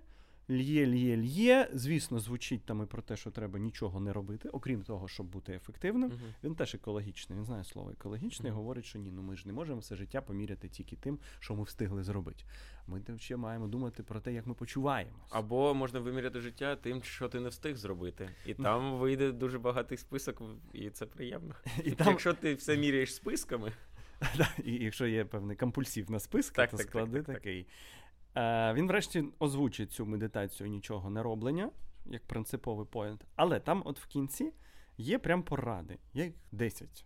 лє, 0.50 0.86
лє, 0.86 1.16
лє. 1.16 1.68
Звісно, 1.72 2.18
звучить 2.18 2.64
там 2.64 2.82
і 2.82 2.86
про 2.86 3.02
те, 3.02 3.16
що 3.16 3.30
треба 3.30 3.58
нічого 3.58 4.00
не 4.00 4.12
робити, 4.12 4.48
окрім 4.48 4.82
того, 4.82 5.08
щоб 5.08 5.26
бути 5.26 5.52
ефективним. 5.52 6.10
Угу. 6.10 6.20
Він 6.44 6.54
теж 6.54 6.74
екологічний, 6.74 7.38
він 7.38 7.44
знає 7.44 7.64
слово 7.64 7.90
екологічний, 7.90 8.50
Мгм. 8.52 8.58
говорить, 8.60 8.84
що 8.84 8.98
ні, 8.98 9.10
ну 9.10 9.22
ми 9.22 9.36
ж 9.36 9.46
не 9.46 9.52
можемо 9.52 9.78
все 9.78 9.96
життя 9.96 10.20
поміряти 10.20 10.68
тільки 10.68 10.96
тим, 10.96 11.18
що 11.38 11.54
ми 11.54 11.62
встигли 11.62 12.02
зробити. 12.02 12.44
Ми 12.86 13.00
там 13.00 13.18
ще 13.18 13.36
маємо 13.36 13.66
думати 13.66 14.02
про 14.02 14.20
те, 14.20 14.32
як 14.32 14.46
ми 14.46 14.54
почуваємося. 14.54 15.26
Або 15.30 15.74
можна 15.74 16.00
виміряти 16.00 16.40
життя 16.40 16.76
тим, 16.76 17.02
що 17.02 17.28
ти 17.28 17.40
не 17.40 17.48
встиг 17.48 17.76
зробити. 17.76 18.28
І 18.46 18.54
там 18.54 18.98
вийде 18.98 19.32
дуже 19.32 19.58
багатий 19.58 19.98
список, 19.98 20.42
і 20.72 20.90
це 20.90 21.06
приємно. 21.06 21.54
І 21.84 21.90
там, 21.90 22.06
Якщо 22.08 22.34
ти 22.34 22.54
все 22.54 22.76
міряєш 22.76 23.14
списками, 23.14 23.72
і 24.64 24.72
якщо 24.72 25.06
є 25.06 25.24
певний 25.24 25.56
компульсив 25.56 26.10
на 26.10 26.20
списки, 26.20 26.56
Так, 26.56 26.70
то 26.70 26.76
так, 26.76 26.86
склади 26.86 27.16
так, 27.16 27.26
так, 27.26 27.26
так. 27.26 27.36
такий. 27.36 27.66
Е, 28.36 28.72
він 28.74 28.86
врешті 28.86 29.24
озвучить 29.38 29.92
цю 29.92 30.06
медитацію 30.06 30.68
нічого 30.68 31.10
не 31.10 31.22
роблення, 31.22 31.70
як 32.06 32.26
принциповий 32.26 32.86
поінт. 32.86 33.24
Але 33.36 33.60
там, 33.60 33.82
от 33.84 33.98
в 33.98 34.06
кінці, 34.06 34.52
є 34.98 35.18
прям 35.18 35.42
поради, 35.42 35.98
є 36.14 36.24
їх 36.24 36.34
10. 36.52 37.04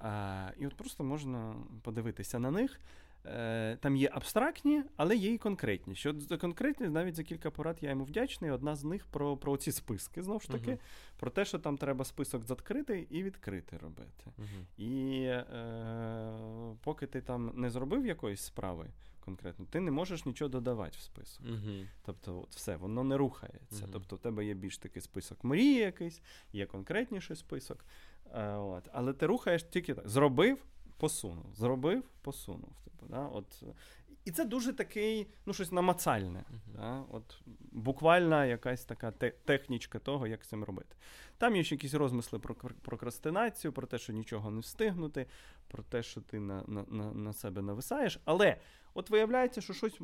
Е, 0.00 0.52
і 0.58 0.66
от 0.66 0.76
просто 0.76 1.04
можна 1.04 1.54
подивитися 1.82 2.38
на 2.38 2.50
них. 2.50 2.80
Е, 3.26 3.76
там 3.80 3.96
є 3.96 4.10
абстрактні, 4.12 4.82
але 4.96 5.16
є 5.16 5.32
і 5.32 5.38
конкретні. 5.38 5.94
Що 5.94 6.20
за 6.20 6.36
конкретні, 6.36 6.88
навіть 6.88 7.14
за 7.14 7.22
кілька 7.22 7.50
порад 7.50 7.78
я 7.80 7.90
йому 7.90 8.04
вдячний. 8.04 8.50
Одна 8.50 8.76
з 8.76 8.84
них 8.84 9.06
про, 9.06 9.36
про 9.36 9.56
ці 9.56 9.72
списки, 9.72 10.22
знову 10.22 10.40
ж 10.40 10.48
таки, 10.50 10.70
Мгм. 10.70 10.78
про 11.16 11.30
те, 11.30 11.44
що 11.44 11.58
там 11.58 11.76
треба 11.76 12.04
список 12.04 12.44
закритий 12.44 13.06
і 13.10 13.22
відкритий 13.22 13.78
робити. 13.78 14.24
угу. 14.38 14.84
І 14.86 15.22
е, 15.24 16.32
поки 16.82 17.06
ти 17.06 17.20
там 17.20 17.52
не 17.54 17.70
зробив 17.70 18.06
якоїсь 18.06 18.40
справи 18.40 18.86
конкретно, 19.24 19.66
ти 19.70 19.80
не 19.80 19.90
можеш 19.90 20.26
нічого 20.26 20.48
додавати 20.48 20.98
в 20.98 21.02
список. 21.02 21.46
Угу. 21.46 21.86
Тобто, 22.02 22.40
от 22.40 22.54
все, 22.54 22.76
воно 22.76 23.04
не 23.04 23.16
рухається. 23.16 23.82
Мгм. 23.82 23.90
Тобто, 23.92 24.16
в 24.16 24.18
тебе 24.18 24.44
є 24.44 24.54
більш 24.54 24.78
такий 24.78 25.02
список 25.02 25.44
мрії 25.44 25.74
якийсь, 25.74 26.22
є 26.52 26.66
конкретніший 26.66 27.36
список. 27.36 27.84
Е, 28.34 28.54
от. 28.54 28.88
Але 28.92 29.12
ти 29.12 29.26
рухаєш 29.26 29.62
тільки 29.62 29.94
так. 29.94 30.08
Зробив, 30.08 30.64
посунув. 30.96 31.46
Зробив, 31.54 32.02
посунув. 32.22 32.72
Типу, 32.84 33.06
да? 33.06 33.26
от. 33.26 33.62
І 34.24 34.30
це 34.30 34.44
дуже 34.44 34.72
такий, 34.72 35.26
ну, 35.46 35.52
щось 35.52 35.72
намацальне. 35.72 36.44
Мгм. 36.48 36.60
Да? 36.76 37.04
От, 37.10 37.40
буквальна 37.72 38.46
якась 38.46 38.84
така 38.84 39.10
те- 39.10 39.30
технічка 39.30 39.98
того, 39.98 40.26
як 40.26 40.44
з 40.44 40.48
цим 40.48 40.64
робити. 40.64 40.96
Там 41.38 41.56
є 41.56 41.64
ще 41.64 41.74
якісь 41.74 41.94
розмисли 41.94 42.38
про 42.38 42.54
прокрастинацію, 42.54 43.72
про 43.72 43.86
те, 43.86 43.98
що 43.98 44.12
нічого 44.12 44.50
не 44.50 44.60
встигнути, 44.60 45.26
про 45.68 45.82
те, 45.82 46.02
що 46.02 46.20
ти 46.20 46.40
на, 46.40 46.64
на, 46.66 46.84
на, 46.88 47.12
на 47.12 47.32
себе 47.32 47.62
нависаєш. 47.62 48.20
Але 48.24 48.56
от 48.94 49.10
виявляється, 49.10 49.60
що 49.60 49.72
щось 49.72 50.00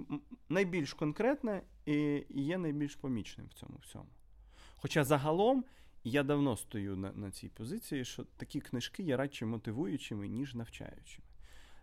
найбільш 0.49 0.95
конкретне 0.95 1.63
і 1.87 2.25
є 2.29 2.59
найбільш 2.59 2.97
помічним 2.97 3.47
в 3.47 3.53
цьому 3.53 3.79
всьому. 3.83 4.09
Хоча 4.77 5.05
загалом 5.05 5.65
я 6.05 6.23
давно 6.23 6.57
стою 6.57 6.97
на, 6.97 7.13
на 7.13 7.31
цій 7.31 7.49
позиції, 7.49 8.05
що 8.05 8.25
такі 8.25 8.61
книжки 8.61 9.03
є 9.03 9.17
радше 9.17 9.47
мотивуючими, 9.47 10.29
ніж 10.29 10.55
навчаючими. 10.55 11.27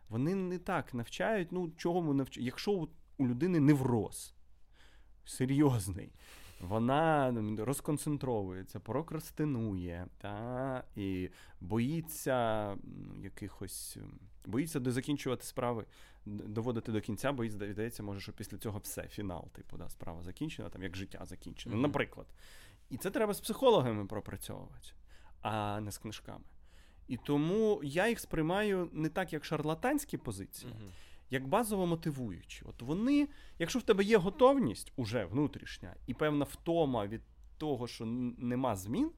Вони 0.09 0.35
не 0.35 0.57
так 0.57 0.93
навчають, 0.93 1.51
ну 1.51 1.71
чого 1.77 2.13
навчають? 2.13 2.45
Якщо 2.45 2.87
у 3.17 3.27
людини 3.27 3.59
невроз 3.59 4.33
серйозний, 5.25 6.11
вона 6.61 7.33
розконцентровується, 7.57 8.79
прокрастинує 8.79 10.07
та, 10.17 10.83
і 10.95 11.29
боїться 11.61 12.77
якихось, 13.23 13.97
боїться 14.45 14.79
до 14.79 14.91
закінчувати 14.91 15.43
справи, 15.43 15.85
доводити 16.25 16.91
до 16.91 17.01
кінця, 17.01 17.31
бо 17.31 17.43
їй 17.43 17.49
здається, 17.49 18.03
може, 18.03 18.19
що 18.19 18.33
після 18.33 18.57
цього 18.57 18.79
все, 18.79 19.07
фінал, 19.07 19.47
типу, 19.51 19.77
да, 19.77 19.89
справа 19.89 20.23
закінчена, 20.23 20.69
там 20.69 20.83
як 20.83 20.95
життя 20.95 21.25
закінчено, 21.25 21.75
Мгм. 21.75 21.81
наприклад. 21.81 22.27
І 22.89 22.97
це 22.97 23.11
треба 23.11 23.33
з 23.33 23.39
психологами 23.39 24.05
пропрацьовувати, 24.05 24.87
а 25.41 25.79
не 25.81 25.91
з 25.91 25.97
книжками. 25.97 26.43
І 27.07 27.17
тому 27.17 27.81
я 27.83 28.07
їх 28.09 28.19
сприймаю 28.19 28.89
не 28.93 29.09
так, 29.09 29.33
як 29.33 29.45
шарлатанські 29.45 30.17
позиції, 30.17 30.71
Угу. 30.71 30.91
Як 31.29 31.47
базово 31.47 31.85
мотивуючі. 31.87 32.63
От 32.65 32.81
вони, 32.81 33.27
якщо 33.59 33.79
в 33.79 33.83
тебе 33.83 34.03
є 34.03 34.17
готовність 34.17 34.93
уже 34.95 35.25
внутрішня 35.25 35.95
і 36.07 36.13
певна 36.13 36.45
втома 36.45 37.07
від 37.07 37.21
того, 37.57 37.87
що 37.87 38.05
нема 38.37 38.75
змін, 38.75 39.11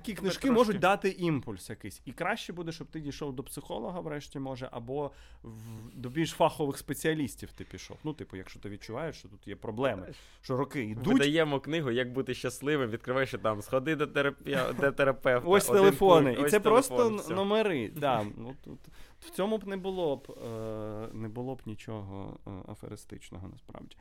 такі 0.00 0.14
книжки 0.14 0.40
трошки- 0.40 0.58
можуть 0.58 0.78
дати 0.78 1.08
імпульс 1.08 1.70
якийсь. 1.70 2.02
І 2.04 2.12
краще 2.12 2.52
буде, 2.52 2.72
щоб 2.72 2.86
ти 2.86 3.00
дійшов 3.00 3.32
до 3.32 3.42
психолога, 3.42 4.00
врешті, 4.00 4.38
може, 4.38 4.68
або 4.72 5.10
в, 5.42 5.52
до 5.94 6.08
більш 6.08 6.30
фахових 6.30 6.78
спеціалістів 6.78 7.52
ти 7.52 7.64
пішов. 7.64 7.96
Ну, 8.04 8.12
типу, 8.12 8.36
якщо 8.36 8.60
ти 8.60 8.68
відчуваєш, 8.68 9.16
що 9.16 9.28
тут 9.28 9.48
є 9.48 9.56
проблеми, 9.56 10.14
що 10.42 10.56
роки 10.56 10.84
йдуть. 10.84 11.06
Видаємо 11.06 11.60
книгу, 11.60 11.90
як 11.90 12.12
бути 12.12 12.34
щасливим, 12.34 12.90
відкриваєш 12.90 13.34
і 13.34 13.38
там, 13.38 13.62
сходи 13.62 13.96
до, 13.96 14.06
терапія... 14.06 14.72
до 14.72 14.92
терапевта. 14.92 15.48
Ось 15.48 15.70
один 15.70 15.82
телефони. 15.82 16.26
пункт, 16.26 16.40
І 16.40 16.44
ось 16.44 16.50
це 16.50 16.60
телефон, 16.60 16.96
просто 16.96 17.16
все. 17.16 17.34
номери. 17.34 17.90
Да, 17.96 18.26
ну, 18.36 18.54
тут, 18.64 18.78
в 19.20 19.30
цьому 19.30 19.58
б 19.58 19.66
не 19.66 19.76
було 19.76 20.16
б, 20.16 20.30
е, 20.30 21.08
не 21.12 21.28
було 21.28 21.54
б 21.54 21.62
нічого 21.66 22.38
е, 22.46 22.50
аферистичного 22.72 23.48
насправді. 23.48 23.96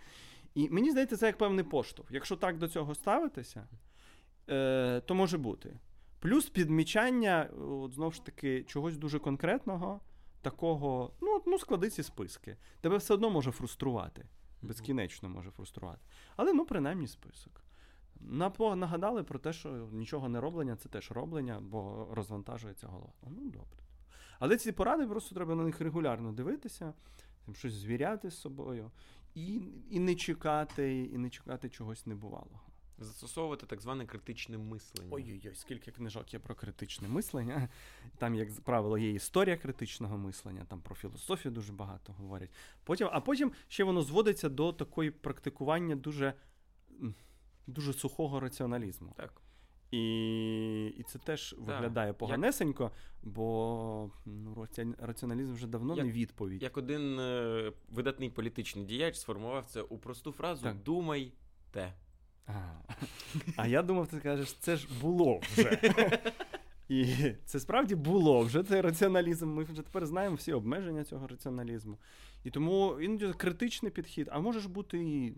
І 0.56 0.70
мені 0.70 0.92
здається, 0.92 1.18
це 1.18 1.26
як 1.26 1.38
певний 1.38 1.64
поштовх. 1.64 2.12
Якщо 2.12 2.36
так 2.36 2.58
до 2.58 2.68
цього 2.68 2.96
ставитися, 2.96 3.68
е, 4.50 5.02
то 5.06 5.16
може 5.16 5.38
бути. 5.38 5.80
Плюс 6.20 6.50
підмічання, 6.50 7.50
от, 7.60 7.94
знову 7.94 8.12
ж 8.12 8.26
таки, 8.26 8.64
чогось 8.64 8.98
дуже 8.98 9.20
конкретного, 9.20 10.02
такого, 10.42 11.14
ну, 11.22 11.42
ну 11.46 11.60
склади 11.60 11.90
ці 11.90 12.04
списки. 12.04 12.58
Тебе 12.82 12.98
все 12.98 13.14
одно 13.14 13.30
може 13.30 13.52
фруструвати. 13.52 14.26
безкінечно 14.62 15.30
може 15.30 15.52
фруструвати. 15.52 16.02
Але 16.36 16.54
ну, 16.54 16.66
принаймні 16.66 17.08
список. 17.08 17.62
Нагадали 18.76 19.24
про 19.24 19.40
те, 19.40 19.54
що 19.54 19.90
нічого 19.92 20.30
не 20.30 20.40
роблення 20.40 20.76
це 20.76 20.90
теж 20.90 21.12
роблення, 21.12 21.60
бо 21.62 22.08
розвантажується 22.12 22.88
голова. 22.88 23.14
Ну, 23.28 23.50
добре. 23.50 23.84
Але 24.40 24.58
ці 24.58 24.72
поради 24.72 25.08
просто 25.08 25.36
треба 25.36 25.56
на 25.56 25.64
них 25.64 25.82
регулярно 25.82 26.32
дивитися, 26.32 26.94
щось 27.54 27.74
звіряти 27.74 28.30
з 28.30 28.38
собою, 28.38 28.92
і, 29.36 29.62
і 29.90 30.00
не 30.00 30.16
чекати, 30.16 31.04
і 31.04 31.18
не 31.18 31.30
чекати 31.30 31.70
чогось 31.70 32.06
небувалого. 32.06 32.62
Застосовувати 32.98 33.66
так 33.66 33.82
зване 33.82 34.06
критичне 34.06 34.58
мислення. 34.58 35.10
Ой-ой-ой, 35.12 35.56
скільки 35.56 35.92
книжок 35.92 36.34
є 36.34 36.40
про 36.40 36.56
критичне 36.56 37.08
мислення. 37.08 37.70
Там, 38.18 38.36
як 38.36 38.62
правило, 38.62 38.98
є 38.98 39.12
історія 39.12 39.58
критичного 39.58 40.18
мислення, 40.18 40.66
там 40.68 40.82
про 40.82 40.96
філософію 40.96 41.52
дуже 41.52 41.74
багато 41.74 42.14
говорять. 42.14 42.50
Потім, 42.84 43.10
а 43.12 43.22
потім 43.22 43.52
ще 43.68 43.84
воно 43.84 44.02
зводиться 44.02 44.50
до 44.50 44.74
такої 44.74 45.12
практикування 45.12 45.96
дуже, 45.96 46.34
дуже 47.68 47.94
сухого 47.94 48.40
раціоналізму. 48.40 49.14
Так. 49.18 49.42
І, 49.92 50.94
і 50.98 51.04
це 51.04 51.20
теж 51.20 51.56
виглядає 51.60 52.14
поганесенько, 52.14 52.92
бо 53.24 54.12
ну, 54.26 54.68
раціоналізм 55.00 55.54
вже 55.54 55.68
давно 55.68 55.96
Як- 55.96 56.06
не 56.06 56.12
відповідь. 56.12 56.64
Як 56.64 56.78
один 56.78 57.20
е, 57.20 57.72
видатний 57.90 58.30
політичний 58.30 58.86
діяч 58.86 59.18
сформував 59.18 59.66
це 59.66 59.82
у 59.82 59.98
просту 59.98 60.32
фразу 60.32 60.64
Так. 60.64 60.84
Думай 60.84 61.34
те. 61.72 61.94
А, 62.48 62.54
а 63.56 63.68
я 63.68 63.82
думав, 63.82 64.08
ти 64.08 64.20
скажеш, 64.20 64.54
це 64.54 64.76
ж 64.76 64.88
було 65.02 65.40
вже. 65.42 65.80
І 66.90 67.06
це 67.46 67.60
справді 67.60 67.96
було 67.96 68.42
вже 68.42 68.64
цей 68.64 68.82
раціоналізм. 68.82 69.50
Ми 69.50 69.64
вже 69.64 69.82
тепер 69.82 70.06
знаємо 70.06 70.36
всі 70.36 70.54
обмеження 70.54 71.04
цього 71.04 71.28
раціоналізму. 71.28 71.98
І 72.44 72.52
тому 72.52 73.02
іноді 73.02 73.34
критичний 73.34 73.92
підхід, 73.92 74.30
а 74.32 74.40
може 74.40 74.60
ж 74.60 74.70
бути 74.70 74.98
і 74.98 75.34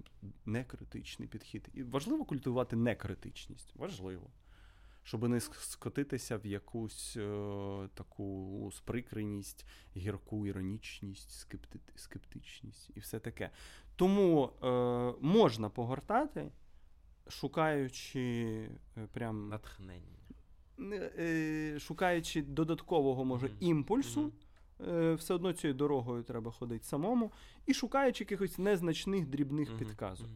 некритичний 0.45 1.27
підхід. 1.27 1.69
І 1.73 1.83
важливо 1.83 2.25
культивувати 2.25 2.75
некритичність. 2.75 3.75
Важливо. 3.75 4.29
Щоб 5.03 5.29
не 5.29 5.39
скотитися 5.39 6.37
в 6.37 6.45
якусь 6.45 7.17
е, 7.17 7.89
таку 7.93 8.71
сприкреність, 8.73 9.65
гірку 9.97 10.47
іронічність, 10.47 11.31
скепти... 11.31 11.79
скептичність 11.95 12.91
і 12.95 12.99
все 12.99 13.19
таке. 13.19 13.49
Тому 13.95 14.49
е, 14.63 14.67
можна 15.21 15.69
погортати, 15.69 16.51
шукаючи 17.29 18.19
е, 18.97 19.07
прям 19.13 19.49
Натхнення. 19.49 20.01
е, 21.19 21.77
шукаючи 21.79 22.41
додаткового, 22.41 23.25
може, 23.25 23.45
Мгм. 23.47 23.55
імпульсу. 23.59 24.31
Е, 24.87 25.13
все 25.13 25.33
одно 25.33 25.53
цією 25.53 25.73
дорогою 25.73 26.23
треба 26.23 26.51
ходити 26.51 26.85
самому, 26.85 27.31
і 27.65 27.73
шукаючи 27.73 28.23
якихось 28.23 28.57
незначних 28.57 29.27
дрібних 29.27 29.69
Мгм, 29.69 29.77
підказок. 29.79 30.27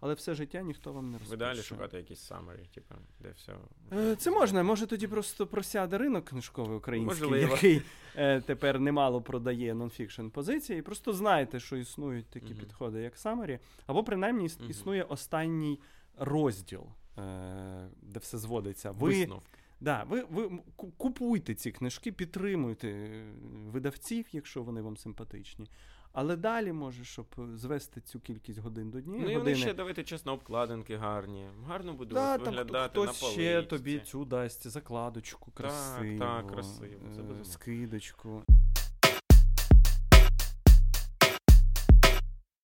Але 0.00 0.14
все 0.14 0.34
життя 0.34 0.62
ніхто 0.62 0.92
вам 0.92 1.10
не 1.10 1.18
розпише. 1.18 1.34
ідеалі 1.34 1.62
шукати 1.62 1.96
якісь 1.96 2.30
summary, 2.32 2.68
типу, 2.74 2.94
де 3.20 3.30
все. 3.30 3.52
Е, 3.92 4.16
Це 4.16 4.30
можна, 4.30 4.62
може 4.62 4.86
тоді 4.86 5.06
просто 5.06 5.46
просяде 5.46 5.98
ринок 5.98 6.24
книжковий 6.24 6.76
український, 6.76 7.22
Можливо. 7.22 7.52
який 7.52 7.82
е, 8.16 8.40
тепер 8.40 8.80
немало 8.80 9.22
продає 9.22 9.74
нонфікшн 9.74 10.28
позиції. 10.28 10.82
Просто 10.82 11.12
знайте, 11.12 11.60
що 11.60 11.76
існують 11.76 12.26
такі 12.26 12.54
підходи, 12.54 13.00
як 13.00 13.16
Summary, 13.16 13.58
або 13.86 14.04
принаймні 14.04 14.48
існує 14.68 15.02
останній 15.02 15.78
розділ, 16.20 16.84
е, 17.18 17.88
де 18.02 18.20
все 18.20 18.38
зводиться. 18.38 18.90
Ви, 18.90 19.08
Висновки. 19.08 19.58
да, 19.80 20.04
ви, 20.08 20.24
ви 20.30 20.58
купуйте 20.76 21.54
ці 21.54 21.70
книжки, 21.72 22.12
підтримуйте 22.12 22.88
е, 22.88 23.32
видавців, 23.70 24.26
якщо 24.32 24.62
вони 24.62 24.80
вам 24.80 24.96
симпатичні. 24.96 25.68
Але 26.12 26.36
далі 26.36 26.72
може, 26.72 27.04
щоб 27.04 27.26
звести 27.54 28.00
цю 28.00 28.20
кількість 28.20 28.58
годин 28.58 28.90
до 28.90 29.00
дні. 29.00 29.18
Ну 29.22 29.30
і 29.30 29.36
вони 29.36 29.54
ще 29.54 29.74
давайте 29.74 30.04
чесно, 30.04 30.32
обкладинки 30.32 30.96
гарні. 30.96 31.46
Гарно 31.66 31.92
будуть 31.92 32.14
Да, 32.14 32.38
там 32.38 32.40
хто- 32.46 32.50
виглядати 32.50 33.00
хтось 33.00 33.22
на 33.22 33.28
ще 33.28 33.62
тобі 33.62 33.98
цю 33.98 34.24
дасть 34.24 34.68
закладочку 34.70 35.50
красиву, 35.50 36.18
так, 36.18 36.46
красиво, 36.46 36.94
це 37.16 37.20
е, 37.22 37.44
скидочку. 37.44 38.42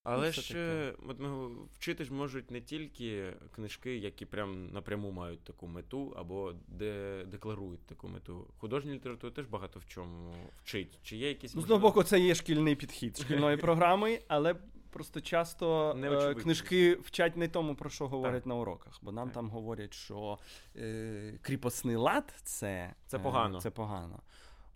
Але 0.05 0.33
це 0.33 0.41
ж 0.41 0.55
е, 0.59 0.95
от 1.09 1.21
ми, 1.21 1.49
вчити 1.75 2.05
ж 2.05 2.13
можуть 2.13 2.51
не 2.51 2.61
тільки 2.61 3.33
книжки, 3.55 3.97
які 3.97 4.27
прям 4.27 4.67
напряму 4.71 5.11
мають 5.11 5.45
таку 5.45 5.67
мету, 5.67 6.15
або 6.17 6.53
де 6.69 7.25
декларують 7.27 7.87
таку 7.87 8.09
мету. 8.09 8.47
Художня 8.59 8.93
література 8.95 9.33
теж 9.33 9.47
багато 9.47 9.79
в 9.81 9.87
чому 9.87 10.35
вчить. 10.63 10.99
Чи 11.03 11.17
є 11.17 11.29
якісь 11.29 11.55
Ну, 11.55 11.61
з 11.61 11.65
можливо- 11.65 11.75
одного 11.77 11.89
боку, 11.95 12.03
це 12.03 12.21
є 12.21 12.35
шкільний 12.35 12.77
підхід 12.77 13.19
шкільної 13.19 13.57
програми, 13.67 14.21
але 14.29 14.55
просто 14.91 15.21
часто 15.21 15.97
е, 16.05 16.35
книжки 16.35 16.95
вчать 16.95 17.37
не 17.37 17.49
тому, 17.49 17.75
про 17.75 17.91
що 17.91 18.09
говорять 18.09 18.47
на 18.47 18.55
уроках. 18.55 18.99
Бо 19.03 19.13
нам 19.13 19.27
Так. 19.29 19.35
там 19.35 19.51
говорять, 19.51 19.95
що 19.95 20.39
е, 20.77 21.39
кріпосний 21.43 21.97
лад 21.97 22.35
це, 22.43 22.95
Це 23.07 23.17
е, 23.17 23.21
погано. 23.21 23.61
це 23.61 23.71
погано. 23.71 24.21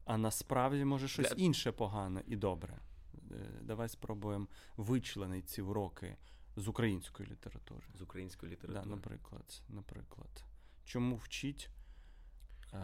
А 0.04 0.18
насправді 0.18 0.84
може 0.84 1.08
щось 1.08 1.28
Для- 1.30 1.44
інше 1.44 1.72
погано 1.72 2.20
і 2.26 2.36
добре. 2.36 2.78
Е, 3.30 3.34
Давай 3.62 3.88
спробуємо 3.88 4.46
вичленити 4.76 5.46
ці 5.46 5.62
уроки 5.62 6.16
з 6.56 6.68
української 6.68 7.28
літератури. 7.28 7.86
з 7.94 8.02
української 8.02 8.58
Да, 8.68 8.84
наприклад, 8.84 9.62
наприклад. 9.68 10.44
Чому 10.84 11.16
вчить? 11.16 11.70
Е... 12.74 12.78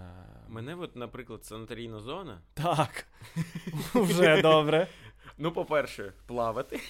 Мене, 0.49 0.75
от, 0.75 0.97
наприклад, 0.97 1.45
санаторійна 1.45 2.01
зона. 2.01 2.41
Так. 2.55 3.07
Вже 3.95 4.43
добре. 4.43 4.89
Ну, 5.39 5.53
по-перше, 5.53 6.13
плавати. 6.27 6.81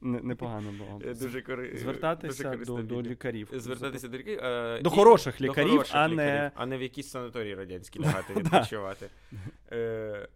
Непогано 0.00 0.72
було. 0.72 1.00
Е, 1.04 1.14
Дуже 1.14 1.42
кори... 1.42 1.76
Звертатися 1.78 2.50
дуже 2.56 2.64
до, 2.64 2.82
до 2.82 3.02
лікарів. 3.02 3.48
Звертатися 3.52 4.08
до 4.08 4.18
лікарів. 4.18 4.38
е, 4.44 4.80
До 4.82 4.90
і- 4.90 4.92
хороших 4.92 5.38
до 5.38 5.44
лікарів, 5.44 5.70
хороших 5.70 5.94
а 5.94 6.08
лікарів, 6.08 6.16
не- 6.16 6.50
а 6.54 6.66
не 6.66 6.78
в 6.78 6.82
якісь 6.82 7.10
санаторії 7.10 7.54
радянські 7.54 7.98
лягати 8.02 8.34
відпочивати. 8.34 9.10
Е, 9.72 10.28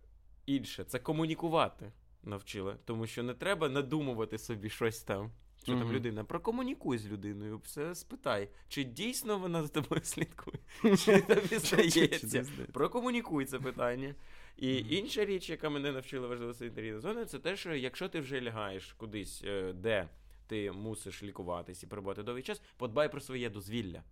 інше, 0.46 0.84
це 0.84 0.98
комунікувати 0.98 1.92
навчили. 2.24 2.76
Тому 2.84 3.06
що 3.06 3.22
не 3.22 3.34
треба 3.34 3.68
надумувати 3.68 4.38
собі 4.38 4.70
щось 4.70 5.02
там. 5.02 5.30
Що 5.62 5.78
там 5.78 5.92
людина? 5.92 6.24
Прокомунікуй 6.24 6.98
з 6.98 7.06
людиною, 7.06 7.58
все 7.64 7.94
спитай, 7.94 8.48
чи 8.68 8.84
дійсно 8.84 9.38
вона 9.38 9.62
за 9.62 9.68
тобою 9.68 10.00
слідкує, 10.04 10.58
чи 10.96 11.20
тобі 11.20 11.58
здається. 11.58 12.46
Прокомунікуй 12.72 13.44
це 13.44 13.58
питання. 13.58 14.14
І 14.56 14.80
Мгм. 14.80 14.86
інша 14.90 15.24
річ, 15.24 15.50
яка 15.50 15.70
мене 15.70 15.92
навчила 15.92 16.28
важлива 16.28 16.54
санітарійна 16.54 17.00
зона, 17.00 17.24
це 17.24 17.38
те, 17.38 17.56
що 17.56 17.74
якщо 17.74 18.08
ти 18.08 18.20
вже 18.20 18.40
лягаєш 18.40 18.92
кудись, 18.92 19.42
е, 19.44 19.72
де 19.72 20.08
ти 20.46 20.72
мусиш 20.72 21.22
лікуватись 21.22 21.82
і 21.82 21.86
перебувати 21.86 22.22
довгий 22.22 22.42
час, 22.42 22.62
подбай 22.76 23.10
про 23.12 23.20
своє 23.20 23.50
дозвілля. 23.50 24.02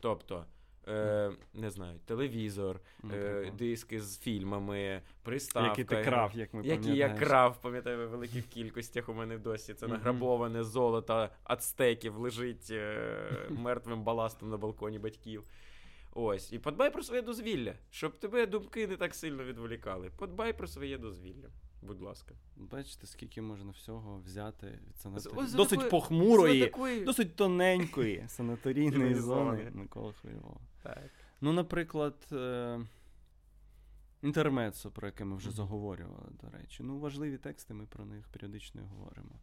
Тобто, 0.00 0.44
е, 0.88 1.30
не 1.54 1.70
знаю, 1.70 1.98
телевізор, 2.04 2.80
е, 3.12 3.52
диски 3.58 4.00
з 4.00 4.18
фільмами, 4.18 5.02
приставка. 5.22 5.68
Який 5.68 5.84
ти 5.84 6.04
крав, 6.04 6.32
як 6.34 6.54
ми 6.54 6.62
Які 6.62 6.96
я 6.96 7.08
крав, 7.08 7.60
пам'ятаю, 7.62 8.08
в 8.08 8.10
великих 8.10 8.46
кількостях 8.46 9.08
у 9.08 9.14
мене 9.14 9.36
в 9.36 9.40
досі. 9.42 9.74
Це 9.74 9.86
награбоване 9.86 10.64
золото 10.64 11.28
ацтеків 11.44 12.16
лежить 12.16 12.68
е, 12.70 13.46
мертвим 13.50 14.02
баластом 14.02 14.50
на 14.50 14.56
балконі 14.56 14.98
батьків. 14.98 15.44
Ось, 16.14 16.52
і 16.52 16.58
подбай 16.58 16.92
про 16.92 17.02
своє 17.02 17.22
дозвілля, 17.22 17.74
щоб 17.90 18.18
тебе 18.18 18.46
думки 18.46 18.86
не 18.86 18.96
так 18.96 19.14
сильно 19.14 19.44
відволікали. 19.44 20.10
Подбай 20.16 20.52
про 20.52 20.66
своє 20.66 20.98
дозвілля, 20.98 21.48
будь 21.82 22.00
ласка. 22.00 22.34
Бачите, 22.56 23.06
скільки 23.06 23.42
можна 23.42 23.70
всього 23.70 24.18
взяти 24.26 24.78
від 24.88 24.96
санаторії. 24.96 25.38
ось 25.44 25.52
Досить 25.52 25.70
такої- 25.70 25.90
похмурої, 25.90 26.60
такої- 26.60 27.04
досить 27.04 27.36
тоненької 27.36 28.24
санаторійної 28.28 29.14
зони 29.14 29.70
Микола 29.74 30.12
Хвильова. 30.12 30.60
Так. 30.82 31.10
Ну, 31.40 31.52
наприклад, 31.52 32.14
е- 32.32 32.80
інтермецо, 34.22 34.90
про 34.90 35.06
яке 35.08 35.24
ми 35.24 35.36
вже 35.36 35.50
заговорювали, 35.50 36.28
до 36.42 36.50
речі. 36.50 36.82
Ну, 36.82 36.98
важливі 36.98 37.38
тексти, 37.38 37.74
ми 37.74 37.86
про 37.86 38.04
них 38.04 38.28
періодично 38.28 38.82
говоримо. 38.86 39.38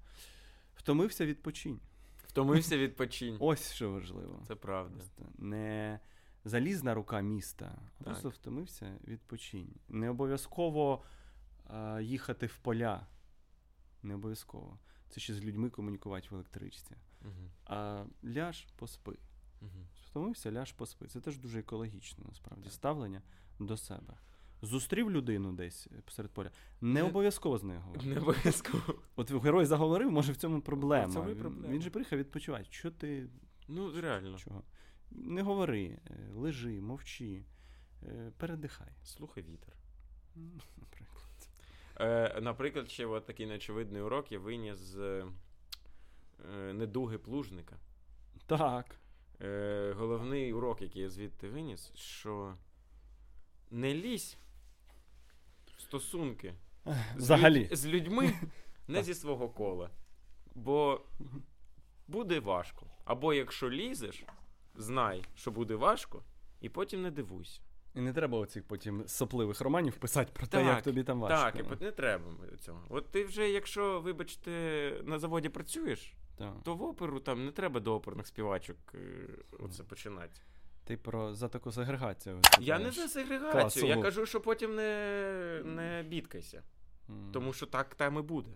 Втомився 0.76 1.26
відпочинь. 1.26 1.80
Втомився 2.28 2.78
відпочинь. 2.78 3.38
Ось 3.40 3.74
що 3.74 3.92
важливо. 3.92 4.44
Це 4.48 4.56
правда. 4.56 4.94
Просто 4.96 5.24
не 5.38 6.00
залізна 6.46 6.94
рука 6.94 7.22
міста, 7.22 7.66
а 7.76 7.98
Так. 7.98 8.04
просто 8.04 8.30
втомився 8.30 8.98
відпочинь. 9.08 9.70
Не 9.90 10.10
обов'язково 10.10 11.04
їхати 12.02 12.46
в 12.46 12.58
поля. 12.58 13.08
Не 14.04 14.16
обов'язково. 14.16 14.80
Це 15.10 15.20
ще 15.22 15.34
з 15.34 15.42
людьми 15.44 15.70
комунікувати 15.70 16.28
в 16.32 16.34
електричці. 16.34 16.96
Мгм. 17.22 17.50
А 17.66 18.06
ляж 18.26 18.68
поспи. 18.76 19.18
Мгм. 19.62 19.88
Втомився, 20.06 20.52
ляж 20.52 20.72
поспи. 20.72 21.08
Це 21.08 21.22
теж 21.22 21.38
дуже 21.38 21.60
екологічне, 21.60 22.24
насправді, 22.28 22.70
ставлення 22.70 23.22
до 23.60 23.78
себе. 23.78 24.14
Зустрів 24.62 25.12
людину 25.12 25.54
десь 25.54 25.88
посеред 26.06 26.32
поля. 26.32 26.52
Не 26.82 27.04
обов'язково 27.04 27.58
з 27.58 27.64
нею 27.64 27.80
говорити. 27.82 28.08
Не 28.08 28.20
обов'язково. 28.20 28.96
От 29.16 29.32
герой 29.32 29.66
заговорив, 29.66 30.12
може 30.12 30.32
в 30.32 30.36
цьому 30.36 30.62
проблема. 30.62 31.14
Цьому 31.14 31.30
Він- 31.30 31.38
проблема. 31.40 31.74
Він 31.74 31.82
же 31.82 31.90
приїхав 31.90 32.20
відпочивати. 32.20 32.66
Що 32.70 32.92
ти 32.92 33.30
Ну, 33.68 34.02
реально. 34.02 34.38
Чого? 34.38 34.64
Не 35.12 35.42
говори, 35.42 36.00
е, 36.08 36.30
лежи, 36.34 36.82
мовчи, 36.82 37.46
е, 38.04 38.32
передихай. 38.38 38.92
Слухай 39.04 39.44
вітер. 39.44 39.74
Наприклад. 40.78 41.25
Е, 42.00 42.42
наприклад, 42.42 42.90
ще 42.92 43.06
от 43.06 43.26
такий 43.26 43.46
неочевидний 43.46 44.02
урок 44.02 44.32
я 44.32 44.40
виніс 44.40 44.78
з 44.78 44.98
е, 45.00 46.74
недуги 46.74 47.18
плужника. 47.18 47.78
Так. 48.48 48.96
Е, 49.42 49.94
Головний 49.98 50.54
урок, 50.54 50.82
який 50.82 51.02
я 51.02 51.10
звідти 51.10 51.50
виніс, 51.50 51.92
що 51.96 52.56
не 53.72 53.94
лізь 53.94 54.38
в 55.78 55.82
стосунки 55.82 56.54
з, 56.86 57.16
Взагалі. 57.16 57.64
людь- 57.72 57.76
з 57.76 57.86
людьми 57.86 58.34
не 58.88 59.04
зі 59.04 59.14
свого 59.14 59.50
кола. 59.50 59.90
Бо 60.56 61.02
буде 62.08 62.40
важко. 62.40 62.86
Або 63.06 63.34
якщо 63.34 63.70
лізеш, 63.70 64.24
знай, 64.76 65.24
що 65.36 65.52
буде 65.52 65.76
важко, 65.76 66.24
і 66.62 66.70
потім 66.70 67.02
не 67.02 67.12
дивуйся. 67.12 67.62
І 67.96 68.02
не 68.02 68.14
треба 68.14 68.38
оцих 68.38 68.64
потім 68.64 69.04
сопливих 69.08 69.62
романів 69.62 69.96
писати 69.96 70.32
про 70.34 70.48
те, 70.48 70.66
як 70.66 70.82
тобі 70.82 71.04
там 71.04 71.20
важко. 71.20 71.60
Так, 71.60 71.80
і 71.80 71.84
не 71.84 71.92
треба 71.92 72.24
цього. 72.60 72.82
От 72.90 73.12
ти 73.12 73.24
вже, 73.26 73.50
якщо, 73.50 74.02
вибачте, 74.02 74.52
на 75.04 75.20
заводі 75.20 75.50
працюєш, 75.50 76.14
Так. 76.38 76.54
то 76.64 76.76
в 76.76 76.84
оперу 76.84 77.20
там 77.20 77.46
не 77.46 77.52
треба 77.52 77.80
до 77.80 77.96
оперних 77.96 78.28
співачок 78.28 78.78
е, 78.94 79.28
оце 79.60 79.84
починати. 79.84 80.42
Ти 80.84 80.98
про 80.98 81.34
за 81.34 81.48
таку 81.48 81.72
сегрегацію. 81.72 82.40
Я 82.60 82.80
не 82.80 82.92
за 82.92 83.08
сегрегацію, 83.08 83.88
я 83.88 84.02
кажу, 84.02 84.26
що 84.26 84.42
потім 84.42 84.76
не, 84.76 85.62
не 85.66 86.04
бідкайся. 86.08 86.64
М. 87.10 87.30
Тому 87.34 87.54
що 87.54 87.66
так 87.66 87.96
там 87.96 88.18
і 88.18 88.22
буде. 88.22 88.52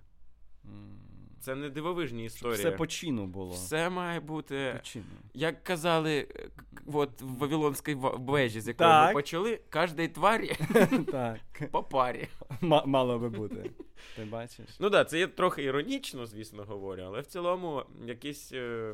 М. 0.65 1.08
Це 1.39 1.55
не 1.55 1.69
дивовижні 1.69 2.29
Щоб 2.29 2.35
історії. 2.35 2.57
Все 2.57 2.71
по 2.71 2.87
чину 2.87 3.25
було. 3.25 3.51
Все 3.53 3.89
має 3.89 4.19
бути. 4.19 4.73
По 4.77 4.85
чину. 4.85 5.05
Як 5.33 5.63
казали, 5.63 6.27
е, 6.35 6.49
от 6.93 7.21
в 7.21 7.37
Вавилонській 7.37 7.97
вежі, 7.99 8.61
з 8.61 8.67
якої 8.67 8.89
Так. 8.89 9.07
ми 9.07 9.13
почали, 9.13 9.59
кожній 9.73 10.07
тварі 10.07 10.55
Так. 11.11 11.39
по 11.71 11.83
парі. 11.83 12.27
Ма- 12.61 12.83
Мало 12.85 13.19
би 13.19 13.29
бути. 13.29 13.71
Ти 14.15 14.25
бачиш? 14.25 14.65
Ну 14.79 14.89
так, 14.89 14.91
да, 14.91 15.05
це 15.05 15.19
є 15.19 15.27
трохи 15.27 15.63
іронічно, 15.63 16.25
звісно, 16.25 16.63
говорю, 16.63 17.03
але 17.05 17.21
в 17.21 17.25
цілому 17.25 17.83
якісь. 18.05 18.51
Е... 18.53 18.93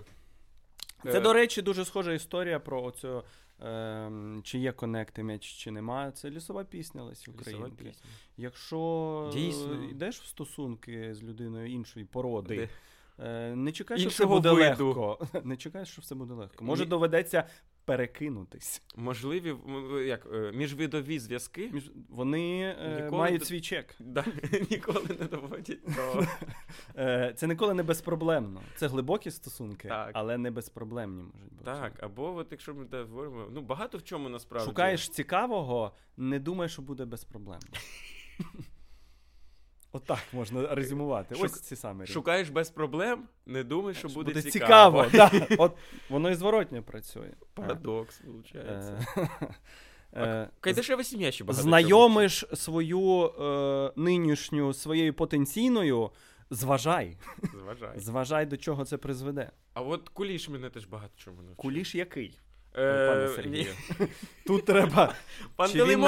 Це, 1.03 1.17
е, 1.17 1.21
до 1.21 1.33
речі, 1.33 1.61
дуже 1.61 1.85
схожа 1.85 2.13
історія 2.13 2.59
про 2.59 2.83
оцю, 2.83 3.23
ем, 3.59 4.41
чи 4.43 4.59
є 4.59 4.71
конекти 4.71 5.23
м'яч, 5.23 5.41
чи 5.43 5.71
немає. 5.71 6.11
Це 6.11 6.29
лісова 6.29 6.63
пісня 6.63 7.03
Лесі 7.03 7.31
Українки. 7.31 7.83
пісня. 7.83 8.03
Якщо 8.37 9.31
Дійсно. 9.33 9.73
е, 9.73 9.85
йдеш 9.91 10.19
в 10.19 10.25
стосунки 10.25 11.13
з 11.13 11.23
людиною 11.23 11.71
іншої 11.71 12.05
породи, 12.05 12.55
Де- 12.55 12.69
е, 13.25 13.55
не 13.55 13.71
чекай, 13.71 13.99
що 13.99 14.09
все 14.09 14.25
буде 14.25 14.51
виду. 14.51 14.85
легко. 14.87 15.27
Не 15.43 15.57
чекай, 15.57 15.85
що 15.85 16.01
все 16.01 16.15
буде 16.15 16.33
легко. 16.33 16.65
Може, 16.65 16.85
доведеться 16.85 17.47
перекинутись. 17.85 18.81
Можливі 18.95 19.55
як, 20.05 20.27
е, 20.33 20.51
міжвидові 20.55 21.19
зв'язки 21.19 21.69
Між- 21.73 21.91
Вони 22.09 22.75
е, 22.81 22.95
Ніколи 23.03 23.17
мають 23.21 23.45
свій 23.45 23.61
чек. 23.61 23.95
да, 23.99 24.25
ніколи 24.71 25.05
не 25.19 25.25
доводять 25.27 25.79
до. 25.95 26.23
Е, 26.97 27.33
Це 27.37 27.47
ніколи 27.47 27.73
не 27.73 27.83
безпроблемно. 27.83 28.61
Це 28.75 28.87
глибокі 28.87 29.31
стосунки, 29.31 29.87
Так. 29.87 30.11
але 30.13 30.37
не 30.37 30.51
безпроблемні 30.51 31.23
можуть 31.23 31.51
бути. 31.53 31.63
Так, 31.65 32.03
або 32.03 32.35
от 32.35 32.47
якщо 32.51 32.73
ми 32.73 32.85
говоримо, 33.03 33.47
ну 33.51 33.61
багато 33.61 33.97
в 33.97 34.03
чому 34.03 34.29
насправді. 34.29 34.69
Шукаєш 34.69 35.09
цікавого, 35.09 35.91
не 36.17 36.39
думай, 36.39 36.69
що 36.69 36.81
буде 36.81 37.05
безпроблемно. 37.05 37.67
Отак 39.95 40.19
можна 40.33 40.75
резюмувати. 40.75 41.35
Шук- 41.35 41.45
Ось 41.45 41.61
ці 41.61 41.75
самі. 41.75 42.05
Шукаєш 42.07 42.49
без 42.49 42.69
проблем, 42.69 43.23
не 43.45 43.63
думай, 43.63 43.93
що 43.93 44.07
буде, 44.07 44.33
буде 44.33 44.51
цікаво. 44.51 45.05
цікаво. 45.05 45.29
да. 45.49 45.55
От 45.57 45.77
воно 46.09 46.29
і 46.29 46.35
зворотньо 46.35 46.83
працює. 46.83 47.31
Парадокс, 47.53 48.21
виходить. 48.21 48.55
Е, 48.55 49.29
е, 50.13 50.49
Кайдашева 50.59 51.03
сім'я 51.03 51.31
ще 51.31 51.43
багато. 51.43 51.63
Знайомиш 51.63 52.45
свою 52.53 53.25
е, 53.25 53.91
нинішню 53.95 54.73
своєю 54.73 55.13
потенційною, 55.13 56.11
зважай. 56.49 57.17
Зважай. 57.53 57.99
Зважай, 57.99 58.45
до 58.45 58.57
чого 58.57 58.85
це 58.85 58.97
призведе. 58.97 59.51
А 59.73 59.81
от 59.81 60.09
куліш 60.09 60.49
мене 60.49 60.69
теж 60.69 60.85
багато 60.85 61.13
чому 61.17 61.37
навчив. 61.37 61.55
Куліш 61.57 61.95
який? 61.95 62.39
Е, 62.77 63.07
пане. 63.09 63.27
Сергію. 63.27 63.73
Тут 64.47 64.65
треба. 64.65 65.13
Чи 65.71 65.83
він 65.83 65.99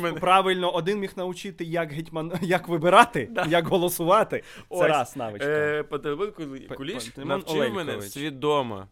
мене. 0.00 0.20
правильно, 0.20 0.70
один 0.70 0.98
міг 0.98 1.12
навчити, 1.16 1.64
як 1.64 1.92
гетьман, 1.92 2.32
як 2.42 2.68
вибирати, 2.68 3.28
Да. 3.30 3.44
як 3.44 3.66
голосувати. 3.66 4.42
Це 4.56 4.62
Ось, 4.68 4.82
раз 4.82 5.16
навичка. 5.16 5.48
Е, 5.48 5.82
Пантелеймон 5.82 6.30
Куліш 6.76 7.04
Пантелеймон 7.04 7.28
навчив 7.28 7.74
мене 7.74 8.02
свідомо 8.02 8.88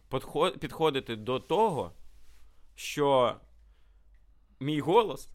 підходити 0.59 1.15
до 1.15 1.39
того, 1.39 1.91
що 2.75 3.35
мій 4.59 4.79
голос 4.79 5.29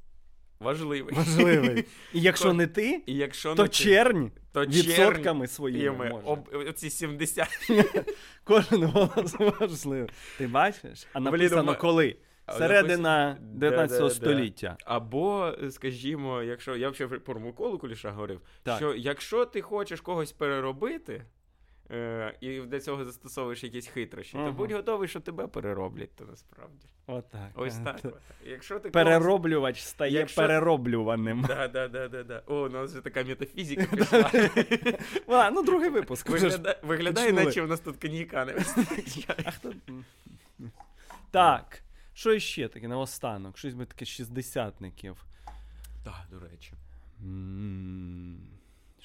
важливий. 0.61 1.15
Важливий. 1.15 1.85
І 2.13 2.21
якщо 2.21 2.53
не 2.53 2.67
ти, 2.67 3.03
І 3.07 3.15
якщо 3.15 3.55
то 3.55 3.63
не 3.63 3.69
чернь 3.69 4.31
то 4.57 4.71
відсотками 4.71 5.47
своїми. 5.47 6.11
може. 6.11 6.23
об, 6.25 6.49
оці 6.69 6.91
70. 6.91 7.49
Кожен 8.45 8.85
голос 8.85 9.35
важливий. 9.61 10.09
Ти 10.39 10.47
бачиш? 10.47 11.07
А 11.13 11.21
написано 11.21 11.63
Блін, 11.65 11.75
коли? 11.81 12.17
Середина 12.59 13.37
19 13.41 13.91
Да-да-да. 13.99 14.15
століття. 14.15 14.77
Або, 14.85 15.53
скажімо, 15.71 16.43
якщо 16.43 16.77
я 16.77 16.91
взагалі 16.91 17.19
про 17.19 17.41
Миколу 17.41 17.79
Куліша 17.79 18.11
говорив, 18.11 18.41
Так. 18.63 18.77
що 18.77 18.95
якщо 18.95 19.45
ти 19.47 19.61
хочеш 19.63 20.01
когось 20.01 20.33
переробити. 20.33 21.25
Е, 21.91 22.35
і 22.41 22.61
для 22.61 22.81
цього 22.81 23.05
застосовуєш 23.05 23.65
якісь 23.65 23.87
хитрощі, 23.87 24.37
Ага. 24.37 24.47
то 24.47 24.53
будь 24.53 24.73
готовий, 24.73 25.09
що 25.09 25.21
тебе 25.21 25.47
перероблять, 25.47 26.11
то 26.17 26.25
насправді. 26.25 26.87
Отак. 27.07 27.51
Ось 27.55 27.79
Е, 27.79 27.85
так. 27.85 28.01
от. 28.05 28.15
Якщо 28.47 28.79
ти 28.79 28.91
Перероблювач 28.91 29.83
стає 29.83 30.13
Якщо- 30.13 30.41
перероблюваним. 30.41 31.45
Да, 31.49 31.69
да, 31.69 31.89
да, 31.89 32.09
да, 32.09 32.23
да. 32.23 32.43
О, 32.47 32.55
у 32.55 32.69
нас 32.69 32.91
вже 32.93 33.01
така 33.01 33.25
метафізика 33.25 33.85
пішла. 33.97 34.31
А, 35.29 35.51
ну, 35.51 35.63
другий 35.63 35.91
випуск. 35.91 36.31
Вигляда- 36.31 36.77
Виглядає, 36.87 37.33
наче 37.33 37.63
у 37.63 37.67
нас 37.67 37.81
тут 37.81 37.97
коньяка 37.97 38.45
не 38.45 38.53
вистачає. 38.53 39.39
А 39.45 39.51
хто? 39.51 39.73
Так. 41.31 41.83
Що 42.15 42.39
ще 42.39 42.69
таке 42.69 42.89
наостанок? 42.89 43.59
Щось 43.59 43.75
би 43.75 43.87
таке 43.87 44.05
шістдесятників. 44.05 45.25
Так, 46.05 46.27
до 46.31 46.39
речі. 46.41 46.73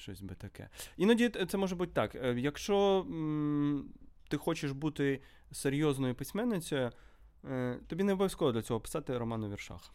Щось 0.02 0.20
би 0.20 0.34
таке. 0.34 0.68
Іноді 0.96 1.28
це 1.28 1.58
може 1.58 1.74
бути 1.76 1.92
так. 1.92 2.14
Е, 2.14 2.34
Якщо 2.38 3.06
ти 4.28 4.36
хочеш 4.36 4.70
бути 4.70 5.20
серйозною 5.52 6.14
письменницею, 6.14 6.90
е, 7.50 7.78
тобі 7.86 8.04
не 8.04 8.12
обов'язково 8.12 8.52
для 8.52 8.62
цього 8.62 8.80
писати 8.80 9.18
роман 9.18 9.44
у 9.44 9.50
віршах. 9.50 9.92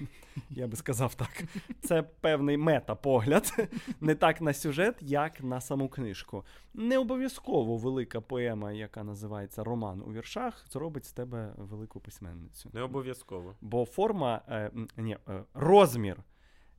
Я 0.50 0.66
би 0.66 0.76
сказав 0.76 1.14
так. 1.14 1.44
Це 1.80 2.02
певний 2.02 2.56
метапогляд, 2.56 3.68
не 4.00 4.14
так 4.14 4.40
на 4.40 4.54
сюжет, 4.54 4.96
як 5.00 5.42
на 5.42 5.60
саму 5.60 5.88
книжку. 5.88 6.44
Не 6.74 6.98
обов'язково 6.98 7.76
велика 7.76 8.20
поема, 8.20 8.72
яка 8.72 9.04
називається 9.04 9.64
Роман 9.64 10.02
у 10.06 10.12
віршах, 10.12 10.66
зробить 10.70 11.04
з 11.04 11.12
тебе 11.12 11.54
велику 11.56 12.00
письменницю. 12.00 12.70
Не 12.72 12.82
обов'язково. 12.82 13.54
Бо 13.60 13.84
форма, 13.84 14.42
е, 14.48 14.70
ні, 14.96 15.16
е, 15.28 15.44
розмір 15.54 16.16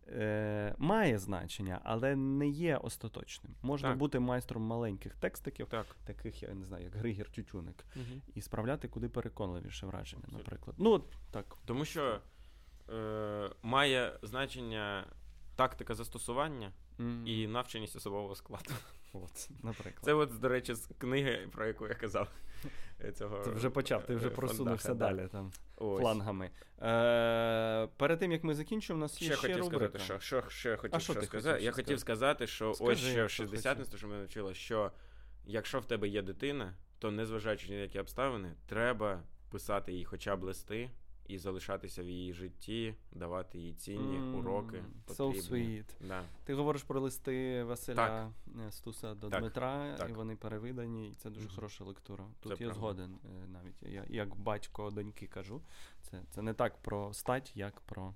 е, 0.08 0.76
має 0.78 1.20
значення, 1.20 1.82
але 1.84 2.16
не 2.16 2.47
є 2.47 2.78
остаточним. 2.78 3.56
Можна 3.62 3.89
Так. 3.89 3.97
бути 3.97 4.20
майстром 4.20 4.64
маленьких 4.64 5.16
текстиків, 5.16 5.68
Так. 5.68 5.86
таких, 6.06 6.43
я 6.43 6.53
не 6.53 6.66
знаю, 6.66 6.84
як 6.84 6.95
Григір 6.95 7.30
Тютюник, 7.30 7.86
Угу. 7.95 8.22
і 8.36 8.41
справляти 8.41 8.88
куди 8.88 9.10
переконливіше 9.10 9.86
враження, 9.86 10.24
Абсолютно. 10.26 10.51
наприклад. 10.51 10.76
Ну, 10.80 11.03
так. 11.32 11.58
Тому 11.66 11.86
що 11.86 12.20
е, 12.93 13.49
має 13.62 14.20
значення 14.22 15.06
тактика 15.56 15.95
застосування 15.95 16.72
mm. 16.99 17.26
і 17.26 17.47
навченість 17.47 17.95
особового 17.95 18.36
складу. 18.36 18.72
От, 19.24 19.49
наприклад. 19.63 20.05
Це, 20.05 20.13
от, 20.13 20.39
до 20.39 20.49
речі, 20.49 20.74
з 20.74 20.89
книги, 20.97 21.47
про 21.51 21.66
яку 21.68 21.88
я 21.88 21.93
казав. 21.93 22.28
е, 23.03 23.11
Цього, 23.11 23.38
Ти 23.43 23.49
вже 23.51 23.70
почав, 23.70 24.05
ти 24.05 24.16
вже 24.16 24.28
е, 24.28 24.30
просунувся 24.30 24.93
да. 24.93 25.13
далі 25.13 25.28
там 25.32 25.51
Ось. 25.78 25.99
флангами. 26.01 26.49
Е, 26.82 27.88
перед 27.97 28.20
тим 28.20 28.32
як 28.32 28.43
ми 28.43 28.55
закінчимо, 28.55 28.97
у 28.97 29.01
нас 29.01 29.22
є 29.22 29.28
Ще 29.28 29.38
ще, 29.38 29.47
хотів 29.47 29.63
рубрика. 29.63 29.99
сказати, 29.99 30.20
що, 30.20 30.20
що, 30.41 30.49
що 30.49 30.70
я 30.70 30.78
хотів 30.78 31.01
що 31.01 31.13
що 31.13 31.22
ти 31.22 31.28
сказати. 31.28 31.53
хотів 31.53 31.66
Я 31.66 31.72
ще 31.72 31.76
хотів 31.84 31.99
сказати, 31.99 32.47
що 32.47 32.74
Скажи, 32.74 32.91
ось 32.91 32.99
ще 32.99 33.26
в 33.26 33.30
що 33.30 33.43
60 33.43 33.97
що 33.97 34.07
мене 34.07 34.20
навчило, 34.20 34.53
що 34.53 34.91
якщо 35.45 35.80
в 35.80 35.86
тебе 35.86 36.07
є 36.07 36.22
дитина, 36.22 36.74
то 36.99 37.11
незважаючи 37.11 37.68
ні 37.70 37.76
на 37.76 37.82
які 37.82 37.99
обставини, 37.99 38.51
треба 38.68 39.24
писати 39.51 39.93
їй 39.93 40.05
хоча 40.05 40.36
б 40.36 40.43
листи 40.43 40.89
і 41.28 41.38
залишатися 41.38 42.03
в 42.03 42.09
її 42.09 42.34
житті, 42.34 42.95
давати 43.11 43.57
їй 43.59 43.73
цінні 43.73 44.17
М, 44.17 44.36
уроки. 44.36 44.84
So 45.07 45.49
sweet. 45.49 45.86
Да. 46.07 46.23
Ти 46.43 46.53
говориш 46.53 46.84
про 46.84 46.99
листи 46.99 47.63
Василя 47.63 48.32
е, 48.67 48.71
Стуса 48.71 49.13
до 49.15 49.30
Так, 49.30 49.39
Дмитра, 49.39 49.95
так. 49.97 50.09
і 50.09 50.13
вони 50.13 50.36
перевидані, 50.36 51.09
і 51.09 51.13
це 51.13 51.30
дуже 51.30 51.45
Мгм. 51.45 51.55
хороша 51.55 51.84
лектура. 51.84 52.26
Тут 52.39 52.57
Це 52.57 52.63
я 52.63 52.69
правда. 52.69 52.73
згоден 52.80 53.17
е, 53.43 53.47
навіть. 53.47 53.84
Я 53.84 54.05
як 54.09 54.36
батько 54.36 54.91
доньки 54.91 55.28
кажу. 55.28 55.61
Це, 56.01 56.21
це 56.30 56.41
не 56.41 56.53
так 56.53 56.78
про 56.82 57.13
стать, 57.13 57.51
як 57.55 57.80
про 57.82 58.13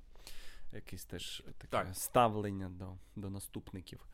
якесь 0.73 1.05
теж 1.05 1.43
таке 1.57 1.67
Так. 1.71 1.87
ставлення 1.95 2.69
до, 2.69 2.93
до 3.15 3.29
наступників. 3.29 4.05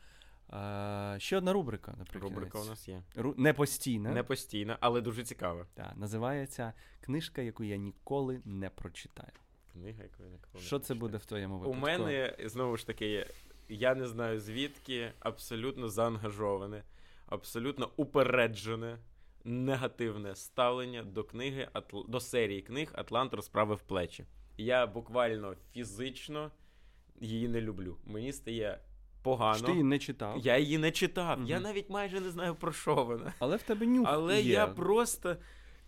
Е, 0.53 1.15
ще 1.19 1.37
одна 1.37 1.53
рубрика, 1.53 1.95
наприклад. 1.97 2.33
Рубрика 2.33 2.59
у 2.59 2.65
нас 2.65 2.87
є. 2.87 3.03
Ру... 3.15 3.35
Не 3.37 3.53
постійна. 3.53 4.11
Не 4.11 4.23
постійна, 4.23 4.77
але 4.79 5.01
дуже 5.01 5.23
цікава. 5.23 5.65
Та, 5.73 5.93
називається 5.95 6.73
Книжка, 7.01 7.41
яку 7.41 7.63
я 7.63 7.77
ніколи 7.77 8.41
не 8.45 8.69
прочитаю. 8.69 9.31
Книга, 9.73 10.03
яку 10.03 10.23
я 10.23 10.29
ніколи 10.29 10.53
не 10.53 10.59
Що 10.59 10.79
це 10.79 10.93
буде 10.93 11.17
в 11.17 11.25
твоєму 11.25 11.57
випадку? 11.59 11.79
У 11.79 11.81
мене 11.81 12.35
знову 12.45 12.77
ж 12.77 12.87
таки, 12.87 13.27
я 13.69 13.95
не 13.95 14.07
знаю 14.07 14.39
звідки, 14.39 15.11
абсолютно 15.19 15.89
заангажоване, 15.89 16.83
абсолютно 17.25 17.89
упереджене 17.95 18.97
негативне 19.43 20.35
ставлення 20.35 21.03
до 21.03 21.23
книги 21.23 21.69
до 22.07 22.19
серії 22.19 22.61
книг 22.61 22.91
Атлант 22.93 23.33
розправив 23.33 23.81
плечі. 23.81 24.25
Я 24.57 24.87
буквально 24.87 25.55
фізично 25.73 26.51
її 27.21 27.47
не 27.47 27.61
люблю. 27.61 27.97
Мені 28.05 28.33
стає 28.33 28.79
погано. 29.25 29.65
Ти 29.65 29.71
її 29.71 29.83
не 29.83 29.99
читав? 29.99 30.37
Я 30.43 30.57
її 30.57 30.77
не 30.77 30.91
читав. 30.91 31.37
Угу. 31.39 31.47
Я 31.47 31.59
навіть 31.59 31.89
майже 31.89 32.19
не 32.19 32.29
знаю 32.29 32.55
про 32.55 32.71
що 32.71 32.95
вона. 32.95 33.33
Але 33.39 33.55
в 33.55 33.61
тебе 33.61 33.85
нюх 33.85 34.07
Але 34.09 34.41
є. 34.41 34.51
я 34.51 34.67
просто 34.67 35.35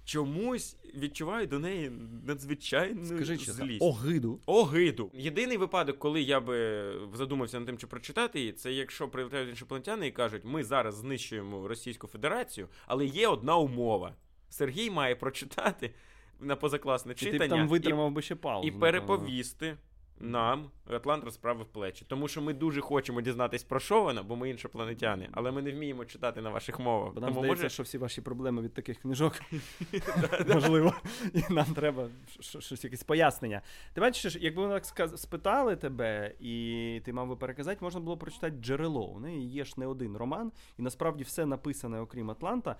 чомусь 0.05 0.77
відчуваю 0.95 1.47
до 1.47 1.59
неї 1.59 1.91
надзвичайну 2.27 3.05
Скажи, 3.05 3.37
злість. 3.37 3.81
Огиду. 3.81 4.39
Огиду. 4.45 5.11
Єдиний 5.13 5.57
випадок, 5.57 5.99
коли 5.99 6.21
я 6.21 6.39
би 6.39 6.83
задумався 7.13 7.59
над 7.59 7.65
тим, 7.67 7.77
чи 7.77 7.87
прочитати 7.87 8.39
її, 8.39 8.51
це 8.51 8.73
якщо 8.73 9.07
прилетають 9.07 9.49
іншопланетяни 9.49 10.07
і 10.07 10.11
кажуть, 10.11 10.41
ми 10.45 10.63
зараз 10.63 10.95
знищуємо 10.95 11.67
Російську 11.67 12.07
Федерацію, 12.07 12.67
але 12.87 13.05
є 13.05 13.27
одна 13.27 13.57
умова. 13.57 14.15
Сергій 14.49 14.89
має 14.89 15.15
прочитати 15.15 15.93
на 16.39 16.55
позакласне 16.55 17.13
читання. 17.13 17.39
Ти 17.39 17.47
б 17.47 17.49
там 17.49 17.67
витримав 17.67 18.11
і, 18.11 18.13
би 18.13 18.21
ще 18.21 18.35
паузу. 18.35 18.67
І 18.67 18.71
переповісти 18.71 19.77
нам 20.19 20.69
Атлант 20.93 21.23
розправив 21.23 21.65
плечі. 21.65 22.05
Тому 22.07 22.27
що 22.27 22.41
ми 22.41 22.53
дуже 22.53 22.81
хочемо 22.81 23.21
дізнатись 23.21 23.63
про 23.63 23.79
що 23.79 24.03
вона, 24.03 24.23
бо 24.23 24.35
ми 24.35 24.49
іншопланетяни, 24.49 25.29
але 25.31 25.51
ми 25.51 25.61
не 25.61 25.71
вміємо 25.71 26.05
читати 26.05 26.41
на 26.41 26.49
ваших 26.49 26.79
мовах. 26.79 27.13
Бо 27.13 27.21
нам 27.21 27.29
Тому 27.29 27.39
здається, 27.39 27.63
може... 27.63 27.73
що 27.73 27.83
всі 27.83 27.97
ваші 27.97 28.21
проблеми 28.21 28.61
від 28.61 28.73
таких 28.73 28.97
книжок 28.97 29.33
можливо, 30.47 30.93
і 31.33 31.53
нам 31.53 31.65
треба 31.65 32.07
щось 32.39 32.83
якесь 32.83 33.03
пояснення. 33.03 33.61
Ти 33.93 34.01
бачиш, 34.01 34.37
якби 34.41 34.67
ми 34.67 34.79
так 34.79 35.09
спитали 35.17 35.75
тебе, 35.75 36.33
і 36.39 37.01
ти 37.05 37.13
мав 37.13 37.27
би 37.27 37.35
переказати, 37.35 37.77
можна 37.81 37.99
було 37.99 38.17
прочитати 38.17 38.55
джерело. 38.61 39.05
У 39.05 39.19
неї 39.19 39.49
є 39.49 39.65
ж 39.65 39.73
не 39.77 39.87
один 39.87 40.17
роман, 40.17 40.51
і 40.79 40.81
насправді 40.81 41.23
все 41.23 41.45
написане, 41.45 41.99
окрім 41.99 42.31
Атланта. 42.31 42.75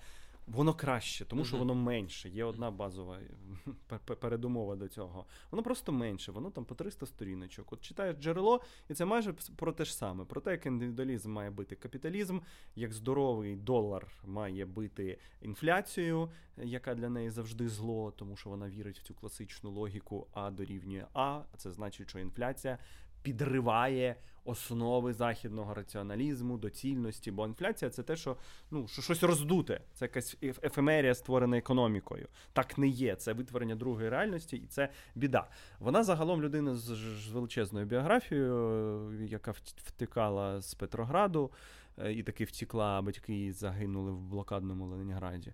Воно 0.48 0.74
краще, 0.74 1.24
тому 1.24 1.44
що 1.44 1.56
воно 1.56 1.74
менше. 1.74 2.28
Є 2.28 2.44
одна 2.44 2.70
базова 2.70 3.18
передумова 4.20 4.76
до 4.76 4.88
цього. 4.88 5.26
Воно 5.50 5.62
просто 5.62 5.92
менше, 5.92 6.32
воно 6.32 6.50
там 6.50 6.64
по 6.64 6.74
300 6.74 7.06
сторіночок. 7.06 7.72
От 7.72 7.80
читаєш 7.80 8.16
джерело, 8.16 8.60
і 8.88 8.94
це 8.94 9.04
майже 9.04 9.32
про 9.32 9.72
те 9.72 9.84
ж 9.84 9.94
саме: 9.94 10.24
про 10.24 10.40
те, 10.40 10.50
як 10.50 10.66
індивідуалізм 10.66 11.32
має 11.32 11.50
бити 11.50 11.76
капіталізм, 11.76 12.40
як 12.76 12.92
здоровий 12.92 13.56
долар 13.56 14.06
має 14.24 14.66
бити 14.66 15.18
інфляцію, 15.42 16.30
яка 16.56 16.94
для 16.94 17.08
неї 17.08 17.30
завжди 17.30 17.68
зло, 17.68 18.10
тому 18.10 18.36
що 18.36 18.50
вона 18.50 18.68
вірить 18.68 18.98
в 18.98 19.02
цю 19.02 19.14
класичну 19.14 19.70
логіку 19.70 20.26
А 20.32 20.50
дорівнює 20.50 21.06
А. 21.14 21.42
Це 21.56 21.70
значить, 21.70 22.08
що 22.08 22.18
інфляція 22.18 22.78
підриває 23.22 24.16
основи 24.48 25.12
західного 25.12 25.74
раціоналізму, 25.74 26.58
доцільності, 26.58 27.30
бо 27.30 27.46
інфляція 27.46 27.90
це 27.90 28.02
те, 28.02 28.16
що 28.16 28.36
ну, 28.70 28.88
що 28.88 29.02
щось 29.02 29.22
роздуте, 29.22 29.80
це 29.94 30.04
якась 30.04 30.36
ефемерія, 30.42 31.14
створена 31.14 31.58
економікою. 31.58 32.28
Так 32.52 32.78
не 32.78 32.88
є. 32.88 33.16
Це 33.16 33.32
витворення 33.32 33.74
другої 33.74 34.08
реальності, 34.08 34.56
і 34.56 34.66
це 34.66 34.88
біда. 35.14 35.48
Вона 35.78 36.04
загалом 36.04 36.42
людина 36.42 36.74
з, 36.74 37.28
величезною 37.32 37.86
біографією, 37.86 39.12
яка 39.28 39.50
втекала 39.84 40.60
з 40.60 40.74
Петрограду. 40.74 41.50
Е, 42.04 42.12
і 42.12 42.22
таки 42.22 42.44
втікла, 42.44 43.02
батьки 43.02 43.52
загинули 43.52 44.12
в 44.12 44.20
блокадному 44.20 44.86
Ленінграді. 44.86 45.52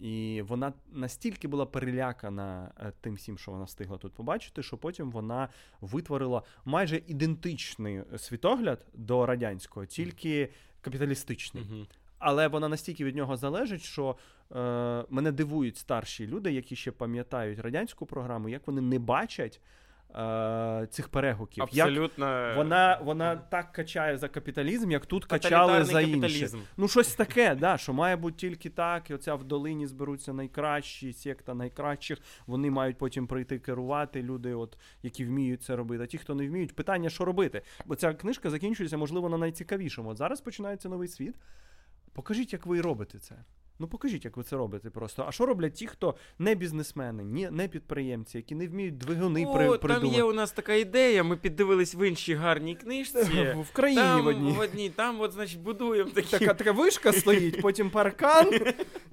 І 0.00 0.42
вона 0.48 0.72
настільки 0.92 1.48
була 1.48 1.66
перелякана 1.66 2.70
е, 2.80 2.92
тим 3.00 3.14
всім, 3.14 3.38
що 3.38 3.50
вона 3.50 3.64
встигла 3.64 3.98
тут 3.98 4.12
побачити, 4.12 4.62
що 4.62 4.76
потім 4.76 5.10
вона 5.10 5.48
витворила 5.80 6.42
майже 6.64 7.02
ідентичний 7.06 8.02
світогляд 8.16 8.86
до 8.94 9.26
радянського, 9.26 9.86
тільки 9.86 10.50
капіталістичний. 10.80 11.64
uh 11.64 11.86
Але 12.18 12.48
вона 12.48 12.68
настільки 12.68 13.04
від 13.04 13.16
нього 13.16 13.36
залежить, 13.36 13.82
що 13.82 14.16
е, 14.52 15.04
мене 15.10 15.32
дивують 15.32 15.76
старші 15.76 16.26
люди, 16.26 16.52
які 16.52 16.76
ще 16.76 16.90
пам'ятають 16.90 17.58
радянську 17.58 18.06
програму, 18.06 18.48
як 18.48 18.66
вони 18.66 18.80
не 18.80 18.98
бачать 18.98 19.60
е, 20.16 20.86
цих 20.90 21.08
перегуків. 21.08 21.62
Абсолютно. 21.62 22.46
Як 22.46 22.56
вона 22.56 23.00
вона 23.02 23.36
так 23.36 23.72
качає 23.72 24.18
за 24.18 24.28
капіталізм, 24.28 24.90
як 24.90 25.06
тут 25.06 25.24
качали 25.24 25.84
за 25.84 26.00
інше. 26.00 26.48
Ну, 26.76 26.88
щось 26.88 27.14
таке, 27.14 27.54
да, 27.54 27.78
що 27.78 27.92
має 27.92 28.16
бути 28.16 28.36
тільки 28.36 28.70
так, 28.70 29.10
і 29.10 29.14
оця 29.14 29.34
в 29.34 29.44
долині 29.44 29.86
зберуться 29.86 30.32
найкращі, 30.32 31.12
секта 31.12 31.54
найкращих. 31.54 32.18
Вони 32.46 32.70
мають 32.70 32.98
потім 32.98 33.26
прийти 33.26 33.58
керувати 33.58 34.22
люди, 34.22 34.54
от, 34.54 34.78
які 35.02 35.24
вміють 35.24 35.62
це 35.62 35.76
робити. 35.76 36.04
А 36.04 36.06
ті, 36.06 36.18
хто 36.18 36.34
не 36.34 36.48
вміють, 36.48 36.76
питання, 36.76 37.10
що 37.10 37.24
робити. 37.24 37.62
Бо 37.86 37.94
ця 37.94 38.14
книжка 38.14 38.50
закінчується, 38.50 38.96
можливо, 38.96 39.28
на 39.28 39.38
найцікавішому. 39.38 40.10
От 40.10 40.16
зараз 40.16 40.40
починається 40.40 40.88
новий 40.88 41.08
світ. 41.08 41.34
Покажіть, 42.12 42.52
як 42.52 42.66
ви 42.66 42.80
робите 42.80 43.18
це. 43.18 43.34
Ну 43.78 43.86
покажіть, 43.86 44.24
як 44.24 44.36
ви 44.36 44.42
це 44.42 44.56
робите 44.56 44.90
просто. 44.90 45.24
А 45.28 45.32
що 45.32 45.46
роблять 45.46 45.74
ті, 45.74 45.86
хто 45.86 46.14
не 46.38 46.54
бізнесмени, 46.54 47.24
ні, 47.24 47.48
не 47.50 47.68
підприємці, 47.68 48.36
які 48.38 48.54
не 48.54 48.68
вміють 48.68 48.98
двигуни 48.98 49.46
О, 49.46 49.54
при, 49.54 49.78
придумати? 49.78 50.06
Там 50.06 50.14
є 50.14 50.22
у 50.22 50.32
нас 50.32 50.52
така 50.52 50.74
ідея. 50.74 51.22
Ми 51.22 51.36
піддивились 51.36 51.94
в 51.94 52.08
іншій 52.08 52.34
гарній 52.34 52.74
книжці. 52.74 53.54
В 53.70 53.72
країні 53.72 54.02
там, 54.02 54.24
в 54.24 54.26
одній. 54.26 54.52
В 54.52 54.58
одній. 54.58 54.90
Там, 54.90 55.20
от, 55.20 55.32
значить, 55.32 55.60
будуємо 55.60 56.10
такі. 56.10 56.38
Така 56.38 56.54
така 56.54 56.72
вишка 56.72 57.12
стоїть, 57.12 57.60
потім 57.62 57.90
паркан. 57.90 58.50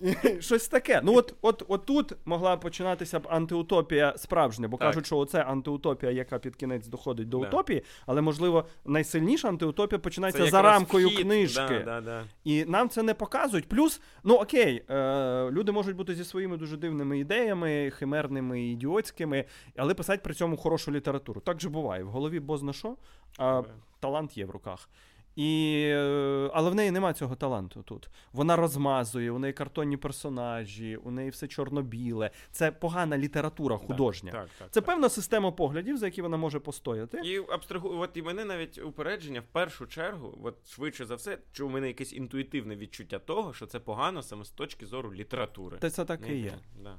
і 0.02 0.42
Щось 0.42 0.68
таке. 0.68 1.02
Ну, 1.04 1.16
от 1.16 1.36
от, 1.42 1.64
от 1.68 1.86
тут 1.86 2.14
могла 2.26 2.58
починатися 2.58 3.20
б 3.20 3.28
антиутопія 3.30 4.14
справжня, 4.18 4.68
бо 4.68 4.78
так. 4.78 4.88
кажуть, 4.88 5.06
що 5.06 5.18
оце 5.18 5.42
антиутопія, 5.42 6.12
яка 6.12 6.40
під 6.40 6.56
кінець 6.56 6.88
доходить 6.88 7.30
до 7.30 7.40
да. 7.40 7.48
утопії, 7.48 7.84
але, 8.06 8.22
можливо, 8.22 8.66
найсильніша 8.86 9.48
антиутопія 9.48 10.00
починається 10.00 10.46
за 10.46 10.62
рамкою 10.62 11.08
вхід. 11.08 11.20
книжки. 11.20 11.82
Да, 11.86 12.02
да, 12.02 12.24
і 12.44 12.66
нам 12.66 12.90
це 12.90 13.04
не 13.04 13.14
показують. 13.14 13.68
Плюс, 13.68 14.02
ну 14.24 14.36
окей. 14.36 14.53
Е- 14.60 15.50
люди 15.52 15.72
можуть 15.72 15.96
бути 15.96 16.16
зі 16.16 16.24
своїми 16.24 16.58
дуже 16.58 16.78
дивними 16.78 17.20
ідеями, 17.20 17.92
химерними, 17.92 18.64
ідіотськими, 18.64 19.46
але 19.78 19.94
писати 19.94 20.22
при 20.24 20.34
цьому 20.34 20.58
хорошу 20.58 20.92
літературу. 20.92 21.42
Так 21.42 21.62
же 21.62 21.70
буває. 21.70 22.04
В 22.04 22.08
голові 22.08 22.40
бозна 22.40 22.74
що, 22.74 22.96
а 23.38 23.64
талант 24.00 24.38
є 24.38 24.46
в 24.46 24.50
руках. 24.50 24.90
І, 25.36 25.82
е, 25.86 26.50
Але 26.54 26.70
в 26.70 26.76
неї 26.76 26.92
нема 26.92 27.14
цього 27.14 27.36
таланту 27.36 27.84
тут. 27.84 28.10
Вона 28.34 28.56
розмазує, 28.56 29.32
у 29.32 29.40
неї 29.40 29.54
картонні 29.54 29.98
персонажі, 29.98 30.96
у 30.96 31.12
неї 31.12 31.30
все 31.30 31.48
чорно-біле. 31.48 32.32
Це 32.52 32.72
погана 32.72 33.18
література 33.18 33.78
художня. 33.78 34.32
Так, 34.32 34.42
так, 34.42 34.50
так, 34.60 34.72
Це 34.72 34.82
певна 34.82 35.10
система 35.10 35.52
поглядів, 35.52 35.98
за 35.98 36.06
які 36.06 36.22
вона 36.22 36.38
може 36.38 36.60
постояти. 36.60 37.22
І 37.24 37.38
абстрагу... 37.38 38.00
от 38.00 38.18
і 38.18 38.22
мене 38.22 38.46
навіть 38.46 38.78
упередження 38.78 39.40
в 39.40 39.48
першу 39.52 39.88
чергу, 39.88 40.38
от 40.44 40.70
швидше 40.70 41.06
за 41.06 41.16
все, 41.16 41.38
що 41.52 41.68
у 41.68 41.70
мене 41.70 41.88
якесь 41.88 42.14
інтуїтивне 42.14 42.76
відчуття 42.76 43.20
того, 43.20 43.54
що 43.54 43.66
це 43.66 43.80
погано 43.80 44.24
саме 44.24 44.46
з 44.46 44.50
точки 44.50 44.86
зору 44.86 45.14
літератури. 45.14 45.78
Та 45.78 45.90
це 45.90 46.06
так 46.06 46.30
і 46.30 46.36
є. 46.36 46.54
Да. 46.84 46.98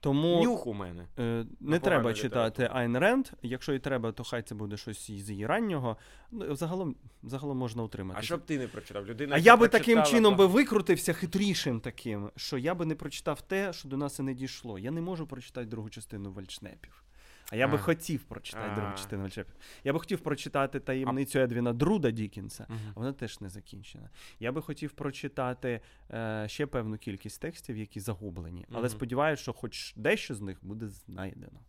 Тому 0.00 0.42
Нюх 0.42 0.66
у 0.66 0.74
мене. 0.74 1.06
Е, 1.18 1.44
не 1.60 1.78
треба 1.78 2.14
читати 2.14 2.70
Айн 2.72 2.98
Ренд. 2.98 3.28
Якщо 3.42 3.74
і 3.74 3.78
треба, 3.78 4.12
то 4.12 4.24
хай 4.24 4.42
це 4.42 4.54
буде 4.54 4.76
щось 4.76 5.10
з 5.10 5.30
її 5.30 5.46
раннього. 5.46 5.96
Ну, 6.30 6.54
Загалом 6.54 6.96
загалом 7.22 7.58
можна 7.58 7.82
утримати. 7.82 8.20
А 8.20 8.22
що 8.22 8.36
б 8.36 8.40
ти 8.44 8.58
не 8.58 8.68
прочитав? 8.68 9.06
Людина, 9.06 9.34
А 9.36 9.38
я 9.38 9.56
би 9.56 9.68
таким 9.68 10.02
чином 10.02 10.36
би 10.36 10.46
викрутився 10.46 11.12
хитрішим 11.12 11.80
таким, 11.80 12.30
що 12.36 12.58
я 12.58 12.74
би 12.74 12.86
не 12.86 12.94
прочитав 12.94 13.40
те, 13.40 13.72
що 13.72 13.88
до 13.88 13.96
нас 13.96 14.18
і 14.18 14.22
не 14.22 14.34
дійшло. 14.34 14.78
Я 14.78 14.90
не 14.90 15.00
можу 15.00 15.26
прочитати 15.26 15.66
другу 15.66 15.90
частину 15.90 16.32
Вальшнепів. 16.32 17.04
А 17.50 17.56
я 17.56 17.68
би 17.68 17.78
хотів 17.78 18.24
прочитати 18.24 18.74
другу 18.74 18.92
частину 18.96 19.22
Вальшнепів. 19.22 19.54
Я 19.84 19.92
би 19.92 19.98
хотів 19.98 20.20
прочитати 20.20 20.80
таємницю 20.80 21.38
Едвіна 21.38 21.72
Друда 21.72 22.10
Дікінса, 22.10 22.66
а 22.70 23.00
вона 23.00 23.12
теж 23.12 23.40
не 23.40 23.48
закінчена. 23.48 24.10
Я 24.40 24.52
би 24.52 24.62
хотів 24.62 24.92
прочитати 24.92 25.80
е, 26.10 26.44
ще 26.48 26.66
певну 26.66 26.98
кількість 26.98 27.40
текстів, 27.40 27.76
які 27.76 28.00
загублені. 28.00 28.66
Але 28.72 28.88
сподіваюся, 28.88 29.42
що 29.42 29.52
хоч 29.52 29.94
дещо 29.96 30.34
з 30.34 30.40
них 30.40 30.58
буде 30.62 30.88
знайдено. 30.88 31.60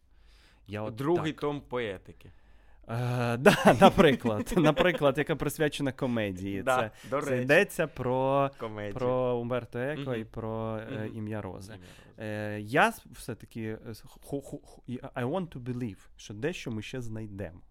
Я 0.67 0.81
от 0.81 0.95
Другий 0.95 1.31
так. 1.31 1.41
том 1.41 1.61
поетики. 1.61 2.31
Е, 2.89 3.37
да, 3.37 3.77
Наприклад, 3.81 4.53
наприклад, 4.57 5.17
яка 5.17 5.35
присвячена 5.35 5.91
комедії. 5.91 6.63
Да, 6.63 6.91
це, 7.01 7.09
до 7.09 7.21
це 7.21 7.41
йдеться 7.41 7.87
про 7.87 8.49
про 8.93 9.37
Умберто 9.37 9.79
Еко 9.79 10.01
mm-hmm. 10.01 10.17
і 10.17 10.25
про 10.25 10.49
mm-hmm. 10.49 11.03
е, 11.03 11.09
ім'я 11.13 11.41
Рози. 11.41 11.77
Е, 12.17 12.59
Я 12.59 12.93
все-таки 13.05 13.75
I 15.15 15.25
want 15.25 15.47
to 15.47 15.63
believe, 15.63 16.07
що 16.15 16.33
дещо 16.33 16.71
ми 16.71 16.81
ще 16.81 17.01
знайдемо. 17.01 17.61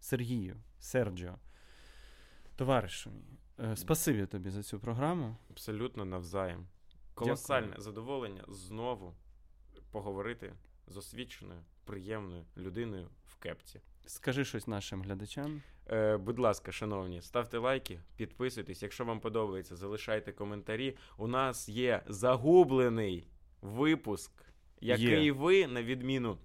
Сергію, 0.00 0.56
Серджіо, 0.78 1.34
товаришу 2.56 3.10
е, 3.60 3.76
спасибі 3.76 4.26
тобі 4.26 4.50
за 4.50 4.62
цю 4.62 4.80
програму. 4.80 5.36
Абсолютно 5.50 6.04
навзаєм. 6.04 6.66
Колосальне 7.14 7.66
Дякую. 7.66 7.82
задоволення 7.82 8.44
знову 8.48 9.14
поговорити 9.90 10.52
з 10.86 10.96
освіченою, 10.96 11.60
приємною 11.84 12.44
людиною 12.56 13.08
в 13.26 13.36
кепці. 13.36 13.80
Скажи 14.06 14.44
щось 14.44 14.66
нашим 14.66 15.02
глядачам. 15.02 15.62
Е, 15.90 16.16
Будь 16.16 16.38
ласка, 16.38 16.72
шановні, 16.72 17.22
ставте 17.22 17.58
лайки, 17.58 17.98
підписуйтесь. 18.16 18.82
Якщо 18.82 19.04
вам 19.04 19.20
подобається, 19.20 19.76
залишайте 19.76 20.32
коментарі. 20.32 20.96
У 21.18 21.26
нас 21.26 21.68
є 21.68 22.02
загублений 22.06 23.26
випуск, 23.62 24.32
який 24.80 25.24
є. 25.24 25.32
ви, 25.32 25.66
на 25.66 25.82
відміну 25.82 26.38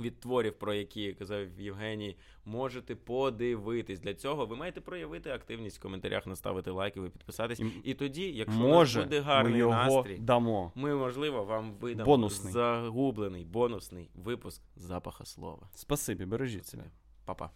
від 0.00 0.20
творів, 0.20 0.58
про 0.58 0.74
які 0.74 1.12
казав 1.12 1.60
Євгеній, 1.60 2.16
можете 2.44 2.94
подивитись. 2.94 4.00
Для 4.00 4.14
цього 4.14 4.46
ви 4.46 4.56
маєте 4.56 4.80
проявити 4.80 5.30
активність 5.30 5.78
в 5.78 5.82
коментарях, 5.82 6.26
наставити 6.26 6.70
лайки, 6.70 7.00
ви 7.00 7.10
підписатись. 7.10 7.60
І 7.60 7.64
І 7.84 7.94
тоді, 7.94 8.32
якщо 8.32 8.58
Може, 8.60 9.02
буде 9.02 9.20
гарний 9.20 9.52
ми 9.52 9.58
його 9.58 9.72
настрій, 9.72 10.18
дамо. 10.18 10.72
ми, 10.74 10.94
можливо, 10.94 11.44
вам 11.44 11.72
видамо 11.72 12.04
Бонусний. 12.06 12.52
загублений 12.52 13.44
бонусний 13.44 14.10
випуск 14.14 14.62
запаха 14.76 15.24
слова. 15.24 15.68
Спасибі, 15.74 16.24
бережіть 16.24 16.66
себе. 16.66 16.84
Па-па. 17.24 17.50